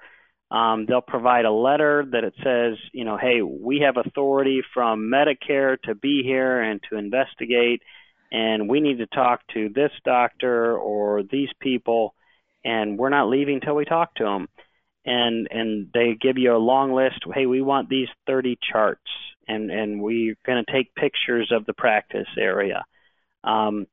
um, 0.50 0.86
they'll 0.86 1.00
provide 1.00 1.44
a 1.44 1.52
letter 1.52 2.04
that 2.12 2.24
it 2.24 2.34
says, 2.42 2.78
you 2.92 3.04
know, 3.04 3.16
hey, 3.16 3.42
we 3.42 3.80
have 3.84 3.96
authority 3.96 4.62
from 4.72 5.10
Medicare 5.10 5.80
to 5.82 5.94
be 5.94 6.22
here 6.24 6.60
and 6.60 6.80
to 6.90 6.98
investigate, 6.98 7.82
and 8.30 8.68
we 8.68 8.80
need 8.80 8.98
to 8.98 9.06
talk 9.06 9.40
to 9.54 9.70
this 9.74 9.90
doctor 10.04 10.76
or 10.76 11.22
these 11.22 11.48
people, 11.60 12.14
and 12.64 12.98
we're 12.98 13.08
not 13.08 13.28
leaving 13.28 13.60
till 13.60 13.74
we 13.74 13.84
talk 13.84 14.14
to 14.16 14.24
them. 14.24 14.48
And 15.06 15.48
and 15.50 15.90
they 15.92 16.16
give 16.18 16.38
you 16.38 16.56
a 16.56 16.58
long 16.58 16.94
list. 16.94 17.20
Hey, 17.34 17.44
we 17.44 17.60
want 17.60 17.90
these 17.90 18.08
30 18.26 18.56
charts, 18.72 19.02
and 19.46 19.70
and 19.70 20.00
we're 20.00 20.36
going 20.46 20.64
to 20.64 20.72
take 20.72 20.94
pictures 20.94 21.52
of 21.54 21.66
the 21.66 21.74
practice 21.74 22.28
area. 22.38 22.84
Um, 23.42 23.86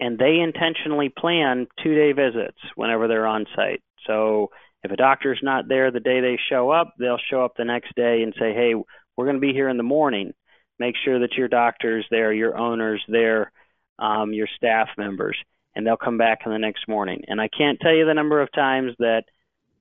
and 0.00 0.18
they 0.18 0.38
intentionally 0.42 1.10
plan 1.10 1.68
two-day 1.82 2.12
visits 2.12 2.58
whenever 2.74 3.06
they're 3.06 3.26
on 3.26 3.46
site. 3.54 3.82
So 4.06 4.50
if 4.82 4.90
a 4.90 4.96
doctor's 4.96 5.40
not 5.42 5.68
there 5.68 5.90
the 5.90 6.00
day 6.00 6.20
they 6.20 6.38
show 6.48 6.70
up, 6.70 6.94
they'll 6.98 7.20
show 7.30 7.44
up 7.44 7.52
the 7.56 7.64
next 7.64 7.94
day 7.94 8.22
and 8.22 8.34
say, 8.38 8.54
hey, 8.54 8.74
we're 9.16 9.26
going 9.26 9.36
to 9.36 9.40
be 9.40 9.52
here 9.52 9.68
in 9.68 9.76
the 9.76 9.82
morning. 9.82 10.32
Make 10.78 10.94
sure 11.04 11.20
that 11.20 11.34
your 11.34 11.48
doctor's 11.48 12.06
there, 12.10 12.32
your 12.32 12.56
owner's 12.56 13.04
there, 13.06 13.52
um, 13.98 14.32
your 14.32 14.48
staff 14.56 14.88
members, 14.96 15.36
and 15.74 15.86
they'll 15.86 15.98
come 15.98 16.16
back 16.16 16.40
in 16.46 16.52
the 16.52 16.58
next 16.58 16.88
morning. 16.88 17.22
And 17.28 17.40
I 17.40 17.48
can't 17.48 17.78
tell 17.80 17.94
you 17.94 18.06
the 18.06 18.14
number 18.14 18.40
of 18.40 18.50
times 18.52 18.92
that 18.98 19.24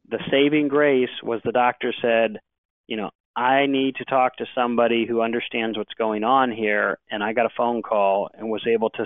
the 0.10 0.20
saving 0.30 0.68
grace 0.68 1.10
was 1.24 1.40
the 1.46 1.54
doctor 1.54 1.94
said, 2.02 2.40
you 2.88 2.98
know, 2.98 3.12
I 3.36 3.68
need 3.68 3.96
to 3.96 4.06
talk 4.06 4.36
to 4.38 4.46
somebody 4.54 5.06
who 5.08 5.22
understands 5.22 5.78
what's 5.78 5.94
going 5.94 6.26
on 6.26 6.52
here. 6.52 6.98
And 7.10 7.24
I 7.24 7.32
got 7.32 7.46
a 7.46 7.56
phone 7.56 7.82
call 7.82 8.30
and 8.34 8.50
was 8.50 8.68
able 8.68 8.90
to 8.92 9.06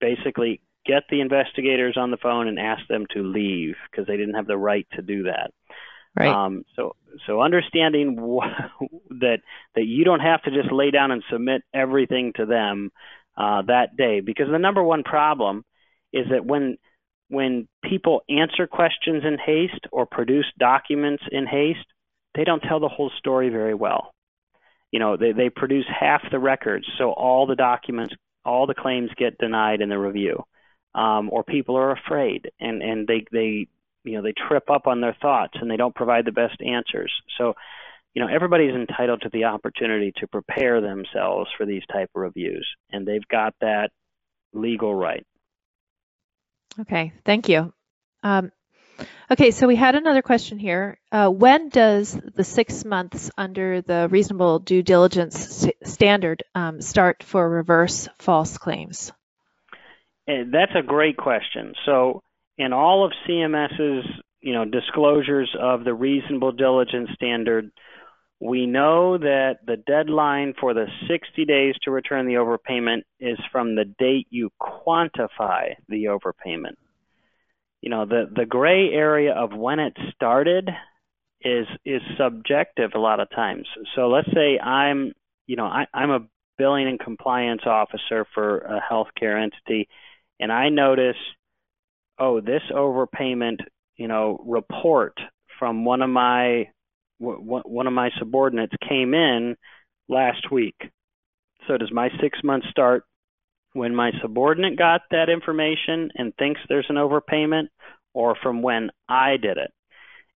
basically 0.00 0.60
get 0.88 1.04
the 1.10 1.20
investigators 1.20 1.96
on 1.96 2.10
the 2.10 2.16
phone 2.16 2.48
and 2.48 2.58
ask 2.58 2.86
them 2.88 3.06
to 3.12 3.22
leave 3.22 3.76
because 3.90 4.06
they 4.06 4.16
didn't 4.16 4.34
have 4.34 4.46
the 4.46 4.56
right 4.56 4.86
to 4.94 5.02
do 5.02 5.24
that. 5.24 5.52
Right. 6.18 6.28
Um, 6.28 6.64
so 6.74 6.96
so 7.26 7.40
understanding 7.42 8.16
that 9.10 9.38
that 9.74 9.84
you 9.84 10.04
don't 10.04 10.20
have 10.20 10.42
to 10.42 10.50
just 10.50 10.72
lay 10.72 10.90
down 10.90 11.10
and 11.10 11.22
submit 11.30 11.62
everything 11.72 12.32
to 12.36 12.46
them 12.46 12.90
uh, 13.36 13.62
that 13.62 13.96
day 13.96 14.20
because 14.20 14.46
the 14.50 14.58
number 14.58 14.82
one 14.82 15.04
problem 15.04 15.64
is 16.12 16.26
that 16.30 16.44
when 16.44 16.78
when 17.28 17.68
people 17.84 18.22
answer 18.30 18.66
questions 18.66 19.22
in 19.24 19.36
haste 19.38 19.86
or 19.92 20.06
produce 20.06 20.46
documents 20.58 21.22
in 21.30 21.46
haste, 21.46 21.86
they 22.34 22.44
don't 22.44 22.60
tell 22.60 22.80
the 22.80 22.88
whole 22.88 23.12
story 23.18 23.50
very 23.50 23.74
well. 23.74 24.14
You 24.90 24.98
know, 24.98 25.18
they, 25.18 25.32
they 25.32 25.50
produce 25.50 25.84
half 25.88 26.22
the 26.30 26.38
records, 26.38 26.86
so 26.96 27.12
all 27.12 27.46
the 27.46 27.54
documents, 27.54 28.14
all 28.46 28.66
the 28.66 28.74
claims 28.74 29.10
get 29.18 29.36
denied 29.36 29.82
in 29.82 29.90
the 29.90 29.98
review 29.98 30.42
um, 30.98 31.30
or 31.30 31.44
people 31.44 31.76
are 31.76 31.92
afraid 31.92 32.50
and 32.58 32.82
and 32.82 33.06
they 33.06 33.24
they 33.30 33.68
you 34.04 34.16
know 34.16 34.22
they 34.22 34.32
trip 34.48 34.68
up 34.68 34.86
on 34.86 35.00
their 35.00 35.16
thoughts 35.22 35.54
and 35.60 35.70
they 35.70 35.76
don't 35.76 35.94
provide 35.94 36.24
the 36.24 36.32
best 36.32 36.60
answers. 36.60 37.12
So 37.38 37.54
you 38.14 38.22
know 38.22 38.28
everybody's 38.28 38.74
entitled 38.74 39.22
to 39.22 39.30
the 39.32 39.44
opportunity 39.44 40.12
to 40.16 40.26
prepare 40.26 40.80
themselves 40.80 41.48
for 41.56 41.66
these 41.66 41.82
type 41.92 42.10
of 42.14 42.20
reviews 42.22 42.66
and 42.90 43.06
they've 43.06 43.26
got 43.28 43.54
that 43.60 43.90
legal 44.52 44.92
right. 44.92 45.24
Okay 46.80 47.12
thank 47.24 47.48
you. 47.48 47.72
Um, 48.24 48.50
okay 49.30 49.52
so 49.52 49.68
we 49.68 49.76
had 49.76 49.94
another 49.94 50.22
question 50.22 50.58
here. 50.58 50.98
Uh, 51.12 51.28
when 51.28 51.68
does 51.68 52.18
the 52.34 52.42
six 52.42 52.84
months 52.84 53.30
under 53.38 53.82
the 53.82 54.08
reasonable 54.10 54.58
due 54.58 54.82
diligence 54.82 55.68
standard 55.84 56.42
um, 56.56 56.80
start 56.80 57.22
for 57.22 57.48
reverse 57.48 58.08
false 58.18 58.58
claims 58.58 59.12
Eh, 60.28 60.44
that's 60.52 60.72
a 60.76 60.82
great 60.82 61.16
question. 61.16 61.74
So, 61.86 62.22
in 62.58 62.72
all 62.72 63.04
of 63.04 63.12
CMS's 63.26 64.04
you 64.40 64.52
know 64.52 64.64
disclosures 64.64 65.54
of 65.60 65.84
the 65.84 65.94
reasonable 65.94 66.52
diligence 66.52 67.08
standard, 67.14 67.70
we 68.40 68.66
know 68.66 69.18
that 69.18 69.58
the 69.66 69.76
deadline 69.76 70.54
for 70.60 70.74
the 70.74 70.86
60 71.08 71.44
days 71.44 71.74
to 71.82 71.90
return 71.90 72.26
the 72.26 72.34
overpayment 72.34 73.02
is 73.18 73.38
from 73.50 73.74
the 73.74 73.84
date 73.98 74.26
you 74.30 74.50
quantify 74.60 75.74
the 75.88 76.04
overpayment. 76.04 76.76
You 77.80 77.90
know, 77.90 78.04
the 78.04 78.30
the 78.34 78.46
gray 78.46 78.90
area 78.92 79.32
of 79.32 79.52
when 79.52 79.78
it 79.78 79.96
started 80.14 80.68
is 81.40 81.66
is 81.84 82.02
subjective 82.18 82.92
a 82.94 82.98
lot 83.00 83.20
of 83.20 83.30
times. 83.30 83.66
So 83.94 84.08
let's 84.08 84.28
say 84.34 84.58
I'm, 84.58 85.12
you 85.46 85.56
know, 85.56 85.66
I, 85.66 85.86
I'm 85.94 86.10
a 86.10 86.26
billing 86.58 86.88
and 86.88 86.98
compliance 86.98 87.62
officer 87.64 88.26
for 88.34 88.58
a 88.58 88.80
healthcare 88.80 89.40
entity 89.40 89.88
and 90.40 90.52
I 90.52 90.68
notice, 90.68 91.16
oh, 92.18 92.40
this 92.40 92.62
overpayment, 92.72 93.58
you 93.96 94.08
know, 94.08 94.42
report 94.46 95.14
from 95.58 95.84
one 95.84 96.02
of 96.02 96.10
my 96.10 96.68
one 97.20 97.88
of 97.88 97.92
my 97.92 98.10
subordinates 98.18 98.74
came 98.88 99.12
in 99.12 99.56
last 100.08 100.52
week. 100.52 100.76
So 101.66 101.76
does 101.76 101.90
my 101.92 102.10
six 102.20 102.38
months 102.44 102.68
start 102.70 103.02
when 103.72 103.92
my 103.92 104.12
subordinate 104.22 104.78
got 104.78 105.00
that 105.10 105.28
information 105.28 106.10
and 106.14 106.32
thinks 106.36 106.60
there's 106.68 106.86
an 106.88 106.94
overpayment, 106.96 107.68
or 108.14 108.36
from 108.40 108.62
when 108.62 108.90
I 109.08 109.36
did 109.36 109.58
it? 109.58 109.72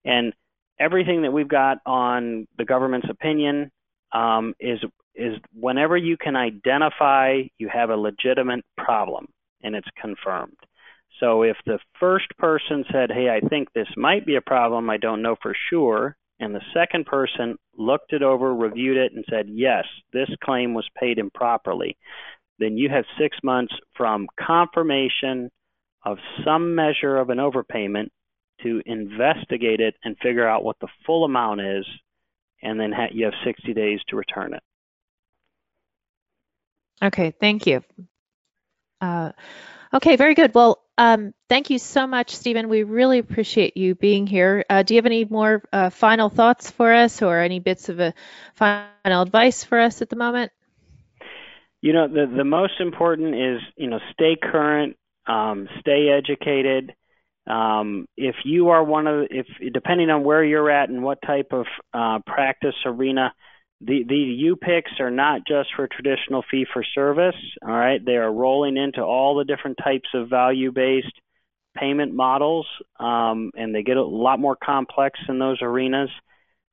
And 0.04 0.34
everything 0.80 1.22
that 1.22 1.32
we've 1.32 1.47
got 1.47 1.78
on 1.86 2.47
the 2.58 2.66
government's 2.66 3.10
opinion 3.10 3.72
um, 4.12 4.56
is 4.60 4.80
is 5.14 5.36
whenever 5.54 5.95
you 5.95 6.18
can 6.18 6.36
identify 6.36 7.41
you 7.60 7.70
have 7.72 7.89
a 7.91 7.95
legitimate 7.95 8.64
problem 8.78 9.28
and 9.64 9.76
it's 9.76 9.89
confirmed. 9.99 10.57
So 11.20 11.43
if 11.43 11.57
the 11.66 11.80
first 11.99 12.28
person 12.38 12.84
said, 12.91 13.12
hey, 13.12 13.30
I 13.30 13.47
think 13.47 13.72
this 13.74 13.88
might 13.95 14.26
be 14.26 14.36
a 14.36 14.41
problem, 14.41 14.89
I 14.89 14.97
don't 14.97 15.22
know 15.22 15.36
for 15.41 15.55
sure, 15.70 16.16
and 16.39 16.55
the 16.55 16.62
second 16.74 17.05
person 17.05 17.57
looked 17.78 18.14
it 18.14 18.24
over, 18.24 18.55
reviewed 18.55 18.97
it, 18.97 19.12
and 19.14 19.24
said, 19.30 19.47
yes, 19.47 19.86
this 20.14 20.30
claim 20.43 20.74
was 20.74 20.88
paid 20.99 21.20
improperly, 21.20 21.97
then 22.57 22.78
you 22.78 22.89
have 22.89 23.05
six 23.20 23.38
months 23.43 23.74
from 23.95 24.28
confirmation 24.39 25.51
of 26.05 26.18
some 26.43 26.74
measure 26.74 27.18
of 27.18 27.30
an 27.30 27.38
overpayment 27.38 28.07
to 28.64 28.82
investigate 28.86 29.80
it 29.80 29.95
and 30.03 30.18
figure 30.22 30.47
out 30.47 30.64
what 30.64 30.78
the 30.82 30.88
full 31.05 31.24
amount 31.26 31.62
is, 31.62 31.86
and 32.64 32.80
then 32.80 32.93
you 33.12 33.26
have 33.26 33.34
60 33.43 33.74
days 33.74 33.99
to 34.07 34.16
return 34.16 34.53
it. 34.53 34.64
Okay, 37.03 37.34
thank 37.39 37.66
you. 37.66 37.84
Uh, 39.02 39.32
okay, 39.93 40.16
very 40.16 40.36
good. 40.36 40.54
Well, 40.54 40.80
um, 40.97 41.34
thank 41.49 41.70
you 41.72 41.80
so 41.80 42.06
much, 42.06 42.36
Stephen. 42.36 42.70
We 42.70 42.84
really 42.84 43.18
appreciate 43.20 43.76
you 43.76 43.95
being 43.95 44.28
here. 44.28 44.64
Uh, 44.70 44.84
do 44.84 44.93
you 44.93 44.99
have 44.99 45.08
any 45.08 45.26
more 45.26 45.64
uh, 45.74 45.89
final 45.89 46.30
thoughts 46.30 46.70
for 46.70 46.93
us 46.93 47.22
or 47.22 47.39
any 47.39 47.60
bits 47.60 47.89
of 47.89 47.99
a 47.99 48.14
final 48.56 49.22
advice 49.22 49.64
for 49.64 49.80
us 49.80 50.02
at 50.02 50.10
the 50.10 50.16
moment? 50.16 50.52
You 51.82 51.93
know, 51.93 52.08
the, 52.08 52.32
the 52.38 52.43
most 52.43 52.80
important 52.80 53.34
is, 53.34 53.60
you 53.76 53.89
know, 53.89 53.99
stay 54.14 54.38
current, 54.39 54.95
um, 55.26 55.68
stay 55.80 56.10
educated. 56.10 56.93
Um, 57.47 58.06
if 58.16 58.36
you 58.45 58.70
are 58.70 58.84
one 58.84 59.08
of, 59.08 59.28
if 59.32 59.47
depending 59.74 60.12
on 60.12 60.24
where 60.24 60.43
you're 60.43 60.70
at 60.70 60.89
and 60.89 61.02
what 61.02 61.18
type 61.26 61.54
of 61.54 61.66
uh, 61.91 62.20
practice 62.28 62.76
arena, 62.86 63.34
the 63.84 64.04
the 64.08 64.56
UPICs 64.56 65.00
are 65.00 65.12
not 65.12 65.42
just 65.48 65.70
for 65.76 65.88
traditional 65.88 66.44
fee 66.50 66.66
for 66.72 66.84
service. 66.84 67.36
All 67.62 67.72
right, 67.72 68.04
they 68.04 68.16
are 68.16 68.32
rolling 68.32 68.78
into 68.78 69.02
all 69.02 69.36
the 69.36 69.46
different 69.46 69.78
types 69.84 70.10
of 70.14 70.30
value 70.30 70.72
based 70.72 71.14
payment 71.76 72.14
models, 72.14 72.68
um, 73.00 73.52
and 73.56 73.74
they 73.74 73.84
get 73.84 73.98
a 73.98 74.04
lot 74.04 74.40
more 74.40 74.56
complex 74.56 75.20
in 75.28 75.40
those 75.40 75.62
arenas. 75.62 76.10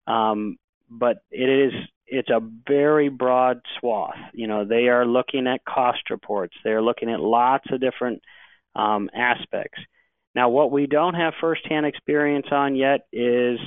Um, 0.06 0.56
but 0.90 1.18
it 1.30 1.48
is 1.48 1.72
it's 2.06 2.30
a 2.30 2.40
very 2.66 3.08
broad 3.08 3.60
swath. 3.78 4.16
You 4.32 4.46
know, 4.46 4.64
they 4.64 4.88
are 4.88 5.06
looking 5.06 5.46
at 5.46 5.64
cost 5.64 6.10
reports. 6.10 6.54
They 6.64 6.70
are 6.70 6.82
looking 6.82 7.10
at 7.10 7.20
lots 7.20 7.66
of 7.70 7.80
different 7.80 8.22
um, 8.74 9.10
aspects. 9.14 9.78
Now, 10.34 10.50
what 10.50 10.70
we 10.70 10.86
don't 10.86 11.14
have 11.14 11.34
firsthand 11.40 11.86
experience 11.86 12.46
on 12.50 12.76
yet 12.76 13.06
is 13.12 13.58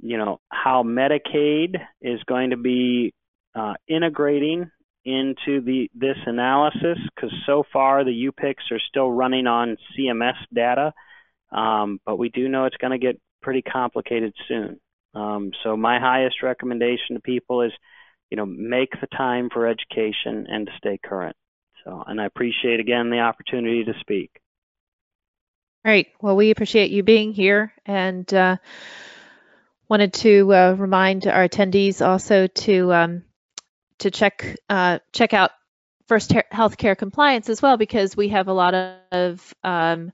you 0.00 0.18
know, 0.18 0.40
how 0.50 0.82
Medicaid 0.82 1.76
is 2.00 2.20
going 2.24 2.50
to 2.50 2.56
be 2.56 3.14
uh, 3.54 3.74
integrating 3.88 4.70
into 5.04 5.60
the 5.60 5.88
this 5.94 6.16
analysis 6.26 6.98
because 7.14 7.32
so 7.46 7.62
far 7.72 8.04
the 8.04 8.28
UPICs 8.30 8.72
are 8.72 8.80
still 8.88 9.10
running 9.10 9.46
on 9.46 9.76
CMS 9.96 10.34
data, 10.52 10.92
um, 11.52 12.00
but 12.04 12.16
we 12.18 12.28
do 12.28 12.48
know 12.48 12.64
it's 12.64 12.76
going 12.76 12.90
to 12.90 13.04
get 13.04 13.20
pretty 13.40 13.62
complicated 13.62 14.34
soon. 14.48 14.80
Um, 15.14 15.52
so 15.62 15.76
my 15.76 16.00
highest 16.00 16.42
recommendation 16.42 17.14
to 17.14 17.20
people 17.20 17.62
is, 17.62 17.72
you 18.30 18.36
know, 18.36 18.44
make 18.44 18.90
the 19.00 19.06
time 19.16 19.48
for 19.50 19.66
education 19.66 20.46
and 20.48 20.66
to 20.66 20.72
stay 20.76 20.98
current. 21.02 21.36
So, 21.84 22.02
and 22.06 22.20
I 22.20 22.26
appreciate 22.26 22.80
again 22.80 23.08
the 23.10 23.20
opportunity 23.20 23.84
to 23.84 23.92
speak. 24.00 24.30
Great. 25.84 26.08
Well, 26.20 26.34
we 26.34 26.50
appreciate 26.50 26.90
you 26.90 27.02
being 27.02 27.32
here 27.32 27.72
and. 27.86 28.32
Uh, 28.34 28.56
wanted 29.88 30.12
to 30.14 30.52
uh, 30.52 30.74
remind 30.78 31.26
our 31.26 31.48
attendees 31.48 32.06
also 32.06 32.46
to 32.46 32.92
um, 32.92 33.22
to 33.98 34.10
check 34.10 34.56
uh, 34.68 34.98
check 35.12 35.32
out 35.32 35.50
First 36.08 36.30
Healthcare 36.30 36.96
Compliance 36.96 37.48
as 37.48 37.60
well 37.60 37.76
because 37.76 38.16
we 38.16 38.28
have 38.28 38.48
a 38.48 38.52
lot 38.52 38.74
of 39.12 39.54
um, 39.64 40.12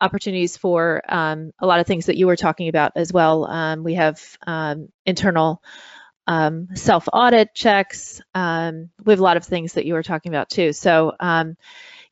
opportunities 0.00 0.56
for 0.56 1.02
um, 1.08 1.52
a 1.58 1.66
lot 1.66 1.80
of 1.80 1.86
things 1.86 2.06
that 2.06 2.16
you 2.16 2.26
were 2.26 2.36
talking 2.36 2.68
about 2.68 2.92
as 2.96 3.12
well. 3.12 3.46
Um, 3.46 3.84
we 3.84 3.94
have 3.94 4.20
um, 4.46 4.88
internal 5.06 5.62
um, 6.26 6.68
self 6.74 7.08
audit 7.12 7.54
checks. 7.54 8.20
we 8.34 8.40
have 8.40 8.88
a 9.06 9.16
lot 9.16 9.36
of 9.36 9.44
things 9.44 9.74
that 9.74 9.86
you 9.86 9.94
were 9.94 10.02
talking 10.02 10.32
about 10.32 10.50
too. 10.50 10.72
So 10.72 11.12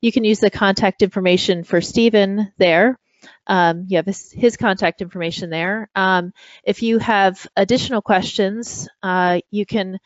you 0.01 0.11
can 0.12 0.24
use 0.24 0.40
the 0.40 0.51
contact 0.51 1.03
information 1.03 1.64
for 1.64 1.80
Stephen 1.80 2.53
there 2.59 2.99
um, 3.47 3.86
you 3.88 3.97
have 3.97 4.07
his, 4.07 4.30
his, 4.30 4.57
contact 4.57 5.03
information 5.03 5.51
there. 5.51 5.88
Um, 5.95 6.32
if 6.64 6.82
you 6.82 6.99
have 6.99 7.47
additional 7.57 8.03
questions, 8.03 8.88
uh, 9.03 9.40
you 9.51 9.66
can 9.66 9.99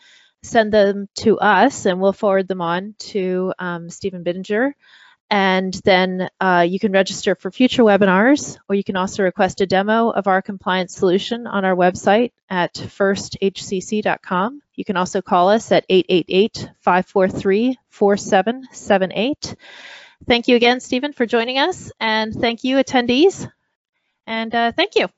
send 0.43 0.73
them 0.73 1.09
to 1.17 1.39
us 1.39 1.87
and 1.87 2.01
we'll 2.01 2.13
forward 2.13 2.49
them 2.49 2.61
on 2.61 2.95
to 2.99 3.53
um, 3.59 3.91
Stephen 3.91 4.25
Bittinger. 4.25 4.73
And 5.29 5.75
then 5.85 6.29
uh, 6.41 6.65
you 6.69 6.79
can 6.79 6.93
register 6.93 7.35
for 7.35 7.51
future 7.51 7.83
webinars, 7.83 8.59
or 8.69 8.77
you 8.77 8.85
can 8.85 8.97
also 8.97 9.25
request 9.25 9.61
a 9.61 9.67
demo 9.67 10.11
of 10.11 10.29
our 10.29 10.41
compliance 10.41 10.95
solution 10.95 11.49
on 11.49 11.65
our 11.65 11.75
website 11.75 12.31
at 12.49 12.75
firsthcc.com. 12.75 14.63
You 14.77 14.85
can 14.85 14.97
also 14.97 15.23
call 15.23 15.49
us 15.49 15.73
at 15.73 15.85
888 15.89 16.71
543 16.81 17.79
4778. 17.89 19.57
Thank 20.27 20.49
you 20.49 20.57
again, 20.57 20.81
Stephen, 20.81 21.13
for 21.13 21.27
joining 21.27 21.59
us, 21.59 21.93
and 22.01 22.35
thank 22.35 22.65
you, 22.65 22.77
attendees, 22.77 23.51
and 24.27 24.55
uh, 24.55 24.73
thank 24.73 24.97
you. 24.97 25.09